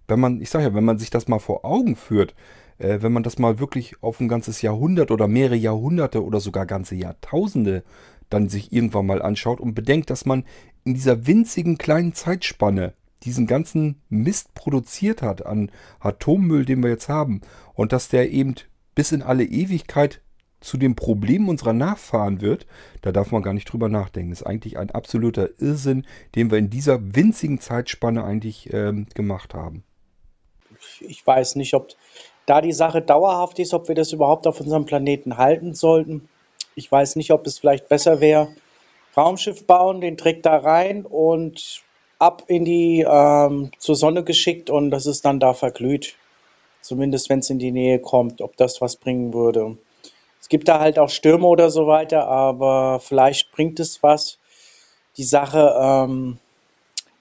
wenn 0.08 0.19
man, 0.19 0.39
ich 0.39 0.49
sage 0.49 0.65
ja, 0.65 0.73
wenn 0.73 0.86
man 0.86 0.99
sich 0.99 1.10
das 1.10 1.28
mal 1.28 1.39
vor 1.39 1.65
Augen 1.65 1.95
führt, 1.95 2.36
äh, 2.78 3.02
wenn 3.02 3.12
man 3.12 3.23
das 3.23 3.39
mal 3.39 3.60
wirklich 3.60 4.02
auf 4.02 4.19
ein 4.19 4.28
ganzes 4.28 4.62
Jahrhundert 4.62 5.12
oder 5.12 5.28
mehrere 5.28 5.56
Jahrhunderte 5.56 6.23
oder 6.23 6.39
sogar 6.39 6.65
ganze 6.65 6.95
Jahrtausende 6.95 7.84
dann 8.30 8.47
sich 8.47 8.71
irgendwann 8.71 9.08
mal 9.08 9.23
anschaut 9.23 9.60
und 9.60 9.73
bedenkt, 9.73 10.12
dass 10.12 10.25
man 10.25 10.45
in 10.84 10.93
dieser 10.93 11.25
winzigen 11.25 11.80
kleinen 11.80 12.13
Zeitspanne 12.13 12.93
diesen 13.23 13.47
ganzen 13.47 14.02
Mist 14.10 14.54
produziert 14.54 15.23
hat 15.23 15.45
an 15.45 15.71
Atommüll, 15.99 16.65
den 16.65 16.84
wir 16.84 16.91
jetzt 16.91 17.10
haben 17.10 17.41
und 17.73 17.91
dass 17.91 18.08
der 18.10 18.32
eben 18.32 18.56
bis 18.93 19.12
in 19.12 19.23
alle 19.23 19.43
Ewigkeit 19.43 20.21
zu 20.61 20.77
dem 20.77 20.95
Problem 20.95 21.49
unserer 21.49 21.73
Nachfahren 21.73 22.41
wird, 22.41 22.67
da 23.01 23.11
darf 23.11 23.31
man 23.31 23.41
gar 23.41 23.53
nicht 23.53 23.71
drüber 23.71 23.89
nachdenken. 23.89 24.31
Das 24.31 24.41
ist 24.41 24.47
eigentlich 24.47 24.77
ein 24.77 24.91
absoluter 24.91 25.49
Irrsinn, 25.59 26.05
den 26.35 26.51
wir 26.51 26.57
in 26.57 26.69
dieser 26.69 26.99
winzigen 27.15 27.59
Zeitspanne 27.59 28.23
eigentlich 28.23 28.73
ähm, 28.73 29.07
gemacht 29.13 29.53
haben. 29.53 29.83
Ich 31.01 31.25
weiß 31.25 31.55
nicht, 31.55 31.73
ob 31.73 31.89
da 32.45 32.61
die 32.61 32.73
Sache 32.73 33.01
dauerhaft 33.01 33.59
ist, 33.59 33.73
ob 33.73 33.87
wir 33.87 33.95
das 33.95 34.11
überhaupt 34.11 34.47
auf 34.47 34.59
unserem 34.59 34.85
Planeten 34.85 35.37
halten 35.37 35.73
sollten. 35.73 36.27
Ich 36.75 36.91
weiß 36.91 37.15
nicht, 37.15 37.31
ob 37.31 37.45
es 37.45 37.59
vielleicht 37.59 37.89
besser 37.89 38.21
wäre, 38.21 38.49
Raumschiff 39.15 39.65
bauen, 39.65 40.01
den 40.01 40.17
Trick 40.17 40.43
da 40.43 40.57
rein 40.57 41.05
und 41.05 41.83
ab 42.19 42.43
in 42.47 42.65
die 42.65 43.05
ähm, 43.07 43.71
zur 43.77 43.95
Sonne 43.95 44.23
geschickt 44.23 44.69
und 44.69 44.91
das 44.91 45.05
ist 45.05 45.25
dann 45.25 45.39
da 45.39 45.53
verglüht. 45.53 46.15
Zumindest 46.81 47.29
wenn 47.29 47.39
es 47.39 47.49
in 47.49 47.59
die 47.59 47.71
Nähe 47.71 47.99
kommt, 47.99 48.41
ob 48.41 48.55
das 48.57 48.81
was 48.81 48.95
bringen 48.95 49.33
würde. 49.33 49.77
Es 50.41 50.49
gibt 50.49 50.67
da 50.67 50.80
halt 50.80 50.97
auch 50.97 51.10
Stürme 51.10 51.47
oder 51.47 51.69
so 51.69 51.88
weiter, 51.88 52.28
aber 52.28 52.99
vielleicht 52.99 53.52
bringt 53.52 53.80
es 53.80 54.02
was, 54.02 54.39
die 55.17 55.23
Sache 55.23 55.75
ähm, 55.80 56.39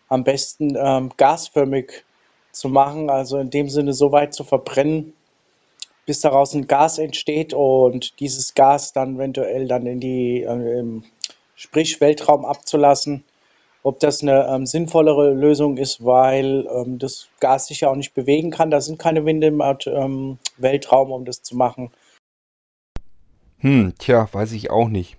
am 0.08 0.24
besten 0.24 0.76
ähm, 0.76 1.10
gasförmig 1.16 2.04
zu 2.52 2.68
machen, 2.68 3.10
also 3.10 3.38
in 3.38 3.50
dem 3.50 3.68
Sinne 3.68 3.92
so 3.92 4.12
weit 4.12 4.34
zu 4.34 4.44
verbrennen, 4.44 5.12
bis 6.06 6.20
daraus 6.20 6.54
ein 6.54 6.66
Gas 6.66 6.98
entsteht 6.98 7.52
und 7.52 8.18
dieses 8.20 8.54
Gas 8.54 8.92
dann 8.92 9.16
eventuell 9.16 9.68
dann 9.68 9.86
in 9.86 10.00
die, 10.00 10.42
äh, 10.42 10.84
sprich 11.54 12.00
Weltraum 12.00 12.44
abzulassen. 12.44 13.24
Ob 13.84 14.00
das 14.00 14.22
eine 14.22 14.46
ähm, 14.48 14.66
sinnvollere 14.66 15.32
Lösung 15.32 15.76
ist, 15.76 16.04
weil 16.04 16.66
ähm, 16.74 16.98
das 16.98 17.28
Gas 17.40 17.68
sich 17.68 17.82
ja 17.82 17.90
auch 17.90 17.96
nicht 17.96 18.12
bewegen 18.12 18.50
kann. 18.50 18.70
Da 18.70 18.80
sind 18.80 18.98
keine 18.98 19.24
Winde 19.24 19.46
im 19.46 19.62
ähm, 19.86 20.38
Weltraum, 20.56 21.12
um 21.12 21.24
das 21.24 21.42
zu 21.42 21.56
machen. 21.56 21.90
Hm, 23.58 23.94
tja, 23.98 24.28
weiß 24.30 24.52
ich 24.52 24.70
auch 24.70 24.88
nicht. 24.88 25.16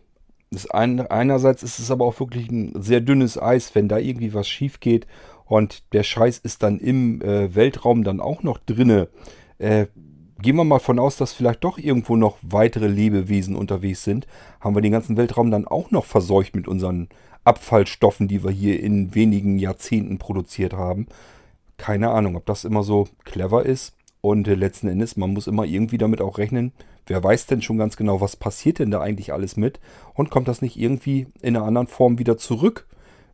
Das 0.52 0.70
ein, 0.70 1.00
einerseits 1.08 1.62
ist 1.62 1.80
es 1.80 1.92
aber 1.92 2.06
auch 2.06 2.20
wirklich 2.20 2.50
ein 2.50 2.74
sehr 2.82 3.02
dünnes 3.02 3.40
Eis, 3.40 3.76
wenn 3.76 3.88
da 3.88 3.98
irgendwie 3.98 4.34
was 4.34 4.48
schief 4.48 4.80
geht 4.80 5.06
und 5.46 5.94
der 5.94 6.04
Scheiß 6.04 6.38
ist 6.40 6.64
dann 6.64 6.80
im 6.80 7.22
äh, 7.22 7.54
Weltraum 7.56 8.04
dann 8.04 8.20
auch 8.20 8.44
noch 8.44 8.58
drinne. 8.60 9.10
Äh, 9.58 9.88
gehen 10.42 10.56
wir 10.56 10.64
mal 10.64 10.80
von 10.80 11.00
aus, 11.00 11.18
dass 11.18 11.34
vielleicht 11.34 11.64
doch 11.64 11.78
irgendwo 11.78 12.16
noch 12.16 12.38
weitere 12.42 12.88
Lebewesen 12.88 13.56
unterwegs 13.56 14.04
sind. 14.04 14.28
Haben 14.60 14.76
wir 14.76 14.82
den 14.82 14.92
ganzen 14.92 15.18
Weltraum 15.18 15.52
dann 15.52 15.68
auch 15.68 15.92
noch 15.92 16.06
verseucht 16.06 16.56
mit 16.56 16.68
unseren 16.68 17.10
Abfallstoffen, 17.44 18.28
die 18.28 18.44
wir 18.44 18.52
hier 18.52 18.80
in 18.82 19.16
wenigen 19.16 19.60
Jahrzehnten 19.60 20.18
produziert 20.18 20.74
haben. 20.74 21.08
Keine 21.78 22.12
Ahnung, 22.12 22.36
ob 22.36 22.46
das 22.46 22.64
immer 22.64 22.84
so 22.84 23.08
clever 23.26 23.66
ist. 23.66 23.96
Und 24.22 24.48
äh, 24.48 24.56
letzten 24.56 24.88
Endes, 24.88 25.18
man 25.18 25.34
muss 25.34 25.48
immer 25.48 25.66
irgendwie 25.66 25.98
damit 25.98 26.22
auch 26.22 26.38
rechnen, 26.38 26.74
wer 27.10 27.24
weiß 27.24 27.48
denn 27.48 27.62
schon 27.62 27.78
ganz 27.78 27.98
genau, 27.98 28.22
was 28.22 28.36
passiert 28.36 28.80
denn 28.80 28.92
da 28.92 29.02
eigentlich 29.02 29.34
alles 29.34 29.58
mit? 29.58 29.80
Und 30.14 30.30
kommt 30.30 30.48
das 30.48 30.62
nicht 30.62 30.78
irgendwie 30.78 31.28
in 31.42 31.56
einer 31.56 31.66
anderen 31.66 31.88
Form 31.88 32.20
wieder 32.20 32.38
zurück? 32.38 32.88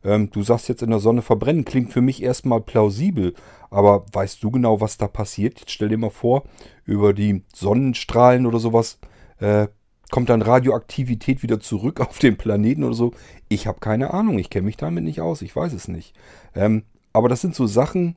Ähm, 0.03 0.29
du 0.31 0.43
sagst 0.43 0.69
jetzt 0.69 0.83
in 0.83 0.91
der 0.91 0.99
Sonne 0.99 1.21
verbrennen, 1.21 1.65
klingt 1.65 1.91
für 1.91 2.01
mich 2.01 2.23
erstmal 2.23 2.61
plausibel. 2.61 3.33
Aber 3.69 4.05
weißt 4.13 4.41
du 4.43 4.51
genau, 4.51 4.81
was 4.81 4.97
da 4.97 5.07
passiert? 5.07 5.59
Jetzt 5.59 5.71
stell 5.71 5.89
dir 5.89 5.97
mal 5.97 6.09
vor, 6.09 6.43
über 6.85 7.13
die 7.13 7.43
Sonnenstrahlen 7.53 8.45
oder 8.45 8.59
sowas 8.59 8.99
äh, 9.39 9.67
kommt 10.11 10.29
dann 10.29 10.41
Radioaktivität 10.41 11.43
wieder 11.43 11.59
zurück 11.59 11.99
auf 12.07 12.19
den 12.19 12.37
Planeten 12.37 12.83
oder 12.83 12.95
so. 12.95 13.11
Ich 13.49 13.67
habe 13.67 13.79
keine 13.79 14.13
Ahnung, 14.13 14.39
ich 14.39 14.49
kenne 14.49 14.65
mich 14.65 14.77
damit 14.77 15.03
nicht 15.03 15.21
aus, 15.21 15.41
ich 15.41 15.55
weiß 15.55 15.73
es 15.73 15.87
nicht. 15.87 16.15
Ähm, 16.53 16.83
aber 17.11 17.29
das 17.29 17.41
sind 17.41 17.55
so 17.55 17.65
Sachen, 17.65 18.15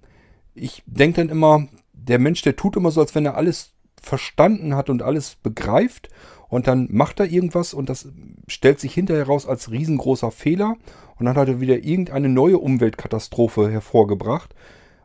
ich 0.54 0.82
denke 0.86 1.20
dann 1.20 1.28
immer, 1.28 1.68
der 1.92 2.18
Mensch, 2.18 2.42
der 2.42 2.56
tut 2.56 2.76
immer 2.76 2.90
so, 2.90 3.00
als 3.00 3.14
wenn 3.14 3.26
er 3.26 3.36
alles 3.36 3.72
verstanden 4.02 4.74
hat 4.74 4.90
und 4.90 5.02
alles 5.02 5.36
begreift. 5.42 6.08
Und 6.48 6.66
dann 6.66 6.88
macht 6.90 7.20
er 7.20 7.26
irgendwas 7.26 7.74
und 7.74 7.88
das 7.88 8.08
stellt 8.46 8.80
sich 8.80 8.94
hinterher 8.94 9.26
raus 9.26 9.46
als 9.46 9.70
riesengroßer 9.70 10.30
Fehler. 10.30 10.76
Und 11.18 11.26
dann 11.26 11.36
hat 11.36 11.48
er 11.48 11.60
wieder 11.60 11.78
irgendeine 11.78 12.28
neue 12.28 12.58
Umweltkatastrophe 12.58 13.70
hervorgebracht. 13.70 14.54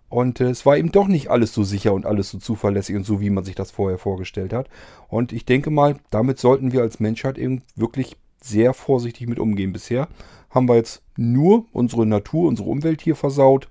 Und 0.09 0.39
äh, 0.39 0.49
es 0.49 0.65
war 0.65 0.77
eben 0.77 0.91
doch 0.91 1.07
nicht 1.07 1.29
alles 1.29 1.53
so 1.53 1.63
sicher 1.63 1.91
und 1.93 2.05
alles 2.05 2.29
so 2.29 2.37
zuverlässig 2.37 2.95
und 2.95 3.03
so, 3.03 3.19
wie 3.19 3.31
man 3.31 3.43
sich 3.43 3.55
das 3.55 3.71
vorher 3.71 3.97
vorgestellt 3.97 4.53
hat. 4.53 4.69
Und 5.07 5.33
ich 5.33 5.45
denke 5.45 5.71
mal, 5.71 5.97
damit 6.11 6.37
sollten 6.39 6.71
wir 6.71 6.81
als 6.81 6.99
Menschheit 6.99 7.37
eben 7.37 7.63
wirklich 7.75 8.15
sehr 8.39 8.73
vorsichtig 8.73 9.27
mit 9.27 9.39
umgehen. 9.39 9.73
Bisher 9.73 10.07
haben 10.51 10.69
wir 10.69 10.75
jetzt 10.75 11.01
nur 11.17 11.65
unsere 11.71 12.05
Natur, 12.05 12.47
unsere 12.47 12.69
Umwelt 12.69 13.01
hier 13.01 13.15
versaut. 13.15 13.69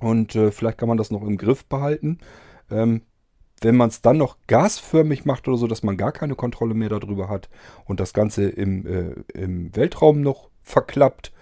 Und 0.00 0.34
äh, 0.36 0.50
vielleicht 0.50 0.76
kann 0.76 0.88
man 0.88 0.98
das 0.98 1.10
noch 1.10 1.22
im 1.22 1.38
Griff 1.38 1.64
behalten. 1.64 2.18
Ähm, 2.70 3.00
wenn 3.60 3.76
man 3.76 3.88
es 3.88 4.02
dann 4.02 4.18
noch 4.18 4.36
gasförmig 4.46 5.24
macht 5.24 5.48
oder 5.48 5.56
so, 5.56 5.66
dass 5.66 5.82
man 5.82 5.96
gar 5.96 6.12
keine 6.12 6.34
Kontrolle 6.34 6.74
mehr 6.74 6.88
darüber 6.90 7.28
hat 7.28 7.48
und 7.86 8.00
das 8.00 8.12
Ganze 8.12 8.48
im, 8.48 8.86
äh, 8.86 9.14
im 9.32 9.74
Weltraum 9.74 10.20
noch 10.20 10.50
verklappt, 10.62 11.32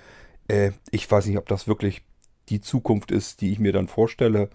äh, 0.49 0.73
ich 0.91 1.11
weiß 1.11 1.27
nicht, 1.27 1.39
ob 1.39 1.49
das 1.49 1.67
wirklich 1.67 2.03
die 2.49 2.61
Zukunft 2.61 3.11
ist, 3.11 3.41
die 3.41 3.53
ich 3.53 3.59
mir 3.59 3.73
dann 3.73 3.89
vorstelle. 3.89 4.51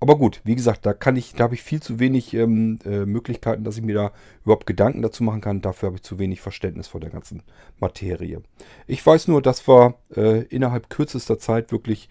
Aber 0.00 0.16
gut, 0.16 0.40
wie 0.44 0.54
gesagt, 0.54 0.86
da 0.86 0.92
kann 0.92 1.16
ich, 1.16 1.34
da 1.34 1.44
habe 1.44 1.54
ich 1.54 1.62
viel 1.62 1.82
zu 1.82 1.98
wenig 1.98 2.32
ähm, 2.34 2.78
äh, 2.84 3.04
Möglichkeiten, 3.04 3.64
dass 3.64 3.76
ich 3.76 3.82
mir 3.82 3.96
da 3.96 4.12
überhaupt 4.44 4.66
Gedanken 4.66 5.02
dazu 5.02 5.24
machen 5.24 5.40
kann. 5.40 5.60
Dafür 5.60 5.88
habe 5.88 5.96
ich 5.96 6.02
zu 6.02 6.18
wenig 6.18 6.40
Verständnis 6.40 6.86
vor 6.86 7.00
der 7.00 7.10
ganzen 7.10 7.42
Materie. 7.80 8.42
Ich 8.86 9.04
weiß 9.04 9.26
nur, 9.26 9.42
dass 9.42 9.66
wir 9.66 9.96
äh, 10.14 10.42
innerhalb 10.44 10.88
kürzester 10.88 11.38
Zeit 11.38 11.72
wirklich 11.72 12.08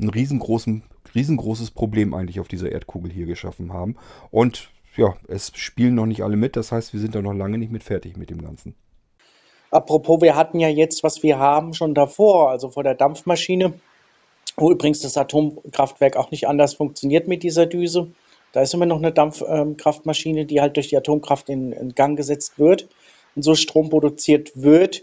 einen 0.00 0.10
riesengroßen 0.10 0.84
riesengroßes 1.14 1.70
Problem 1.70 2.14
eigentlich 2.14 2.40
auf 2.40 2.48
dieser 2.48 2.70
Erdkugel 2.70 3.10
hier 3.10 3.26
geschaffen 3.26 3.72
haben. 3.72 3.96
Und 4.30 4.70
ja, 4.96 5.16
es 5.28 5.52
spielen 5.54 5.94
noch 5.94 6.06
nicht 6.06 6.22
alle 6.22 6.36
mit. 6.36 6.56
Das 6.56 6.72
heißt, 6.72 6.92
wir 6.92 7.00
sind 7.00 7.14
da 7.14 7.22
noch 7.22 7.32
lange 7.32 7.58
nicht 7.58 7.72
mit 7.72 7.84
fertig 7.84 8.16
mit 8.16 8.30
dem 8.30 8.42
Ganzen. 8.42 8.74
Apropos, 9.70 10.22
wir 10.22 10.34
hatten 10.34 10.60
ja 10.60 10.68
jetzt, 10.68 11.02
was 11.02 11.22
wir 11.22 11.38
haben, 11.38 11.74
schon 11.74 11.94
davor, 11.94 12.50
also 12.50 12.70
vor 12.70 12.82
der 12.82 12.94
Dampfmaschine, 12.94 13.74
wo 14.56 14.70
übrigens 14.70 15.00
das 15.00 15.16
Atomkraftwerk 15.16 16.16
auch 16.16 16.30
nicht 16.30 16.48
anders 16.48 16.74
funktioniert 16.74 17.28
mit 17.28 17.42
dieser 17.42 17.66
Düse. 17.66 18.10
Da 18.52 18.62
ist 18.62 18.72
immer 18.72 18.86
noch 18.86 18.96
eine 18.96 19.12
Dampfkraftmaschine, 19.12 20.46
die 20.46 20.60
halt 20.60 20.76
durch 20.76 20.88
die 20.88 20.96
Atomkraft 20.96 21.48
in, 21.50 21.72
in 21.72 21.94
Gang 21.94 22.16
gesetzt 22.16 22.58
wird 22.58 22.88
und 23.36 23.42
so 23.42 23.54
Strom 23.54 23.90
produziert 23.90 24.52
wird. 24.54 25.02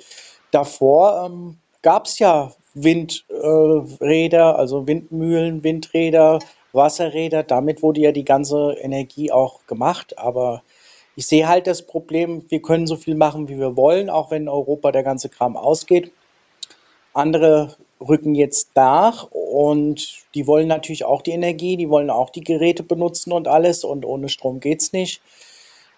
Davor 0.51 1.29
ähm, 1.29 1.57
gab 1.83 2.07
es 2.07 2.17
ja 2.17 2.51
Windräder, 2.75 4.59
also 4.59 4.85
Windmühlen, 4.85 5.63
Windräder, 5.63 6.39
Wasserräder. 6.73 7.43
Damit 7.43 7.81
wurde 7.81 8.01
ja 8.01 8.11
die 8.11 8.25
ganze 8.25 8.73
Energie 8.79 9.31
auch 9.31 9.65
gemacht. 9.65 10.19
Aber 10.19 10.61
ich 11.15 11.25
sehe 11.25 11.47
halt 11.47 11.65
das 11.67 11.81
Problem, 11.81 12.43
wir 12.49 12.61
können 12.61 12.85
so 12.85 12.97
viel 12.97 13.15
machen, 13.15 13.47
wie 13.47 13.57
wir 13.57 13.75
wollen, 13.77 14.09
auch 14.09 14.29
wenn 14.31 14.43
in 14.43 14.49
Europa 14.49 14.91
der 14.91 15.03
ganze 15.03 15.29
Kram 15.29 15.57
ausgeht. 15.57 16.11
Andere 17.13 17.75
rücken 18.01 18.35
jetzt 18.35 18.75
nach 18.75 19.31
und 19.31 20.25
die 20.35 20.47
wollen 20.47 20.67
natürlich 20.67 21.05
auch 21.05 21.21
die 21.21 21.31
Energie, 21.31 21.77
die 21.77 21.89
wollen 21.89 22.09
auch 22.09 22.29
die 22.29 22.43
Geräte 22.43 22.83
benutzen 22.83 23.31
und 23.31 23.47
alles 23.47 23.85
und 23.85 24.05
ohne 24.05 24.27
Strom 24.27 24.59
geht 24.59 24.81
es 24.81 24.91
nicht. 24.91 25.21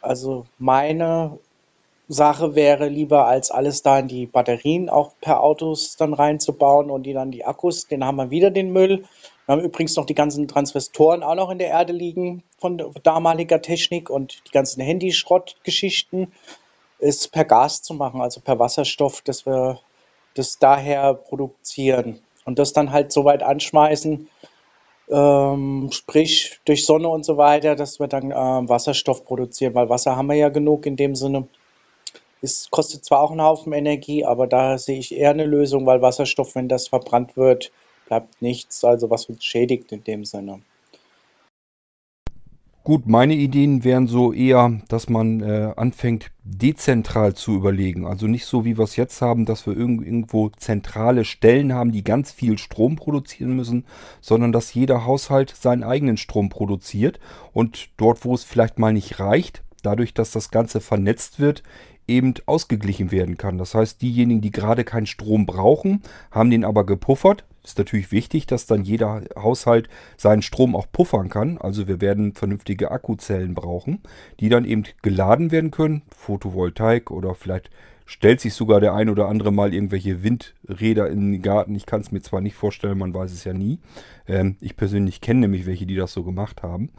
Also 0.02 0.46
meine 0.60 1.40
Sache 2.08 2.56
wäre 2.56 2.88
lieber, 2.88 3.28
als 3.28 3.52
alles 3.52 3.82
da 3.82 4.00
in 4.00 4.08
die 4.08 4.26
Batterien 4.26 4.90
auch 4.90 5.12
per 5.20 5.44
Autos 5.44 5.98
dann 5.98 6.14
reinzubauen 6.14 6.90
und 6.90 7.04
die 7.04 7.14
dann 7.14 7.32
die 7.32 7.46
Akkus, 7.46 7.88
den 7.88 8.06
haben 8.06 8.16
wir 8.16 8.30
wieder 8.30 8.50
den 8.50 8.72
Müll. 8.72 9.04
Wir 9.46 9.54
haben 9.54 9.62
übrigens 9.62 9.96
noch 9.96 10.06
die 10.06 10.16
ganzen 10.16 10.48
Transvestoren 10.48 11.24
auch 11.24 11.36
noch 11.36 11.50
in 11.50 11.58
der 11.58 11.70
Erde 11.70 11.94
liegen 11.94 12.44
von 12.58 12.82
damaliger 13.04 13.62
Technik 13.62 14.10
und 14.10 14.42
die 14.48 14.52
ganzen 14.52 14.82
Handyschrottgeschichten 14.82 16.32
ist 17.00 17.32
per 17.32 17.46
Gas 17.46 17.84
zu 17.84 17.94
machen, 17.94 18.22
also 18.22 18.42
per 18.42 18.58
Wasserstoff, 18.58 19.22
dass 19.22 19.46
wir 19.46 19.80
das 20.34 20.60
daher 20.60 21.14
produzieren 21.14 22.20
und 22.46 22.60
das 22.60 22.74
dann 22.74 22.92
halt 22.92 23.12
so 23.12 23.26
weit 23.26 23.44
anschmeißen, 23.44 24.30
ähm, 25.10 25.90
sprich 25.92 26.60
durch 26.66 26.86
Sonne 26.86 27.10
und 27.10 27.26
so 27.26 27.38
weiter, 27.38 27.76
dass 27.76 28.00
wir 28.00 28.08
dann 28.08 28.32
ähm, 28.32 28.70
Wasserstoff 28.70 29.26
produzieren, 29.26 29.76
weil 29.76 29.90
Wasser 29.90 30.16
haben 30.16 30.28
wir 30.28 30.36
ja 30.36 30.50
genug 30.50 30.86
in 30.86 30.96
dem 30.96 31.16
Sinne. 31.16 31.48
Es 32.42 32.70
kostet 32.70 33.04
zwar 33.04 33.22
auch 33.22 33.32
einen 33.32 33.42
Haufen 33.42 33.74
Energie, 33.74 34.24
aber 34.24 34.48
da 34.48 34.78
sehe 34.78 35.00
ich 35.00 35.16
eher 35.16 35.32
eine 35.32 35.46
Lösung, 35.46 35.86
weil 35.86 36.02
Wasserstoff, 36.02 36.56
wenn 36.56 36.70
das 36.70 36.88
verbrannt 36.88 37.36
wird, 37.36 37.72
bleibt 38.08 38.42
nichts, 38.42 38.84
also 38.84 39.10
was 39.10 39.26
uns 39.26 39.44
schädigt 39.44 39.92
in 39.92 40.04
dem 40.04 40.26
Sinne. 40.26 40.62
Gut, 42.88 43.06
meine 43.06 43.34
Ideen 43.34 43.84
wären 43.84 44.08
so 44.08 44.32
eher, 44.32 44.80
dass 44.88 45.10
man 45.10 45.42
äh, 45.42 45.74
anfängt, 45.76 46.32
dezentral 46.46 47.34
zu 47.34 47.54
überlegen. 47.54 48.08
Also 48.08 48.28
nicht 48.28 48.46
so, 48.46 48.64
wie 48.64 48.78
wir 48.78 48.86
es 48.86 48.96
jetzt 48.96 49.22
haben, 49.22 49.44
dass 49.44 49.68
wir 49.68 49.76
irgendwo 49.76 50.52
zentrale 50.52 51.26
Stellen 51.26 51.74
haben, 51.74 51.92
die 51.92 52.06
ganz 52.06 52.32
viel 52.32 52.58
Strom 52.58 52.96
produzieren 52.96 53.58
müssen, 53.58 53.84
sondern 54.22 54.54
dass 54.54 54.74
jeder 54.74 55.06
Haushalt 55.06 55.54
seinen 55.54 55.84
eigenen 55.84 56.16
Strom 56.16 56.48
produziert 56.48 57.20
und 57.52 57.90
dort, 57.98 58.24
wo 58.24 58.34
es 58.34 58.46
vielleicht 58.46 58.80
mal 58.80 58.94
nicht 58.94 59.20
reicht, 59.20 59.64
dadurch, 59.84 60.14
dass 60.14 60.32
das 60.32 60.50
Ganze 60.50 60.80
vernetzt 60.80 61.42
wird, 61.42 61.64
eben 62.08 62.34
ausgeglichen 62.46 63.12
werden 63.12 63.38
kann. 63.38 63.58
Das 63.58 63.76
heißt, 63.76 64.02
diejenigen, 64.02 64.42
die 64.42 64.52
gerade 64.52 64.84
keinen 64.84 65.08
Strom 65.08 65.46
brauchen, 65.46 66.02
haben 66.32 66.50
den 66.50 66.64
aber 66.64 66.86
gepuffert, 66.86 67.44
ist 67.64 67.78
natürlich 67.78 68.12
wichtig, 68.12 68.48
dass 68.48 68.66
dann 68.66 68.84
jeder 68.84 69.24
Haushalt 69.36 69.90
seinen 70.16 70.42
Strom 70.42 70.76
auch 70.76 70.88
puffern 70.92 71.28
kann. 71.28 71.58
Also 71.58 71.88
wir 71.88 72.00
werden 72.00 72.34
vernünftige 72.34 72.92
Akkuzellen 72.92 73.54
brauchen, 73.54 74.02
die 74.40 74.50
dann 74.50 74.64
eben 74.64 74.84
geladen 75.02 75.52
werden 75.52 75.72
können. 75.72 76.04
Photovoltaik 76.16 77.12
oder 77.12 77.36
vielleicht 77.36 77.70
stellt 78.06 78.40
sich 78.40 78.54
sogar 78.54 78.80
der 78.80 78.94
ein 78.94 79.10
oder 79.10 79.28
andere 79.28 79.52
mal 79.52 79.74
irgendwelche 79.74 80.24
Windräder 80.24 81.10
in 81.10 81.34
den 81.34 81.42
Garten. 81.42 81.76
Ich 81.76 81.86
kann 81.86 82.00
es 82.00 82.12
mir 82.12 82.22
zwar 82.22 82.40
nicht 82.40 82.56
vorstellen, 82.56 82.98
man 82.98 83.14
weiß 83.14 83.34
es 83.34 83.44
ja 83.44 83.54
nie. 83.54 83.80
Ähm, 84.28 84.56
ich 84.62 84.78
persönlich 84.78 85.20
kenne 85.20 85.42
nämlich 85.42 85.66
welche, 85.66 85.86
die 85.86 85.96
das 85.96 86.14
so 86.14 86.24
gemacht 86.24 86.64
haben. 86.64 86.90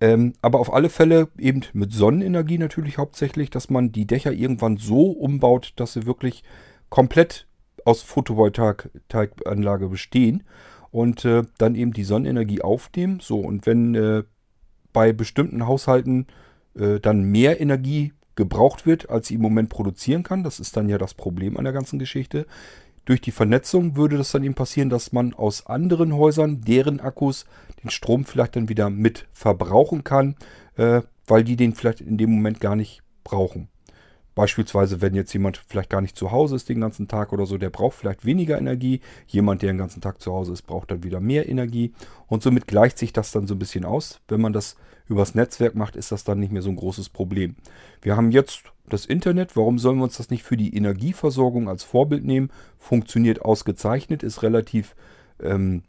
Ähm, 0.00 0.32
aber 0.40 0.60
auf 0.60 0.72
alle 0.72 0.88
Fälle 0.88 1.28
eben 1.38 1.62
mit 1.72 1.92
Sonnenenergie 1.92 2.58
natürlich 2.58 2.98
hauptsächlich, 2.98 3.50
dass 3.50 3.68
man 3.68 3.92
die 3.92 4.06
Dächer 4.06 4.32
irgendwann 4.32 4.78
so 4.78 5.10
umbaut, 5.10 5.74
dass 5.76 5.92
sie 5.92 6.06
wirklich 6.06 6.42
komplett 6.88 7.46
aus 7.84 8.02
Photovoltaikanlage 8.02 9.88
bestehen 9.88 10.44
und 10.90 11.24
äh, 11.24 11.42
dann 11.58 11.74
eben 11.74 11.92
die 11.92 12.04
Sonnenenergie 12.04 12.62
aufnehmen. 12.62 13.20
So, 13.20 13.40
und 13.40 13.66
wenn 13.66 13.94
äh, 13.94 14.24
bei 14.92 15.12
bestimmten 15.12 15.66
Haushalten 15.66 16.26
äh, 16.74 16.98
dann 17.00 17.22
mehr 17.22 17.60
Energie 17.60 18.12
gebraucht 18.36 18.86
wird, 18.86 19.10
als 19.10 19.28
sie 19.28 19.34
im 19.34 19.42
Moment 19.42 19.68
produzieren 19.68 20.22
kann, 20.22 20.42
das 20.42 20.60
ist 20.60 20.76
dann 20.76 20.88
ja 20.88 20.98
das 20.98 21.14
Problem 21.14 21.56
an 21.56 21.64
der 21.64 21.72
ganzen 21.72 21.98
Geschichte. 21.98 22.46
Durch 23.04 23.20
die 23.20 23.32
Vernetzung 23.32 23.96
würde 23.96 24.18
das 24.18 24.32
dann 24.32 24.44
eben 24.44 24.54
passieren, 24.54 24.90
dass 24.90 25.12
man 25.12 25.34
aus 25.34 25.66
anderen 25.66 26.14
Häusern, 26.14 26.60
deren 26.60 27.00
Akkus, 27.00 27.46
den 27.82 27.90
Strom 27.90 28.24
vielleicht 28.24 28.56
dann 28.56 28.68
wieder 28.68 28.90
mit 28.90 29.26
verbrauchen 29.32 30.04
kann, 30.04 30.36
äh, 30.76 31.02
weil 31.26 31.44
die 31.44 31.56
den 31.56 31.74
vielleicht 31.74 32.00
in 32.00 32.18
dem 32.18 32.30
Moment 32.30 32.60
gar 32.60 32.76
nicht 32.76 33.02
brauchen. 33.24 33.68
Beispielsweise, 34.34 35.00
wenn 35.00 35.14
jetzt 35.14 35.32
jemand 35.32 35.62
vielleicht 35.68 35.90
gar 35.90 36.00
nicht 36.00 36.16
zu 36.16 36.30
Hause 36.30 36.56
ist 36.56 36.68
den 36.68 36.80
ganzen 36.80 37.08
Tag 37.08 37.32
oder 37.32 37.46
so, 37.46 37.58
der 37.58 37.70
braucht 37.70 37.96
vielleicht 37.96 38.24
weniger 38.24 38.58
Energie. 38.58 39.00
Jemand, 39.26 39.62
der 39.62 39.72
den 39.72 39.78
ganzen 39.78 40.00
Tag 40.00 40.22
zu 40.22 40.32
Hause 40.32 40.52
ist, 40.52 40.62
braucht 40.62 40.90
dann 40.90 41.02
wieder 41.02 41.20
mehr 41.20 41.48
Energie. 41.48 41.92
Und 42.26 42.42
somit 42.42 42.66
gleicht 42.66 42.96
sich 42.96 43.12
das 43.12 43.32
dann 43.32 43.46
so 43.46 43.54
ein 43.54 43.58
bisschen 43.58 43.84
aus. 43.84 44.20
Wenn 44.28 44.40
man 44.40 44.52
das 44.52 44.76
übers 45.08 45.34
Netzwerk 45.34 45.74
macht, 45.74 45.96
ist 45.96 46.12
das 46.12 46.22
dann 46.24 46.38
nicht 46.38 46.52
mehr 46.52 46.62
so 46.62 46.70
ein 46.70 46.76
großes 46.76 47.08
Problem. 47.08 47.56
Wir 48.02 48.16
haben 48.16 48.30
jetzt 48.30 48.62
das 48.92 49.06
Internet. 49.06 49.56
Warum 49.56 49.78
sollen 49.78 49.98
wir 49.98 50.04
uns 50.04 50.16
das 50.16 50.30
nicht 50.30 50.42
für 50.42 50.56
die 50.56 50.74
Energieversorgung 50.76 51.68
als 51.68 51.84
Vorbild 51.84 52.24
nehmen? 52.24 52.50
Funktioniert 52.78 53.42
ausgezeichnet, 53.42 54.22
ist 54.22 54.42
relativ 54.42 54.94
ähm, 55.42 55.82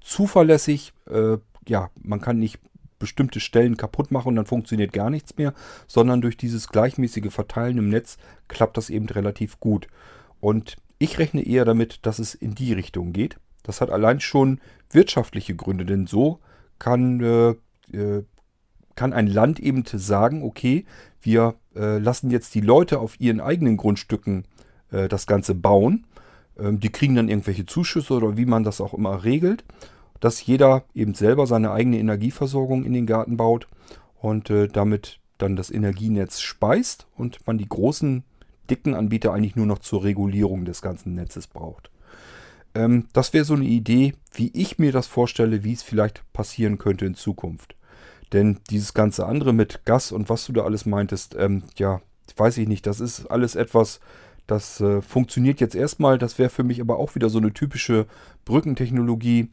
zuverlässig. 0.00 0.92
Äh, 1.10 1.38
ja, 1.68 1.90
man 2.02 2.20
kann 2.20 2.38
nicht 2.38 2.58
bestimmte 2.98 3.40
Stellen 3.40 3.76
kaputt 3.76 4.12
mache 4.12 4.28
und 4.28 4.36
dann 4.36 4.46
funktioniert 4.46 4.92
gar 4.92 5.10
nichts 5.10 5.36
mehr, 5.36 5.54
sondern 5.88 6.20
durch 6.20 6.36
dieses 6.36 6.68
gleichmäßige 6.68 7.32
Verteilen 7.32 7.78
im 7.78 7.88
Netz 7.88 8.18
klappt 8.46 8.76
das 8.76 8.90
eben 8.90 9.08
relativ 9.08 9.58
gut. 9.58 9.88
Und 10.38 10.76
ich 10.98 11.18
rechne 11.18 11.44
eher 11.44 11.64
damit, 11.64 12.06
dass 12.06 12.18
es 12.18 12.34
in 12.34 12.54
die 12.54 12.72
Richtung 12.72 13.12
geht. 13.12 13.38
Das 13.62 13.80
hat 13.80 13.90
allein 13.90 14.20
schon 14.20 14.60
wirtschaftliche 14.90 15.54
Gründe, 15.56 15.84
denn 15.84 16.06
so 16.06 16.40
kann, 16.78 17.20
äh, 17.20 17.96
äh, 17.96 18.24
kann 18.94 19.12
ein 19.12 19.26
Land 19.26 19.60
eben 19.60 19.84
sagen, 19.86 20.42
okay, 20.42 20.84
wir 21.22 21.54
äh, 21.74 21.98
lassen 21.98 22.30
jetzt 22.30 22.54
die 22.54 22.60
Leute 22.60 22.98
auf 22.98 23.18
ihren 23.20 23.40
eigenen 23.40 23.76
Grundstücken 23.76 24.44
äh, 24.90 25.08
das 25.08 25.26
Ganze 25.26 25.54
bauen. 25.54 26.06
Ähm, 26.58 26.80
die 26.80 26.90
kriegen 26.90 27.14
dann 27.14 27.28
irgendwelche 27.28 27.66
Zuschüsse 27.66 28.14
oder 28.14 28.36
wie 28.36 28.46
man 28.46 28.64
das 28.64 28.80
auch 28.80 28.94
immer 28.94 29.24
regelt 29.24 29.64
dass 30.20 30.44
jeder 30.44 30.84
eben 30.94 31.14
selber 31.14 31.46
seine 31.46 31.72
eigene 31.72 31.98
Energieversorgung 31.98 32.84
in 32.84 32.92
den 32.92 33.06
Garten 33.06 33.36
baut 33.36 33.66
und 34.20 34.50
äh, 34.50 34.68
damit 34.68 35.18
dann 35.38 35.56
das 35.56 35.70
Energienetz 35.70 36.40
speist 36.40 37.06
und 37.16 37.46
man 37.46 37.58
die 37.58 37.68
großen, 37.68 38.22
dicken 38.68 38.94
Anbieter 38.94 39.32
eigentlich 39.32 39.56
nur 39.56 39.66
noch 39.66 39.78
zur 39.78 40.04
Regulierung 40.04 40.64
des 40.64 40.82
ganzen 40.82 41.14
Netzes 41.14 41.46
braucht. 41.46 41.90
Ähm, 42.74 43.08
das 43.14 43.32
wäre 43.32 43.46
so 43.46 43.54
eine 43.54 43.64
Idee, 43.64 44.14
wie 44.32 44.50
ich 44.52 44.78
mir 44.78 44.92
das 44.92 45.06
vorstelle, 45.06 45.64
wie 45.64 45.72
es 45.72 45.82
vielleicht 45.82 46.22
passieren 46.32 46.78
könnte 46.78 47.06
in 47.06 47.14
Zukunft. 47.14 47.74
Denn 48.32 48.60
dieses 48.70 48.94
ganze 48.94 49.26
andere 49.26 49.52
mit 49.52 49.84
Gas 49.84 50.12
und 50.12 50.28
was 50.28 50.46
du 50.46 50.52
da 50.52 50.62
alles 50.62 50.86
meintest, 50.86 51.34
ähm, 51.38 51.64
ja, 51.76 52.00
weiß 52.36 52.58
ich 52.58 52.68
nicht, 52.68 52.86
das 52.86 53.00
ist 53.00 53.26
alles 53.26 53.56
etwas, 53.56 54.00
das 54.46 54.80
äh, 54.80 55.02
funktioniert 55.02 55.60
jetzt 55.60 55.74
erstmal. 55.74 56.18
Das 56.18 56.38
wäre 56.38 56.50
für 56.50 56.62
mich 56.62 56.80
aber 56.80 56.98
auch 56.98 57.14
wieder 57.14 57.28
so 57.28 57.38
eine 57.38 57.52
typische 57.52 58.06
Brückentechnologie 58.44 59.48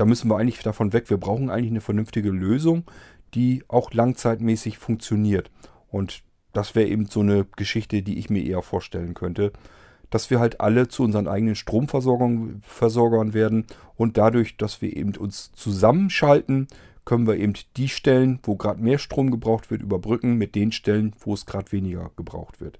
da 0.00 0.06
müssen 0.06 0.30
wir 0.30 0.38
eigentlich 0.38 0.60
davon 0.60 0.94
weg. 0.94 1.10
Wir 1.10 1.18
brauchen 1.18 1.50
eigentlich 1.50 1.70
eine 1.70 1.82
vernünftige 1.82 2.30
Lösung, 2.30 2.84
die 3.34 3.64
auch 3.68 3.92
langzeitmäßig 3.92 4.78
funktioniert. 4.78 5.50
Und 5.90 6.22
das 6.54 6.74
wäre 6.74 6.88
eben 6.88 7.04
so 7.04 7.20
eine 7.20 7.44
Geschichte, 7.56 8.00
die 8.00 8.18
ich 8.18 8.30
mir 8.30 8.42
eher 8.42 8.62
vorstellen 8.62 9.12
könnte, 9.12 9.52
dass 10.08 10.30
wir 10.30 10.40
halt 10.40 10.60
alle 10.60 10.88
zu 10.88 11.04
unseren 11.04 11.28
eigenen 11.28 11.54
Stromversorgern 11.54 13.34
werden 13.34 13.66
und 13.94 14.16
dadurch, 14.16 14.56
dass 14.56 14.80
wir 14.80 14.96
eben 14.96 15.14
uns 15.16 15.52
zusammenschalten, 15.52 16.66
können 17.10 17.26
wir 17.26 17.38
eben 17.38 17.54
die 17.76 17.88
Stellen, 17.88 18.38
wo 18.44 18.54
gerade 18.54 18.80
mehr 18.80 18.98
Strom 18.98 19.32
gebraucht 19.32 19.72
wird, 19.72 19.82
überbrücken 19.82 20.34
mit 20.34 20.54
den 20.54 20.70
Stellen, 20.70 21.12
wo 21.18 21.34
es 21.34 21.44
gerade 21.44 21.72
weniger 21.72 22.12
gebraucht 22.14 22.60
wird. 22.60 22.78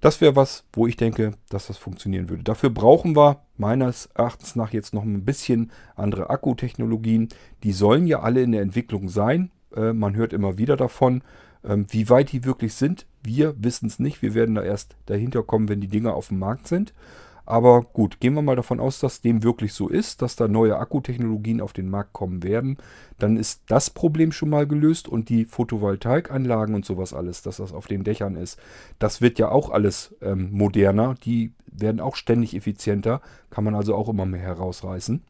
Das 0.00 0.22
wäre 0.22 0.36
was, 0.36 0.64
wo 0.72 0.86
ich 0.86 0.96
denke, 0.96 1.32
dass 1.50 1.66
das 1.66 1.76
funktionieren 1.76 2.30
würde. 2.30 2.44
Dafür 2.44 2.70
brauchen 2.70 3.14
wir 3.14 3.42
meines 3.58 4.06
Erachtens 4.14 4.56
nach 4.56 4.72
jetzt 4.72 4.94
noch 4.94 5.02
ein 5.02 5.26
bisschen 5.26 5.70
andere 5.96 6.30
Akkutechnologien. 6.30 7.28
Die 7.62 7.72
sollen 7.72 8.06
ja 8.06 8.20
alle 8.20 8.40
in 8.40 8.52
der 8.52 8.62
Entwicklung 8.62 9.10
sein. 9.10 9.50
Äh, 9.76 9.92
man 9.92 10.16
hört 10.16 10.32
immer 10.32 10.56
wieder 10.56 10.78
davon. 10.78 11.20
Ähm, 11.62 11.84
wie 11.90 12.08
weit 12.08 12.32
die 12.32 12.46
wirklich 12.46 12.72
sind, 12.72 13.04
wir 13.22 13.54
wissen 13.62 13.84
es 13.84 13.98
nicht. 13.98 14.22
Wir 14.22 14.32
werden 14.32 14.54
da 14.54 14.62
erst 14.62 14.96
dahinter 15.04 15.42
kommen, 15.42 15.68
wenn 15.68 15.82
die 15.82 15.88
Dinger 15.88 16.14
auf 16.14 16.28
dem 16.28 16.38
Markt 16.38 16.68
sind. 16.68 16.94
Aber 17.44 17.82
gut, 17.82 18.20
gehen 18.20 18.34
wir 18.34 18.42
mal 18.42 18.56
davon 18.56 18.78
aus, 18.78 19.00
dass 19.00 19.20
dem 19.20 19.42
wirklich 19.42 19.72
so 19.72 19.88
ist, 19.88 20.22
dass 20.22 20.36
da 20.36 20.46
neue 20.46 20.78
Akkutechnologien 20.78 21.60
auf 21.60 21.72
den 21.72 21.90
Markt 21.90 22.12
kommen 22.12 22.42
werden. 22.42 22.78
Dann 23.18 23.36
ist 23.36 23.62
das 23.66 23.90
Problem 23.90 24.32
schon 24.32 24.50
mal 24.50 24.66
gelöst 24.66 25.08
und 25.08 25.28
die 25.28 25.44
Photovoltaikanlagen 25.44 26.74
und 26.74 26.84
sowas 26.84 27.12
alles, 27.12 27.42
dass 27.42 27.56
das 27.56 27.72
auf 27.72 27.86
den 27.88 28.04
Dächern 28.04 28.36
ist, 28.36 28.58
das 28.98 29.20
wird 29.20 29.38
ja 29.38 29.50
auch 29.50 29.70
alles 29.70 30.14
ähm, 30.22 30.50
moderner. 30.52 31.14
Die 31.24 31.52
werden 31.66 32.00
auch 32.00 32.16
ständig 32.16 32.54
effizienter, 32.54 33.20
kann 33.50 33.64
man 33.64 33.74
also 33.74 33.94
auch 33.94 34.08
immer 34.08 34.26
mehr 34.26 34.40
herausreißen. 34.40 35.22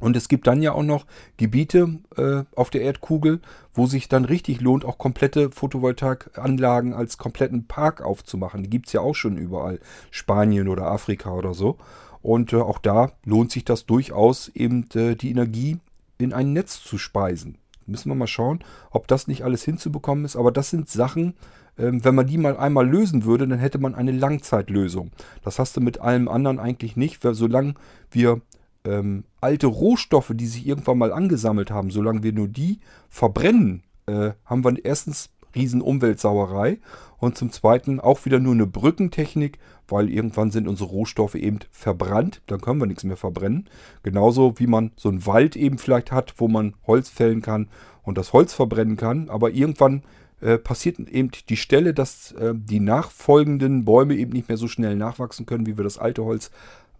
Und 0.00 0.16
es 0.16 0.28
gibt 0.28 0.46
dann 0.46 0.62
ja 0.62 0.72
auch 0.72 0.82
noch 0.82 1.06
Gebiete 1.36 1.98
äh, 2.16 2.44
auf 2.54 2.70
der 2.70 2.82
Erdkugel, 2.82 3.40
wo 3.74 3.86
sich 3.86 4.08
dann 4.08 4.24
richtig 4.24 4.60
lohnt, 4.60 4.84
auch 4.84 4.98
komplette 4.98 5.50
Photovoltaikanlagen 5.50 6.92
als 6.92 7.18
kompletten 7.18 7.66
Park 7.66 8.02
aufzumachen. 8.02 8.62
Die 8.62 8.70
gibt 8.70 8.86
es 8.86 8.92
ja 8.92 9.00
auch 9.00 9.14
schon 9.14 9.36
überall. 9.36 9.80
Spanien 10.10 10.68
oder 10.68 10.90
Afrika 10.90 11.32
oder 11.32 11.54
so. 11.54 11.78
Und 12.22 12.52
äh, 12.52 12.56
auch 12.56 12.78
da 12.78 13.12
lohnt 13.24 13.52
sich 13.52 13.64
das 13.64 13.86
durchaus, 13.86 14.48
eben 14.48 14.86
äh, 14.94 15.14
die 15.14 15.30
Energie 15.30 15.78
in 16.18 16.32
ein 16.32 16.52
Netz 16.52 16.82
zu 16.82 16.98
speisen. 16.98 17.58
Müssen 17.86 18.10
wir 18.10 18.16
mal 18.16 18.26
schauen, 18.26 18.64
ob 18.90 19.06
das 19.06 19.28
nicht 19.28 19.44
alles 19.44 19.62
hinzubekommen 19.62 20.24
ist. 20.24 20.36
Aber 20.36 20.50
das 20.50 20.70
sind 20.70 20.88
Sachen, 20.88 21.34
ähm, 21.78 22.04
wenn 22.04 22.14
man 22.14 22.26
die 22.26 22.38
mal 22.38 22.56
einmal 22.56 22.88
lösen 22.88 23.24
würde, 23.24 23.46
dann 23.46 23.58
hätte 23.58 23.78
man 23.78 23.94
eine 23.94 24.12
Langzeitlösung. 24.12 25.12
Das 25.44 25.58
hast 25.58 25.76
du 25.76 25.80
mit 25.80 26.00
allem 26.00 26.28
anderen 26.28 26.58
eigentlich 26.58 26.96
nicht. 26.96 27.22
Solange 27.22 27.74
wir 28.10 28.40
ähm, 28.86 29.24
alte 29.40 29.66
Rohstoffe, 29.66 30.32
die 30.34 30.46
sich 30.46 30.66
irgendwann 30.66 30.98
mal 30.98 31.12
angesammelt 31.12 31.70
haben, 31.70 31.90
solange 31.90 32.22
wir 32.22 32.32
nur 32.32 32.48
die 32.48 32.80
verbrennen, 33.08 33.82
äh, 34.06 34.30
haben 34.44 34.64
wir 34.64 34.84
erstens 34.84 35.30
riesen 35.54 35.80
Umweltsauerei 35.80 36.78
und 37.18 37.36
zum 37.36 37.50
Zweiten 37.50 37.98
auch 37.98 38.24
wieder 38.24 38.38
nur 38.38 38.52
eine 38.52 38.66
Brückentechnik, 38.66 39.58
weil 39.88 40.10
irgendwann 40.10 40.50
sind 40.50 40.68
unsere 40.68 40.90
Rohstoffe 40.90 41.34
eben 41.34 41.60
verbrannt, 41.70 42.42
dann 42.46 42.60
können 42.60 42.80
wir 42.80 42.86
nichts 42.86 43.04
mehr 43.04 43.16
verbrennen. 43.16 43.68
Genauso 44.02 44.58
wie 44.58 44.66
man 44.66 44.92
so 44.96 45.08
einen 45.08 45.26
Wald 45.26 45.56
eben 45.56 45.78
vielleicht 45.78 46.12
hat, 46.12 46.34
wo 46.38 46.48
man 46.48 46.74
Holz 46.86 47.08
fällen 47.08 47.42
kann 47.42 47.68
und 48.02 48.18
das 48.18 48.32
Holz 48.32 48.52
verbrennen 48.52 48.96
kann, 48.96 49.30
aber 49.30 49.50
irgendwann 49.50 50.02
äh, 50.40 50.58
passiert 50.58 50.98
eben 50.98 51.30
die 51.48 51.56
Stelle, 51.56 51.94
dass 51.94 52.32
äh, 52.32 52.52
die 52.54 52.80
nachfolgenden 52.80 53.84
Bäume 53.84 54.14
eben 54.14 54.32
nicht 54.32 54.48
mehr 54.48 54.58
so 54.58 54.68
schnell 54.68 54.94
nachwachsen 54.94 55.46
können, 55.46 55.66
wie 55.66 55.78
wir 55.78 55.84
das 55.84 55.98
alte 55.98 56.24
Holz 56.24 56.50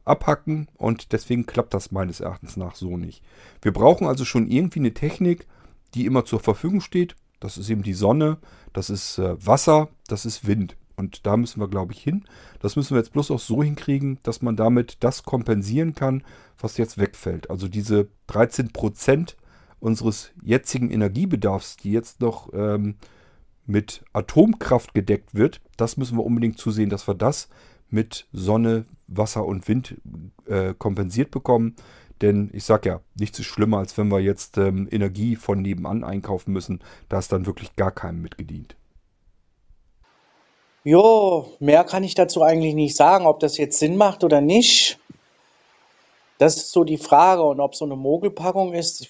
abhacken 0.06 0.68
und 0.76 1.12
deswegen 1.12 1.46
klappt 1.46 1.74
das 1.74 1.90
meines 1.90 2.20
Erachtens 2.20 2.56
nach 2.56 2.74
so 2.74 2.96
nicht. 2.96 3.22
Wir 3.62 3.72
brauchen 3.72 4.06
also 4.06 4.24
schon 4.24 4.46
irgendwie 4.46 4.78
eine 4.78 4.94
Technik, 4.94 5.46
die 5.94 6.06
immer 6.06 6.24
zur 6.24 6.40
Verfügung 6.40 6.80
steht. 6.80 7.16
Das 7.40 7.58
ist 7.58 7.68
eben 7.68 7.82
die 7.82 7.92
Sonne, 7.92 8.38
das 8.72 8.90
ist 8.90 9.18
äh, 9.18 9.34
Wasser, 9.44 9.88
das 10.08 10.24
ist 10.24 10.46
Wind. 10.46 10.76
Und 10.96 11.26
da 11.26 11.36
müssen 11.36 11.60
wir, 11.60 11.68
glaube 11.68 11.92
ich, 11.92 12.02
hin. 12.02 12.24
Das 12.60 12.74
müssen 12.74 12.94
wir 12.94 12.98
jetzt 12.98 13.12
bloß 13.12 13.30
auch 13.30 13.38
so 13.38 13.62
hinkriegen, 13.62 14.18
dass 14.22 14.40
man 14.40 14.56
damit 14.56 14.96
das 15.00 15.24
kompensieren 15.24 15.94
kann, 15.94 16.22
was 16.58 16.78
jetzt 16.78 16.96
wegfällt. 16.96 17.50
Also 17.50 17.68
diese 17.68 18.08
13 18.28 18.72
Prozent 18.72 19.36
unseres 19.78 20.30
jetzigen 20.42 20.90
Energiebedarfs, 20.90 21.76
die 21.76 21.92
jetzt 21.92 22.22
noch 22.22 22.50
ähm, 22.54 22.94
mit 23.66 24.04
Atomkraft 24.14 24.94
gedeckt 24.94 25.34
wird, 25.34 25.60
das 25.76 25.98
müssen 25.98 26.16
wir 26.16 26.24
unbedingt 26.24 26.58
zusehen, 26.58 26.88
dass 26.88 27.06
wir 27.06 27.14
das 27.14 27.48
mit 27.90 28.26
Sonne, 28.32 28.86
Wasser 29.06 29.44
und 29.44 29.68
Wind 29.68 29.96
äh, 30.46 30.74
kompensiert 30.76 31.30
bekommen. 31.30 31.76
Denn 32.22 32.50
ich 32.52 32.64
sage 32.64 32.88
ja, 32.88 33.00
nichts 33.18 33.38
ist 33.38 33.46
schlimmer, 33.46 33.78
als 33.78 33.96
wenn 33.98 34.08
wir 34.08 34.20
jetzt 34.20 34.56
ähm, 34.56 34.88
Energie 34.90 35.36
von 35.36 35.60
nebenan 35.60 36.02
einkaufen 36.02 36.52
müssen. 36.52 36.80
Da 37.08 37.18
ist 37.18 37.30
dann 37.30 37.46
wirklich 37.46 37.76
gar 37.76 37.90
keinem 37.90 38.22
mitgedient. 38.22 38.74
Jo, 40.82 41.56
mehr 41.58 41.84
kann 41.84 42.04
ich 42.04 42.14
dazu 42.14 42.42
eigentlich 42.42 42.74
nicht 42.74 42.96
sagen, 42.96 43.26
ob 43.26 43.40
das 43.40 43.58
jetzt 43.58 43.78
Sinn 43.78 43.96
macht 43.96 44.24
oder 44.24 44.40
nicht. 44.40 44.98
Das 46.38 46.56
ist 46.56 46.72
so 46.72 46.84
die 46.84 46.96
Frage 46.96 47.42
und 47.42 47.60
ob 47.60 47.74
so 47.74 47.84
eine 47.84 47.96
Mogelpackung 47.96 48.72
ist. 48.72 49.08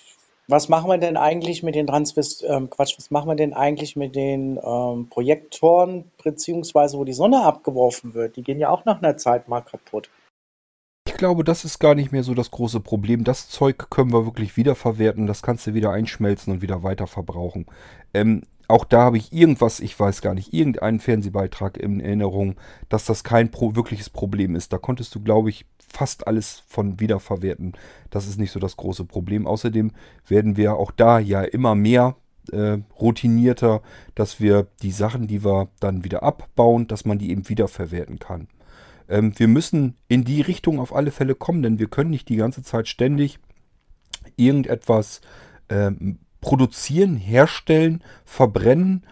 Was 0.49 0.69
machen 0.69 0.89
wir 0.89 0.99
denn 0.99 1.17
eigentlich 1.17 1.63
mit 1.65 1.75
den 1.75 1.89
Transvest 1.89 2.45
ähm, 2.45 2.71
Quatsch, 2.71 2.97
was 2.99 3.11
machen 3.11 3.29
wir 3.29 3.35
denn 3.35 3.53
eigentlich 3.53 3.97
mit 3.97 4.15
den 4.15 4.61
ähm, 4.63 5.09
Projektoren, 5.09 6.05
beziehungsweise 6.23 6.99
wo 6.99 7.05
die 7.05 7.13
Sonne 7.13 7.43
abgeworfen 7.43 8.15
wird? 8.15 8.37
Die 8.37 8.43
gehen 8.43 8.61
ja 8.61 8.71
auch 8.71 8.85
nach 8.85 9.03
einer 9.03 9.17
Zeit 9.17 9.49
mal 9.49 9.61
kaputt. 9.61 10.09
Ich 11.09 11.15
glaube, 11.15 11.45
das 11.45 11.65
ist 11.65 11.79
gar 11.79 11.95
nicht 11.95 12.13
mehr 12.13 12.23
so 12.23 12.35
das 12.35 12.51
große 12.51 12.81
Problem. 12.81 13.25
Das 13.25 13.49
Zeug 13.49 13.91
können 13.91 14.13
wir 14.13 14.27
wirklich 14.27 14.57
wiederverwerten. 14.57 15.27
Das 15.27 15.43
kannst 15.43 15.67
du 15.67 15.75
wieder 15.75 15.91
einschmelzen 15.91 16.53
und 16.53 16.63
wieder 16.63 16.83
weiter 16.83 17.07
verbrauchen. 17.07 17.67
Ähm, 18.13 18.43
auch 18.69 18.85
da 18.85 19.03
habe 19.03 19.17
ich 19.17 19.33
irgendwas, 19.33 19.81
ich 19.81 19.99
weiß 19.99 20.23
gar 20.23 20.35
nicht, 20.35 20.53
irgendeinen 20.53 21.01
Fernsehbeitrag 21.01 21.77
in 21.77 22.01
Erinnerung, 22.01 22.57
dass 22.89 23.05
das 23.05 23.23
kein 23.23 23.51
pro 23.51 23.77
wirkliches 23.77 24.11
Problem 24.11 24.57
ist. 24.57 24.73
Da 24.73 24.79
konntest 24.79 25.15
du, 25.15 25.21
glaube 25.21 25.51
ich, 25.51 25.67
fast 25.79 26.27
alles 26.27 26.63
von 26.67 26.99
wiederverwerten. 26.99 27.75
Das 28.11 28.27
ist 28.27 28.39
nicht 28.39 28.51
so 28.51 28.59
das 28.59 28.77
große 28.77 29.05
Problem. 29.05 29.47
Außerdem 29.47 29.93
werden 30.27 30.57
wir 30.57 30.75
auch 30.75 30.91
da 30.91 31.19
ja 31.19 31.43
immer 31.43 31.75
mehr 31.75 32.17
äh, 32.53 32.79
routinierter, 33.01 33.83
dass 34.15 34.41
wir 34.41 34.67
die 34.83 34.91
Sachen, 34.91 35.27
die 35.27 35.45
wir 35.45 35.69
dann 35.81 36.05
wieder 36.05 36.23
abbauen, 36.23 36.87
dass 36.89 37.05
man 37.05 37.19
die 37.19 37.31
eben 37.31 37.49
wiederverwerten 37.49 38.19
kann. 38.19 38.49
Ähm, 39.09 39.33
wir 39.37 39.49
müssen 39.49 39.97
in 40.09 40.25
die 40.25 40.41
Richtung 40.41 40.81
auf 40.81 40.95
alle 40.95 41.13
Fälle 41.13 41.35
kommen, 41.35 41.63
denn 41.63 41.79
wir 41.79 41.89
können 41.89 42.11
nicht 42.11 42.29
die 42.29 42.37
ganze 42.37 42.63
Zeit 42.63 42.89
ständig 42.89 43.39
irgendetwas 44.37 45.21
ähm, 45.69 46.19
produzieren, 46.47 47.17
herstellen, 47.17 48.05
verbrennen, 48.25 49.03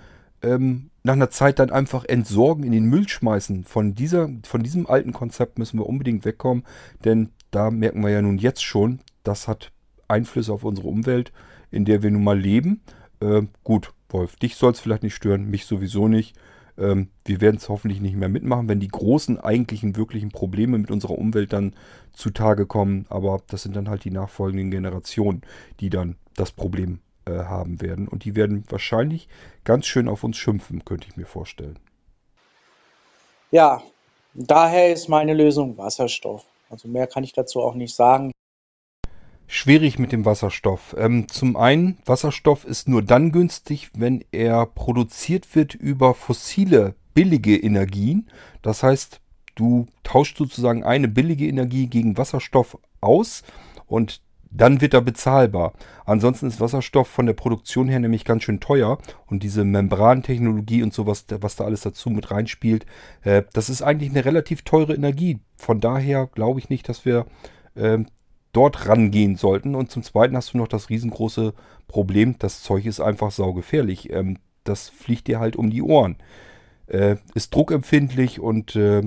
ähm, 0.40 0.90
nach 1.02 1.14
einer 1.14 1.30
Zeit 1.30 1.58
dann 1.58 1.70
einfach 1.70 2.04
entsorgen, 2.04 2.62
in 2.62 2.70
den 2.70 2.84
Müll 2.84 3.08
schmeißen. 3.08 3.64
Von, 3.64 3.96
dieser, 3.96 4.30
von 4.44 4.62
diesem 4.62 4.86
alten 4.86 5.12
Konzept 5.12 5.58
müssen 5.58 5.80
wir 5.80 5.86
unbedingt 5.86 6.24
wegkommen, 6.24 6.62
denn 7.04 7.30
da 7.50 7.72
merken 7.72 8.04
wir 8.04 8.10
ja 8.10 8.22
nun 8.22 8.38
jetzt 8.38 8.62
schon, 8.62 9.00
das 9.24 9.48
hat 9.48 9.72
Einflüsse 10.06 10.52
auf 10.52 10.62
unsere 10.62 10.86
Umwelt, 10.86 11.32
in 11.72 11.84
der 11.84 12.04
wir 12.04 12.12
nun 12.12 12.22
mal 12.22 12.38
leben. 12.38 12.82
Äh, 13.18 13.42
gut, 13.64 13.92
Wolf, 14.10 14.36
dich 14.36 14.54
soll 14.54 14.70
es 14.70 14.78
vielleicht 14.78 15.02
nicht 15.02 15.16
stören, 15.16 15.50
mich 15.50 15.66
sowieso 15.66 16.06
nicht. 16.06 16.36
Ähm, 16.78 17.08
wir 17.24 17.40
werden 17.40 17.56
es 17.56 17.68
hoffentlich 17.68 18.00
nicht 18.00 18.14
mehr 18.14 18.28
mitmachen, 18.28 18.68
wenn 18.68 18.78
die 18.78 18.86
großen 18.86 19.40
eigentlichen 19.40 19.96
wirklichen 19.96 20.28
Probleme 20.28 20.78
mit 20.78 20.92
unserer 20.92 21.18
Umwelt 21.18 21.52
dann 21.52 21.74
zutage 22.12 22.66
kommen. 22.66 23.06
Aber 23.08 23.42
das 23.48 23.64
sind 23.64 23.74
dann 23.74 23.88
halt 23.88 24.04
die 24.04 24.12
nachfolgenden 24.12 24.70
Generationen, 24.70 25.42
die 25.80 25.90
dann 25.90 26.14
das 26.36 26.52
Problem 26.52 27.00
äh, 27.26 27.44
haben 27.44 27.80
werden. 27.80 28.08
Und 28.08 28.24
die 28.24 28.36
werden 28.36 28.64
wahrscheinlich 28.68 29.28
ganz 29.64 29.86
schön 29.86 30.08
auf 30.08 30.24
uns 30.24 30.36
schimpfen, 30.36 30.84
könnte 30.84 31.08
ich 31.08 31.16
mir 31.16 31.26
vorstellen. 31.26 31.78
Ja, 33.50 33.82
daher 34.34 34.92
ist 34.92 35.08
meine 35.08 35.34
Lösung 35.34 35.78
Wasserstoff. 35.78 36.44
Also 36.70 36.88
mehr 36.88 37.06
kann 37.06 37.24
ich 37.24 37.32
dazu 37.32 37.62
auch 37.62 37.74
nicht 37.74 37.94
sagen. 37.94 38.32
Schwierig 39.46 39.98
mit 39.98 40.10
dem 40.10 40.24
Wasserstoff. 40.24 40.96
Ähm, 40.98 41.28
zum 41.28 41.56
einen, 41.56 41.98
Wasserstoff 42.06 42.64
ist 42.64 42.88
nur 42.88 43.02
dann 43.02 43.30
günstig, 43.30 43.90
wenn 43.94 44.24
er 44.32 44.66
produziert 44.66 45.54
wird 45.54 45.74
über 45.74 46.14
fossile, 46.14 46.94
billige 47.12 47.56
Energien. 47.56 48.30
Das 48.62 48.82
heißt, 48.82 49.20
du 49.54 49.86
tauschst 50.02 50.36
sozusagen 50.36 50.82
eine 50.82 51.08
billige 51.08 51.46
Energie 51.46 51.86
gegen 51.86 52.18
Wasserstoff 52.18 52.78
aus 53.00 53.42
und 53.86 54.23
dann 54.54 54.80
wird 54.80 54.94
er 54.94 55.00
bezahlbar. 55.00 55.72
Ansonsten 56.04 56.46
ist 56.46 56.60
Wasserstoff 56.60 57.08
von 57.08 57.26
der 57.26 57.32
Produktion 57.34 57.88
her 57.88 57.98
nämlich 57.98 58.24
ganz 58.24 58.44
schön 58.44 58.60
teuer 58.60 58.98
und 59.26 59.42
diese 59.42 59.64
Membrantechnologie 59.64 60.82
und 60.82 60.94
sowas, 60.94 61.26
was 61.40 61.56
da 61.56 61.64
alles 61.64 61.82
dazu 61.82 62.08
mit 62.10 62.30
reinspielt, 62.30 62.86
äh, 63.22 63.42
das 63.52 63.68
ist 63.68 63.82
eigentlich 63.82 64.10
eine 64.10 64.24
relativ 64.24 64.62
teure 64.62 64.94
Energie. 64.94 65.40
Von 65.56 65.80
daher 65.80 66.28
glaube 66.28 66.60
ich 66.60 66.68
nicht, 66.70 66.88
dass 66.88 67.04
wir 67.04 67.26
äh, 67.74 67.98
dort 68.52 68.88
rangehen 68.88 69.36
sollten. 69.36 69.74
Und 69.74 69.90
zum 69.90 70.02
Zweiten 70.02 70.36
hast 70.36 70.54
du 70.54 70.58
noch 70.58 70.68
das 70.68 70.88
riesengroße 70.88 71.52
Problem, 71.88 72.36
das 72.38 72.62
Zeug 72.62 72.86
ist 72.86 73.00
einfach 73.00 73.30
saugefährlich. 73.30 74.10
Ähm, 74.10 74.38
das 74.62 74.88
fliegt 74.88 75.26
dir 75.26 75.40
halt 75.40 75.56
um 75.56 75.70
die 75.70 75.82
Ohren. 75.82 76.16
Äh, 76.86 77.16
ist 77.34 77.54
druckempfindlich 77.54 78.40
und 78.40 78.76
äh, 78.76 79.02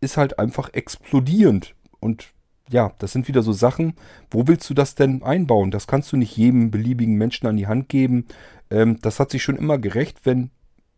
ist 0.00 0.16
halt 0.16 0.38
einfach 0.38 0.70
explodierend. 0.74 1.74
Und 2.00 2.32
ja, 2.70 2.92
das 2.98 3.12
sind 3.12 3.28
wieder 3.28 3.42
so 3.42 3.52
Sachen, 3.52 3.94
wo 4.30 4.46
willst 4.46 4.68
du 4.70 4.74
das 4.74 4.94
denn 4.94 5.22
einbauen? 5.22 5.70
Das 5.70 5.86
kannst 5.86 6.12
du 6.12 6.16
nicht 6.16 6.36
jedem 6.36 6.70
beliebigen 6.70 7.16
Menschen 7.16 7.46
an 7.46 7.56
die 7.56 7.66
Hand 7.66 7.88
geben. 7.88 8.26
Ähm, 8.70 8.98
das 9.02 9.20
hat 9.20 9.30
sich 9.30 9.42
schon 9.42 9.56
immer 9.56 9.78
gerecht, 9.78 10.20
wenn, 10.24 10.50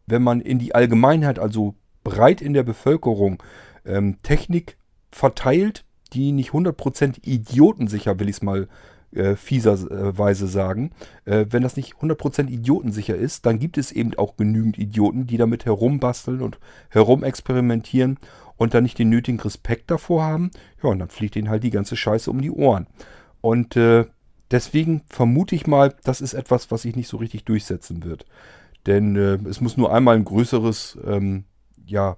wenn 0.06 0.22
man 0.22 0.40
in 0.40 0.58
die 0.58 0.74
Allgemeinheit, 0.74 1.38
also 1.38 1.74
breit 2.04 2.40
in 2.40 2.52
der 2.52 2.62
Bevölkerung, 2.62 3.42
ähm, 3.84 4.18
Technik 4.22 4.76
verteilt, 5.10 5.84
die 6.12 6.32
nicht 6.32 6.50
100% 6.50 7.26
idiotensicher, 7.26 8.18
will 8.20 8.28
ich 8.28 8.36
es 8.36 8.42
mal 8.42 8.68
äh, 9.14 9.36
fieserweise 9.36 10.46
sagen. 10.46 10.90
Äh, 11.24 11.46
wenn 11.50 11.62
das 11.62 11.76
nicht 11.76 11.94
100% 11.94 12.48
idiotensicher 12.48 13.16
ist, 13.16 13.46
dann 13.46 13.58
gibt 13.58 13.78
es 13.78 13.92
eben 13.92 14.14
auch 14.14 14.36
genügend 14.36 14.78
Idioten, 14.78 15.26
die 15.26 15.36
damit 15.36 15.64
herumbasteln 15.66 16.42
und 16.42 16.58
herumexperimentieren 16.88 18.18
und 18.56 18.74
dann 18.74 18.84
nicht 18.84 18.98
den 18.98 19.08
nötigen 19.08 19.40
Respekt 19.40 19.90
davor 19.90 20.24
haben, 20.24 20.50
ja, 20.82 20.90
und 20.90 20.98
dann 20.98 21.08
fliegt 21.08 21.36
ihnen 21.36 21.48
halt 21.48 21.64
die 21.64 21.70
ganze 21.70 21.96
Scheiße 21.96 22.30
um 22.30 22.40
die 22.40 22.50
Ohren. 22.50 22.86
Und 23.40 23.76
äh, 23.76 24.06
deswegen 24.50 25.02
vermute 25.08 25.54
ich 25.54 25.66
mal, 25.66 25.94
das 26.04 26.20
ist 26.20 26.34
etwas, 26.34 26.70
was 26.70 26.82
sich 26.82 26.96
nicht 26.96 27.08
so 27.08 27.16
richtig 27.16 27.44
durchsetzen 27.44 28.04
wird. 28.04 28.26
Denn 28.86 29.16
äh, 29.16 29.38
es 29.48 29.60
muss 29.60 29.76
nur 29.76 29.92
einmal 29.92 30.16
ein 30.16 30.24
größeres, 30.24 30.98
ähm, 31.04 31.44
ja, 31.86 32.16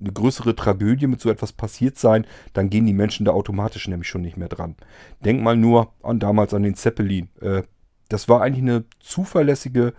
eine 0.00 0.12
größere 0.12 0.54
Tragödie 0.54 1.08
mit 1.08 1.20
so 1.20 1.28
etwas 1.28 1.52
passiert 1.52 1.98
sein, 1.98 2.24
dann 2.52 2.70
gehen 2.70 2.86
die 2.86 2.92
Menschen 2.92 3.24
da 3.24 3.32
automatisch 3.32 3.88
nämlich 3.88 4.08
schon 4.08 4.22
nicht 4.22 4.36
mehr 4.36 4.48
dran. 4.48 4.76
Denk 5.24 5.42
mal 5.42 5.56
nur 5.56 5.92
an 6.02 6.20
damals 6.20 6.54
an 6.54 6.62
den 6.62 6.76
Zeppelin. 6.76 7.28
Äh, 7.40 7.62
das 8.08 8.28
war 8.28 8.40
eigentlich 8.40 8.62
eine 8.62 8.84
zuverlässige, 9.00 9.94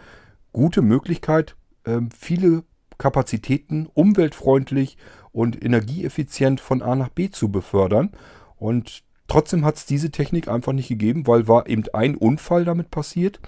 gute 0.54 0.82
Möglichkeit, 0.82 1.56
äh, 1.84 2.00
viele 2.18 2.64
Kapazitäten 3.00 3.88
umweltfreundlich 3.96 4.98
und 5.32 5.64
energieeffizient 5.64 6.62
von 6.62 6.84
A 6.84 6.96
nach 6.96 7.10
B 7.10 7.32
zu 7.32 7.50
befördern. 7.50 8.12
Und 8.58 9.04
trotzdem 9.28 9.66
hat 9.66 9.78
es 9.78 9.86
diese 9.88 10.12
Technik 10.12 10.48
einfach 10.48 10.74
nicht 10.74 10.90
gegeben, 10.90 11.26
weil 11.26 11.48
war 11.48 11.68
eben 11.68 11.86
ein 11.94 12.16
Unfall 12.16 12.66
damit 12.66 12.92
passiert. 12.92 13.40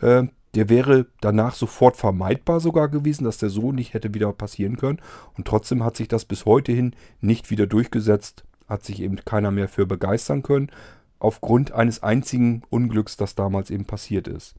Äh, 0.00 0.28
der 0.54 0.68
wäre 0.68 1.06
danach 1.20 1.54
sofort 1.54 1.96
vermeidbar 1.96 2.60
sogar 2.60 2.88
gewesen, 2.88 3.24
dass 3.24 3.38
der 3.38 3.50
so 3.50 3.72
nicht 3.72 3.94
hätte 3.94 4.14
wieder 4.14 4.32
passieren 4.32 4.76
können. 4.76 5.00
Und 5.36 5.46
trotzdem 5.46 5.84
hat 5.84 5.96
sich 5.96 6.08
das 6.08 6.24
bis 6.24 6.44
heute 6.44 6.72
hin 6.72 6.94
nicht 7.20 7.50
wieder 7.50 7.66
durchgesetzt, 7.66 8.44
hat 8.68 8.84
sich 8.84 9.00
eben 9.00 9.16
keiner 9.24 9.50
mehr 9.50 9.68
für 9.68 9.86
begeistern 9.86 10.42
können, 10.42 10.70
aufgrund 11.18 11.72
eines 11.72 12.02
einzigen 12.02 12.62
Unglücks, 12.70 13.16
das 13.16 13.34
damals 13.34 13.70
eben 13.70 13.84
passiert 13.84 14.26
ist. 14.26 14.54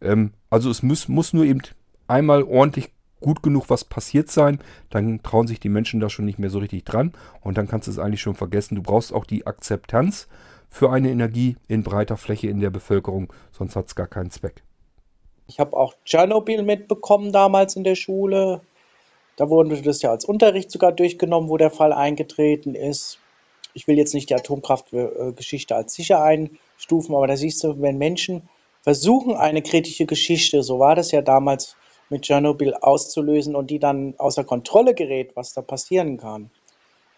Ähm, 0.00 0.32
also 0.48 0.70
es 0.70 0.82
muss, 0.82 1.08
muss 1.08 1.32
nur 1.32 1.44
eben 1.44 1.60
einmal 2.06 2.42
ordentlich 2.42 2.90
gut 3.24 3.42
genug 3.42 3.70
was 3.70 3.84
passiert 3.84 4.30
sein, 4.30 4.58
dann 4.90 5.22
trauen 5.22 5.46
sich 5.46 5.58
die 5.58 5.70
Menschen 5.70 5.98
da 5.98 6.10
schon 6.10 6.26
nicht 6.26 6.38
mehr 6.38 6.50
so 6.50 6.58
richtig 6.58 6.84
dran 6.84 7.14
und 7.40 7.56
dann 7.56 7.66
kannst 7.66 7.88
du 7.88 7.90
es 7.90 7.98
eigentlich 7.98 8.20
schon 8.20 8.34
vergessen. 8.34 8.74
Du 8.74 8.82
brauchst 8.82 9.14
auch 9.14 9.24
die 9.24 9.46
Akzeptanz 9.46 10.28
für 10.68 10.90
eine 10.90 11.10
Energie 11.10 11.56
in 11.66 11.82
breiter 11.82 12.18
Fläche 12.18 12.48
in 12.48 12.60
der 12.60 12.68
Bevölkerung, 12.68 13.32
sonst 13.50 13.76
hat 13.76 13.86
es 13.86 13.94
gar 13.94 14.08
keinen 14.08 14.30
Zweck. 14.30 14.62
Ich 15.48 15.58
habe 15.58 15.74
auch 15.74 15.94
Tschernobyl 16.04 16.62
mitbekommen 16.62 17.32
damals 17.32 17.76
in 17.76 17.84
der 17.84 17.94
Schule. 17.94 18.60
Da 19.36 19.48
wurde 19.48 19.80
das 19.80 20.02
ja 20.02 20.10
als 20.10 20.26
Unterricht 20.26 20.70
sogar 20.70 20.92
durchgenommen, 20.92 21.48
wo 21.48 21.56
der 21.56 21.70
Fall 21.70 21.94
eingetreten 21.94 22.74
ist. 22.74 23.18
Ich 23.72 23.88
will 23.88 23.96
jetzt 23.96 24.12
nicht 24.12 24.28
die 24.28 24.34
Atomkraftgeschichte 24.34 25.74
als 25.74 25.94
sicher 25.94 26.22
einstufen, 26.22 27.14
aber 27.14 27.26
da 27.26 27.38
siehst 27.38 27.64
du, 27.64 27.80
wenn 27.80 27.96
Menschen 27.96 28.50
versuchen, 28.82 29.34
eine 29.34 29.62
kritische 29.62 30.04
Geschichte, 30.04 30.62
so 30.62 30.78
war 30.78 30.94
das 30.94 31.10
ja 31.10 31.22
damals 31.22 31.74
mit 32.10 32.22
Tschernobyl 32.22 32.74
auszulösen 32.74 33.56
und 33.56 33.70
die 33.70 33.78
dann 33.78 34.14
außer 34.18 34.44
Kontrolle 34.44 34.94
gerät, 34.94 35.34
was 35.34 35.54
da 35.54 35.62
passieren 35.62 36.18
kann. 36.18 36.50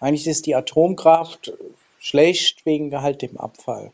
Eigentlich 0.01 0.27
ist 0.27 0.47
die 0.47 0.55
Atomkraft 0.55 1.53
schlecht 1.99 2.65
wegen 2.67 3.01
halt 3.01 3.23
dem 3.23 3.39
Abfall, 3.39 3.91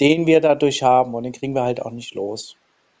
den 0.00 0.26
wir 0.26 0.40
dadurch 0.40 0.82
haben 0.82 1.14
und 1.14 1.24
den 1.24 1.32
kriegen 1.32 1.54
wir 1.54 1.62
halt 1.62 1.82
auch 1.82 1.90
nicht 1.90 2.14
los. 2.14 2.56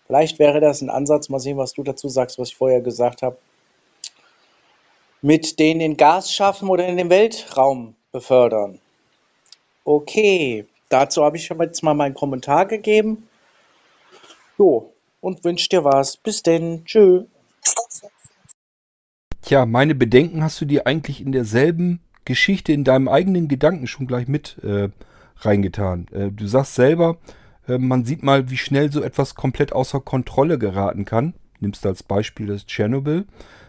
Vielleicht 0.06 0.38
wäre 0.38 0.60
das 0.60 0.82
ein 0.82 0.90
Ansatz, 0.90 1.28
mal 1.28 1.40
sehen, 1.40 1.58
was 1.58 1.72
du 1.72 1.82
dazu 1.82 2.08
sagst, 2.08 2.38
was 2.38 2.48
ich 2.48 2.56
vorher 2.56 2.80
gesagt 2.80 3.22
habe, 3.22 3.36
mit 5.20 5.58
denen 5.58 5.80
in 5.80 5.96
Gas 5.96 6.32
schaffen 6.32 6.68
oder 6.68 6.86
in 6.86 6.96
den 6.96 7.10
Weltraum 7.10 7.94
befördern. 8.12 8.80
Okay, 9.84 10.66
dazu 10.88 11.24
habe 11.24 11.36
ich 11.36 11.48
jetzt 11.48 11.82
mal 11.82 11.94
meinen 11.94 12.14
Kommentar 12.14 12.66
gegeben. 12.66 13.28
Jo, 14.58 14.92
und 15.20 15.44
wünsche 15.44 15.68
dir 15.68 15.84
was. 15.84 16.16
Bis 16.16 16.42
denn. 16.42 16.84
Tschö. 16.84 17.24
Tja, 19.42 19.66
meine 19.66 19.94
Bedenken 19.94 20.42
hast 20.42 20.60
du 20.60 20.64
dir 20.64 20.86
eigentlich 20.86 21.20
in 21.20 21.32
derselben 21.32 22.00
Geschichte, 22.24 22.72
in 22.72 22.84
deinem 22.84 23.08
eigenen 23.08 23.48
Gedanken 23.48 23.86
schon 23.86 24.06
gleich 24.06 24.26
mit 24.26 24.58
äh, 24.64 24.88
reingetan. 25.38 26.08
Äh, 26.12 26.32
du 26.32 26.46
sagst 26.46 26.74
selber, 26.74 27.18
äh, 27.68 27.78
man 27.78 28.04
sieht 28.04 28.22
mal, 28.22 28.50
wie 28.50 28.56
schnell 28.56 28.90
so 28.90 29.02
etwas 29.02 29.34
komplett 29.34 29.72
außer 29.72 30.00
Kontrolle 30.00 30.58
geraten 30.58 31.04
kann. 31.04 31.34
Nimmst 31.60 31.86
als 31.86 32.02
Beispiel 32.02 32.46
das 32.46 32.66
Tschernobyl, 32.66 33.24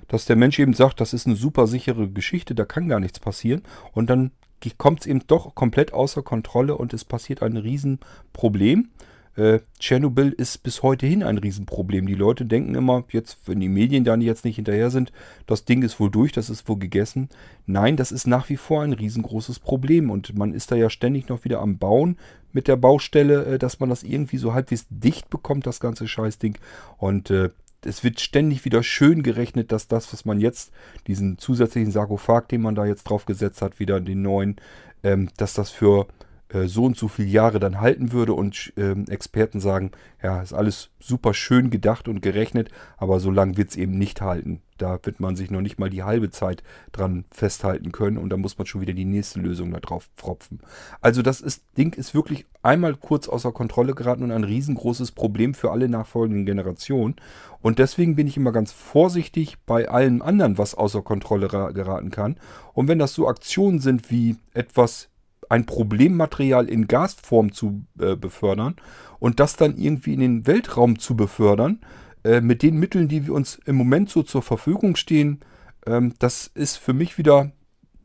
dass 0.08 0.26
der 0.26 0.36
Mensch 0.36 0.60
eben 0.60 0.74
sagt, 0.74 1.00
das 1.00 1.14
ist 1.14 1.28
eine 1.28 1.36
super 1.36 1.68
sichere 1.68 2.10
Geschichte, 2.10 2.56
da 2.56 2.66
kann 2.66 2.90
gar 2.90 3.00
nichts 3.00 3.20
passieren. 3.20 3.64
Und 3.94 4.10
dann 4.10 4.32
kommt 4.78 5.02
es 5.02 5.06
eben 5.06 5.22
doch 5.28 5.56
komplett 5.56 5.94
außer 5.94 6.24
Kontrolle 6.24 6.76
und 6.76 6.94
es 6.94 7.06
passiert 7.06 7.44
ein 7.44 7.56
Riesenproblem. 7.56 8.90
Äh, 9.38 9.60
Tschernobyl 9.80 10.32
ist 10.32 10.64
bis 10.64 10.82
heute 10.82 11.06
hin 11.06 11.22
ein 11.22 11.38
Riesenproblem. 11.38 12.08
Die 12.08 12.16
Leute 12.16 12.46
denken 12.46 12.74
immer, 12.76 13.04
jetzt, 13.12 13.38
wenn 13.46 13.60
die 13.60 13.70
Medien 13.70 14.04
da 14.04 14.16
jetzt 14.16 14.46
nicht 14.46 14.56
hinterher 14.56 14.90
sind, 14.90 15.12
das 15.46 15.64
Ding 15.64 15.84
ist 15.84 16.00
wohl 16.00 16.10
durch, 16.10 16.32
das 16.32 16.50
ist 16.50 16.68
wohl 16.68 16.80
gegessen. 16.80 17.30
Nein, 17.68 17.98
das 17.98 18.12
ist 18.12 18.26
nach 18.26 18.50
wie 18.50 18.58
vor 18.58 18.82
ein 18.82 18.94
riesengroßes 18.94 19.60
Problem 19.60 20.10
und 20.10 20.36
man 20.36 20.54
ist 20.54 20.72
da 20.72 20.76
ja 20.76 20.90
ständig 20.90 21.30
noch 21.30 21.46
wieder 21.46 21.60
am 21.62 21.78
Bauen 21.78 22.18
mit 22.52 22.68
der 22.68 22.78
Baustelle, 22.78 23.46
äh, 23.46 23.60
dass 23.60 23.80
man 23.80 23.90
das 23.90 24.02
irgendwie 24.04 24.38
so 24.38 24.56
halbwegs 24.56 24.88
dicht 24.90 25.30
bekommt, 25.30 25.68
das 25.68 25.80
ganze 25.80 26.08
Scheißding. 26.08 26.58
Und 26.98 27.30
äh, 27.30 27.52
es 27.86 28.04
wird 28.04 28.20
ständig 28.20 28.66
wieder 28.66 28.82
schön 28.82 29.22
gerechnet, 29.22 29.72
dass 29.72 29.88
das, 29.88 30.12
was 30.12 30.26
man 30.26 30.40
jetzt, 30.40 30.72
diesen 31.06 31.38
zusätzlichen 31.38 31.92
Sarkophag, 31.92 32.48
den 32.50 32.62
man 32.62 32.74
da 32.74 32.88
jetzt 32.88 33.04
drauf 33.04 33.26
gesetzt 33.26 33.62
hat, 33.62 33.80
wieder 33.80 34.00
den 34.00 34.24
neuen, 34.24 34.56
ähm, 35.04 35.30
dass 35.38 35.54
das 35.54 35.70
für 35.70 36.08
so 36.50 36.86
und 36.86 36.98
so 36.98 37.08
viele 37.08 37.28
Jahre 37.28 37.60
dann 37.60 37.82
halten 37.82 38.12
würde 38.12 38.34
und 38.34 38.72
ähm, 38.78 39.06
Experten 39.10 39.60
sagen, 39.60 39.92
ja, 40.24 40.42
ist 40.42 40.54
alles 40.54 40.90
super 41.00 41.34
schön 41.34 41.70
gedacht 41.70 42.08
und 42.08 42.22
gerechnet, 42.22 42.70
aber 42.98 43.20
so 43.20 43.32
lange 43.32 43.58
wird 43.58 43.72
es 43.72 43.76
eben 43.76 43.98
nicht 43.98 44.22
halten. 44.22 44.62
Da 44.78 45.00
wird 45.04 45.20
man 45.20 45.36
sich 45.36 45.52
noch 45.52 45.62
nicht 45.62 45.80
mal 45.80 45.90
die 45.90 46.04
halbe 46.04 46.30
Zeit 46.30 46.64
dran 46.92 47.26
festhalten 47.32 47.92
können 47.92 48.18
und 48.18 48.30
dann 48.30 48.42
muss 48.42 48.58
man 48.58 48.68
schon 48.68 48.82
wieder 48.82 48.94
die 48.94 49.06
nächste 49.06 49.40
Lösung 49.40 49.72
da 49.72 49.80
drauf 49.80 50.10
pfropfen. 50.16 50.60
Also 51.02 51.22
das 51.22 51.42
ist, 51.42 51.64
Ding 51.78 51.94
ist 51.94 52.14
wirklich 52.14 52.46
einmal 52.62 52.96
kurz 52.96 53.28
außer 53.28 53.52
Kontrolle 53.52 53.94
geraten 53.94 54.24
und 54.24 54.32
ein 54.32 54.44
riesengroßes 54.44 55.12
Problem 55.12 55.54
für 55.54 55.72
alle 55.72 55.90
nachfolgenden 55.90 56.46
Generationen. 56.46 57.16
Und 57.62 57.80
deswegen 57.80 58.16
bin 58.16 58.28
ich 58.28 58.38
immer 58.38 58.52
ganz 58.52 58.72
vorsichtig 58.72 59.58
bei 59.66 59.90
allem 59.90 60.22
anderen, 60.22 60.58
was 60.58 60.76
außer 60.76 61.02
Kontrolle 61.02 61.48
geraten 61.48 62.12
kann. 62.12 62.38
Und 62.74 62.88
wenn 62.88 63.00
das 63.00 63.14
so 63.14 63.28
Aktionen 63.28 63.80
sind 63.80 64.12
wie 64.12 64.38
etwas 64.54 65.10
ein 65.50 65.66
Problemmaterial 65.66 66.68
in 66.68 66.88
Gasform 66.88 67.52
zu 67.52 67.86
äh, 68.00 68.16
befördern 68.16 68.76
und 69.20 69.40
das 69.40 69.56
dann 69.56 69.78
irgendwie 69.78 70.14
in 70.14 70.20
den 70.20 70.48
Weltraum 70.48 71.00
zu 71.00 71.16
befördern, 71.16 71.82
äh, 72.24 72.42
mit 72.42 72.64
den 72.64 72.78
Mitteln, 72.78 73.08
die 73.08 73.28
wir 73.28 73.34
uns 73.34 73.60
im 73.66 73.76
Moment 73.76 74.10
so 74.10 74.24
zur 74.24 74.42
Verfügung 74.42 74.96
stehen, 74.96 75.40
ähm, 75.86 76.14
das 76.20 76.48
ist 76.48 76.78
für 76.78 76.94
mich 76.94 77.18
wieder 77.18 77.52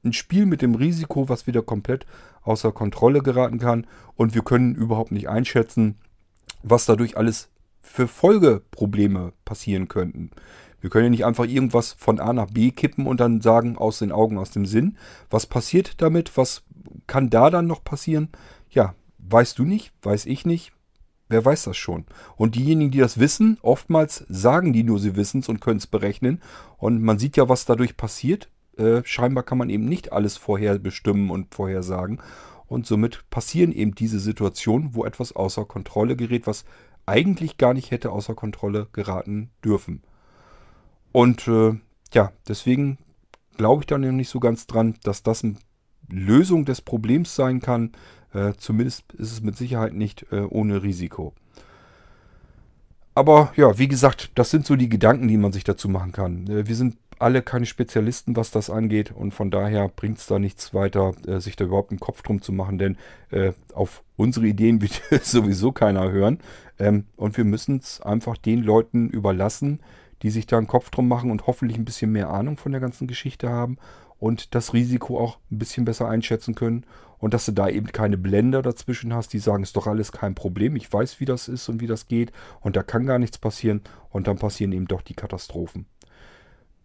ein 0.05 0.12
Spiel 0.12 0.47
mit 0.47 0.62
dem 0.62 0.74
Risiko, 0.74 1.28
was 1.28 1.47
wieder 1.47 1.62
komplett 1.62 2.07
außer 2.43 2.72
Kontrolle 2.72 3.22
geraten 3.22 3.59
kann 3.59 3.86
und 4.14 4.34
wir 4.34 4.43
können 4.43 4.74
überhaupt 4.74 5.12
nicht 5.12 5.28
einschätzen, 5.28 5.97
was 6.62 6.86
dadurch 6.86 7.16
alles 7.16 7.51
für 7.80 8.09
Folgeprobleme 8.09 9.32
passieren 9.45 9.88
könnten. 9.88 10.30
Wir 10.80 10.90
können 10.90 11.05
ja 11.05 11.11
nicht 11.11 11.24
einfach 11.24 11.47
irgendwas 11.47 11.93
von 11.93 12.18
A 12.18 12.32
nach 12.32 12.51
B 12.51 12.72
kippen 12.72 13.07
und 13.07 13.20
dann 13.20 13.40
sagen, 13.40 13.78
aus 13.78 14.01
den 14.01 14.11
Augen, 14.11 14.36
aus 14.36 14.51
dem 14.51 14.66
Sinn. 14.66 14.99
Was 15.30 15.47
passiert 15.47 16.03
damit? 16.03 16.36
Was 16.36 16.64
kann 17.07 17.30
da 17.30 17.51
dann 17.51 17.66
noch 17.66 17.85
passieren? 17.85 18.30
Ja, 18.70 18.95
weißt 19.18 19.59
du 19.59 19.64
nicht, 19.64 19.93
weiß 20.03 20.26
ich 20.26 20.47
nicht. 20.47 20.72
Wer 21.28 21.45
weiß 21.45 21.64
das 21.64 21.76
schon? 21.76 22.05
Und 22.37 22.57
diejenigen, 22.57 22.91
die 22.91 22.99
das 22.99 23.18
wissen, 23.18 23.59
oftmals 23.62 24.26
sagen 24.28 24.72
die 24.72 24.83
nur, 24.83 24.99
sie 24.99 25.16
wissen 25.16 25.41
es 25.41 25.49
und 25.49 25.61
können 25.61 25.78
es 25.78 25.87
berechnen. 25.87 26.43
Und 26.76 27.03
man 27.03 27.18
sieht 27.18 27.37
ja, 27.39 27.49
was 27.49 27.64
dadurch 27.64 27.97
passiert. 27.97 28.51
Äh, 28.76 29.03
scheinbar 29.05 29.43
kann 29.43 29.59
man 29.59 29.70
eben 29.70 29.87
nicht 29.87 30.12
alles 30.12 30.37
vorher 30.37 30.78
bestimmen 30.78 31.30
und 31.30 31.55
vorhersagen. 31.55 32.20
Und 32.66 32.87
somit 32.87 33.24
passieren 33.30 33.72
eben 33.72 33.95
diese 33.95 34.18
Situationen, 34.18 34.95
wo 34.95 35.05
etwas 35.05 35.35
außer 35.35 35.64
Kontrolle 35.64 36.16
gerät, 36.16 36.47
was 36.47 36.64
eigentlich 37.07 37.57
gar 37.57 37.74
nicht 37.74 37.91
hätte 37.91 38.11
außer 38.11 38.35
Kontrolle 38.35 38.89
geraten 38.93 39.51
dürfen. 39.64 40.03
Und 41.12 41.49
äh, 41.49 41.74
ja, 42.12 42.33
deswegen 42.49 42.99
glaube 43.57 43.83
ich 43.83 43.87
dann 43.87 44.01
nicht 44.16 44.28
so 44.28 44.41
ganz 44.41 44.66
dran, 44.66 44.97
dass 45.03 45.22
das 45.22 45.45
eine 45.45 45.57
Lösung 46.12 46.64
des 46.64 46.80
Problems 46.80 47.34
sein 47.34 47.60
kann. 47.60 47.92
Äh, 48.32 48.52
zumindest 48.56 49.12
ist 49.14 49.32
es 49.32 49.42
mit 49.42 49.56
Sicherheit 49.56 49.94
nicht 49.94 50.26
äh, 50.30 50.40
ohne 50.40 50.82
Risiko. 50.82 51.32
Aber 53.14 53.52
ja, 53.56 53.78
wie 53.78 53.88
gesagt, 53.88 54.30
das 54.36 54.50
sind 54.50 54.66
so 54.66 54.76
die 54.76 54.88
Gedanken, 54.88 55.28
die 55.28 55.36
man 55.36 55.52
sich 55.52 55.64
dazu 55.64 55.88
machen 55.88 56.12
kann. 56.12 56.46
Äh, 56.48 56.66
wir 56.66 56.76
sind 56.76 56.96
alle 57.22 57.42
keine 57.42 57.66
Spezialisten, 57.66 58.36
was 58.36 58.50
das 58.50 58.68
angeht. 58.68 59.12
Und 59.12 59.32
von 59.32 59.50
daher 59.50 59.88
bringt 59.88 60.18
es 60.18 60.26
da 60.26 60.38
nichts 60.38 60.74
weiter, 60.74 61.12
äh, 61.26 61.40
sich 61.40 61.56
da 61.56 61.64
überhaupt 61.64 61.90
einen 61.90 62.00
Kopf 62.00 62.22
drum 62.22 62.42
zu 62.42 62.52
machen, 62.52 62.78
denn 62.78 62.96
äh, 63.30 63.52
auf 63.74 64.02
unsere 64.16 64.46
Ideen 64.46 64.82
wird 64.82 65.00
sowieso 65.22 65.72
keiner 65.72 66.10
hören. 66.10 66.38
Ähm, 66.78 67.04
und 67.16 67.36
wir 67.36 67.44
müssen 67.44 67.78
es 67.78 68.00
einfach 68.00 68.36
den 68.36 68.62
Leuten 68.62 69.08
überlassen, 69.08 69.80
die 70.22 70.30
sich 70.30 70.46
da 70.46 70.58
einen 70.58 70.66
Kopf 70.66 70.90
drum 70.90 71.08
machen 71.08 71.30
und 71.30 71.46
hoffentlich 71.46 71.78
ein 71.78 71.84
bisschen 71.84 72.12
mehr 72.12 72.30
Ahnung 72.30 72.56
von 72.56 72.72
der 72.72 72.80
ganzen 72.80 73.06
Geschichte 73.06 73.48
haben 73.48 73.78
und 74.23 74.55
das 74.55 74.73
Risiko 74.73 75.18
auch 75.18 75.39
ein 75.51 75.59
bisschen 75.59 75.85
besser 75.85 76.09
einschätzen 76.09 76.55
können 76.55 76.87
und 77.18 77.35
dass 77.35 77.47
du 77.47 77.51
da 77.51 77.68
eben 77.68 77.89
keine 77.89 78.16
Blender 78.16 78.62
dazwischen 78.62 79.12
hast, 79.12 79.33
die 79.33 79.41
sagen, 79.41 79.64
ist 79.64 79.77
doch 79.77 79.89
alles 79.89 80.12
kein 80.12 80.37
Problem, 80.37 80.77
ich 80.77 80.93
weiß, 80.93 81.18
wie 81.18 81.25
das 81.25 81.49
ist 81.49 81.68
und 81.68 81.81
wie 81.81 81.89
das 81.89 82.07
geht 82.07 82.31
und 82.61 82.77
da 82.77 82.85
kann 82.85 83.05
gar 83.05 83.18
nichts 83.18 83.37
passieren 83.37 83.81
und 84.11 84.29
dann 84.29 84.39
passieren 84.39 84.70
eben 84.70 84.87
doch 84.87 85.03
die 85.03 85.14
Katastrophen. 85.14 85.87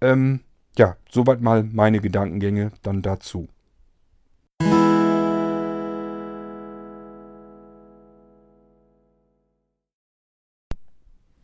Ähm, 0.02 0.40
ja, 0.80 0.98
soweit 1.12 1.40
mal 1.40 1.64
meine 1.64 2.00
Gedankengänge 2.00 2.72
dann 2.82 3.04
dazu. 3.04 3.48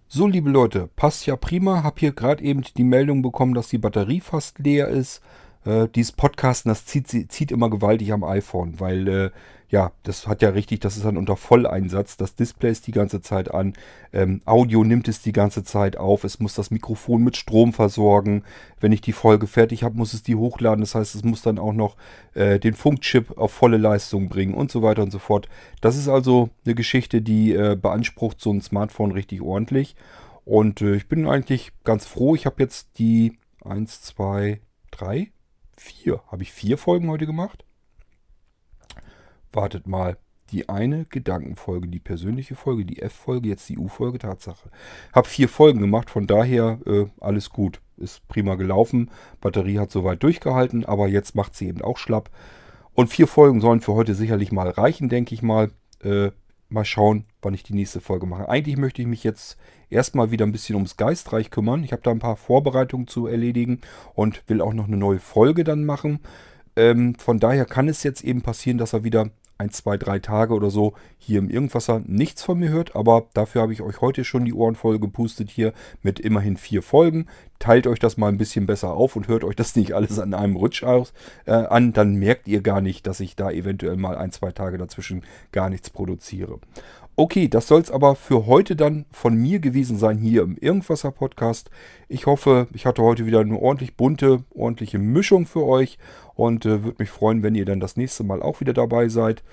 So, 0.07 0.27
liebe 0.27 0.49
Leute, 0.49 0.89
passt 0.95 1.25
ja 1.27 1.35
prima. 1.35 1.81
Hab 1.83 1.99
hier 1.99 2.13
gerade 2.13 2.43
eben 2.43 2.61
die 2.77 2.83
Meldung 2.83 3.21
bekommen, 3.21 3.55
dass 3.55 3.69
die 3.69 3.79
Batterie 3.79 4.21
fast 4.21 4.57
leer 4.59 4.87
ist. 4.87 5.21
Äh, 5.65 5.87
dieses 5.93 6.11
Podcasten, 6.11 6.69
das 6.69 6.85
zieht, 6.85 7.09
zieht 7.31 7.51
immer 7.51 7.69
gewaltig 7.69 8.11
am 8.13 8.23
iPhone, 8.23 8.79
weil 8.79 9.07
äh, 9.07 9.31
ja, 9.73 9.91
das 10.03 10.27
hat 10.27 10.43
ja 10.43 10.49
richtig, 10.49 10.81
das 10.81 10.97
ist 10.97 11.05
dann 11.05 11.17
unter 11.17 11.35
Volleinsatz. 11.35 12.15
Das 12.15 12.35
Display 12.35 12.69
ist 12.69 12.85
die 12.85 12.91
ganze 12.91 13.21
Zeit 13.21 13.51
an. 13.51 13.73
Ähm, 14.13 14.41
Audio 14.45 14.83
nimmt 14.83 15.07
es 15.07 15.23
die 15.23 15.31
ganze 15.31 15.63
Zeit 15.63 15.97
auf. 15.97 16.23
Es 16.23 16.39
muss 16.39 16.53
das 16.53 16.69
Mikrofon 16.69 17.23
mit 17.23 17.37
Strom 17.37 17.73
versorgen. 17.73 18.43
Wenn 18.79 18.91
ich 18.91 19.01
die 19.01 19.13
Folge 19.13 19.47
fertig 19.47 19.83
habe, 19.83 19.97
muss 19.97 20.13
es 20.13 20.21
die 20.21 20.35
hochladen. 20.35 20.81
Das 20.81 20.93
heißt, 20.93 21.15
es 21.15 21.23
muss 21.23 21.41
dann 21.41 21.57
auch 21.57 21.73
noch 21.73 21.95
äh, 22.35 22.59
den 22.59 22.75
Funkchip 22.75 23.35
auf 23.35 23.51
volle 23.51 23.77
Leistung 23.77 24.29
bringen 24.29 24.53
und 24.53 24.69
so 24.69 24.83
weiter 24.83 25.01
und 25.01 25.09
so 25.09 25.17
fort. 25.17 25.49
Das 25.81 25.97
ist 25.97 26.07
also 26.07 26.51
eine 26.65 26.75
Geschichte, 26.75 27.23
die 27.23 27.53
äh, 27.53 27.75
beansprucht 27.75 28.39
so 28.41 28.53
ein 28.53 28.61
Smartphone 28.61 29.11
richtig 29.11 29.41
ordentlich. 29.41 29.95
Und 30.45 30.81
äh, 30.81 30.93
ich 30.93 31.07
bin 31.07 31.27
eigentlich 31.27 31.71
ganz 31.83 32.05
froh. 32.05 32.35
Ich 32.35 32.45
habe 32.45 32.61
jetzt 32.61 32.99
die 32.99 33.39
1, 33.65 34.03
2, 34.03 34.59
3, 34.91 35.31
4. 35.77 36.21
Habe 36.27 36.43
ich 36.43 36.51
vier 36.51 36.77
Folgen 36.77 37.09
heute 37.09 37.25
gemacht? 37.25 37.65
wartet 39.55 39.87
mal, 39.87 40.17
die 40.51 40.69
eine 40.69 41.05
Gedankenfolge, 41.05 41.87
die 41.87 41.99
persönliche 41.99 42.55
Folge, 42.55 42.85
die 42.85 43.01
F-Folge, 43.01 43.49
jetzt 43.49 43.69
die 43.69 43.77
U-Folge, 43.77 44.19
Tatsache. 44.19 44.69
Hab 45.11 45.25
vier 45.25 45.49
Folgen 45.49 45.79
gemacht, 45.79 46.09
von 46.09 46.27
daher 46.27 46.79
äh, 46.85 47.05
alles 47.19 47.49
gut. 47.49 47.81
Ist 47.97 48.27
prima 48.27 48.55
gelaufen. 48.55 49.09
Batterie 49.39 49.79
hat 49.79 49.91
soweit 49.91 50.21
durchgehalten, 50.21 50.85
aber 50.85 51.07
jetzt 51.07 51.35
macht 51.35 51.55
sie 51.55 51.67
eben 51.67 51.81
auch 51.81 51.97
schlapp. 51.97 52.29
Und 52.93 53.07
vier 53.07 53.27
Folgen 53.27 53.61
sollen 53.61 53.81
für 53.81 53.93
heute 53.93 54.13
sicherlich 54.13 54.51
mal 54.51 54.69
reichen, 54.69 55.09
denke 55.09 55.33
ich 55.33 55.41
mal. 55.41 55.71
Äh, 56.03 56.31
mal 56.73 56.85
schauen, 56.85 57.25
wann 57.41 57.53
ich 57.53 57.63
die 57.63 57.73
nächste 57.73 58.01
Folge 58.01 58.25
mache. 58.25 58.49
Eigentlich 58.49 58.77
möchte 58.77 59.01
ich 59.01 59.07
mich 59.07 59.23
jetzt 59.23 59.57
erstmal 59.89 60.31
wieder 60.31 60.45
ein 60.45 60.51
bisschen 60.51 60.75
ums 60.75 60.97
Geistreich 60.97 61.51
kümmern. 61.51 61.83
Ich 61.83 61.91
habe 61.91 62.01
da 62.01 62.11
ein 62.11 62.19
paar 62.19 62.35
Vorbereitungen 62.35 63.07
zu 63.07 63.27
erledigen 63.27 63.81
und 64.15 64.43
will 64.47 64.61
auch 64.61 64.73
noch 64.73 64.87
eine 64.87 64.97
neue 64.97 65.19
Folge 65.19 65.63
dann 65.63 65.85
machen. 65.85 66.19
Ähm, 66.75 67.15
von 67.15 67.39
daher 67.39 67.65
kann 67.65 67.87
es 67.87 68.03
jetzt 68.03 68.23
eben 68.23 68.41
passieren, 68.41 68.77
dass 68.77 68.93
er 68.93 69.03
wieder 69.03 69.29
ein, 69.63 69.71
zwei, 69.71 69.97
drei 69.97 70.19
Tage 70.19 70.53
oder 70.53 70.69
so 70.69 70.93
hier 71.17 71.39
im 71.39 71.49
Irgendwasser 71.49 72.01
nichts 72.05 72.43
von 72.43 72.59
mir 72.59 72.69
hört. 72.69 72.95
Aber 72.95 73.27
dafür 73.33 73.61
habe 73.61 73.73
ich 73.73 73.81
euch 73.81 74.01
heute 74.01 74.23
schon 74.23 74.45
die 74.45 74.53
Ohren 74.53 74.75
voll 74.75 74.99
gepustet 74.99 75.49
hier 75.49 75.73
mit 76.01 76.19
immerhin 76.19 76.57
vier 76.57 76.81
Folgen. 76.81 77.27
Teilt 77.59 77.87
euch 77.87 77.99
das 77.99 78.17
mal 78.17 78.27
ein 78.27 78.37
bisschen 78.37 78.65
besser 78.65 78.91
auf 78.91 79.15
und 79.15 79.29
hört 79.29 79.43
euch 79.45 79.55
das 79.55 79.75
nicht 79.75 79.93
alles 79.93 80.19
an 80.19 80.33
einem 80.33 80.57
Rutsch 80.57 80.83
aus, 80.83 81.13
äh, 81.45 81.51
an. 81.53 81.93
Dann 81.93 82.15
merkt 82.15 82.47
ihr 82.47 82.61
gar 82.61 82.81
nicht, 82.81 83.07
dass 83.07 83.21
ich 83.21 83.35
da 83.35 83.51
eventuell 83.51 83.95
mal 83.95 84.17
ein, 84.17 84.31
zwei 84.31 84.51
Tage 84.51 84.77
dazwischen 84.77 85.23
gar 85.51 85.69
nichts 85.69 85.89
produziere. 85.89 86.59
Okay, 87.15 87.47
das 87.47 87.67
soll 87.67 87.79
es 87.79 87.91
aber 87.91 88.15
für 88.15 88.47
heute 88.47 88.75
dann 88.75 89.05
von 89.11 89.35
mir 89.35 89.59
gewesen 89.59 89.97
sein 89.97 90.17
hier 90.17 90.41
im 90.41 90.57
Irgendwasser 90.57 91.11
Podcast. 91.11 91.69
Ich 92.07 92.25
hoffe, 92.25 92.67
ich 92.73 92.87
hatte 92.87 93.03
heute 93.03 93.27
wieder 93.27 93.41
eine 93.41 93.59
ordentlich 93.59 93.95
bunte, 93.95 94.43
ordentliche 94.49 94.97
Mischung 94.97 95.45
für 95.45 95.63
euch 95.63 95.99
und 96.33 96.65
äh, 96.65 96.83
würde 96.83 96.97
mich 96.97 97.11
freuen, 97.11 97.43
wenn 97.43 97.53
ihr 97.53 97.65
dann 97.65 97.79
das 97.79 97.97
nächste 97.97 98.23
Mal 98.23 98.41
auch 98.41 98.61
wieder 98.61 98.73
dabei 98.73 99.09
seid. 99.09 99.43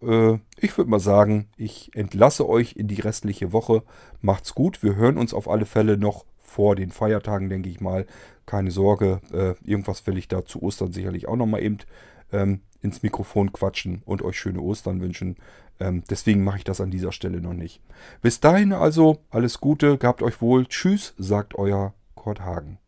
Äh, 0.00 0.38
ich 0.56 0.78
würde 0.78 0.90
mal 0.90 1.00
sagen, 1.00 1.48
ich 1.56 1.90
entlasse 1.96 2.48
euch 2.48 2.76
in 2.76 2.86
die 2.86 3.00
restliche 3.00 3.52
Woche. 3.52 3.82
Macht's 4.20 4.54
gut. 4.54 4.84
Wir 4.84 4.94
hören 4.94 5.18
uns 5.18 5.34
auf 5.34 5.50
alle 5.50 5.66
Fälle 5.66 5.98
noch 5.98 6.24
vor 6.40 6.76
den 6.76 6.92
Feiertagen, 6.92 7.48
denke 7.48 7.68
ich 7.68 7.80
mal. 7.80 8.06
Keine 8.46 8.70
Sorge, 8.70 9.20
äh, 9.32 9.54
irgendwas 9.68 10.06
will 10.06 10.18
ich 10.18 10.28
da 10.28 10.44
zu 10.44 10.62
Ostern 10.62 10.92
sicherlich 10.92 11.26
auch 11.26 11.36
nochmal 11.36 11.64
eben 11.64 11.78
ähm, 12.32 12.60
ins 12.82 13.02
Mikrofon 13.02 13.52
quatschen 13.52 14.02
und 14.04 14.22
euch 14.22 14.38
schöne 14.38 14.60
Ostern 14.60 15.00
wünschen. 15.00 15.36
Ähm, 15.80 16.02
deswegen 16.10 16.44
mache 16.44 16.58
ich 16.58 16.64
das 16.64 16.80
an 16.80 16.90
dieser 16.90 17.12
Stelle 17.12 17.40
noch 17.40 17.54
nicht. 17.54 17.80
Bis 18.20 18.40
dahin 18.40 18.72
also 18.72 19.18
alles 19.30 19.60
Gute, 19.60 19.98
gehabt 19.98 20.22
euch 20.22 20.40
wohl. 20.40 20.66
Tschüss, 20.66 21.14
sagt 21.16 21.54
euer 21.54 21.94
Kurt 22.14 22.40
Hagen. 22.40 22.78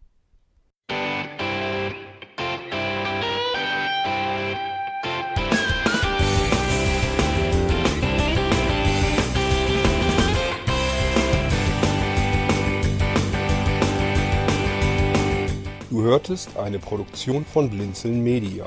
Du 15.90 16.02
hörtest 16.02 16.56
eine 16.56 16.80
Produktion 16.80 17.44
von 17.44 17.70
Blinzeln 17.70 18.20
Media. 18.20 18.66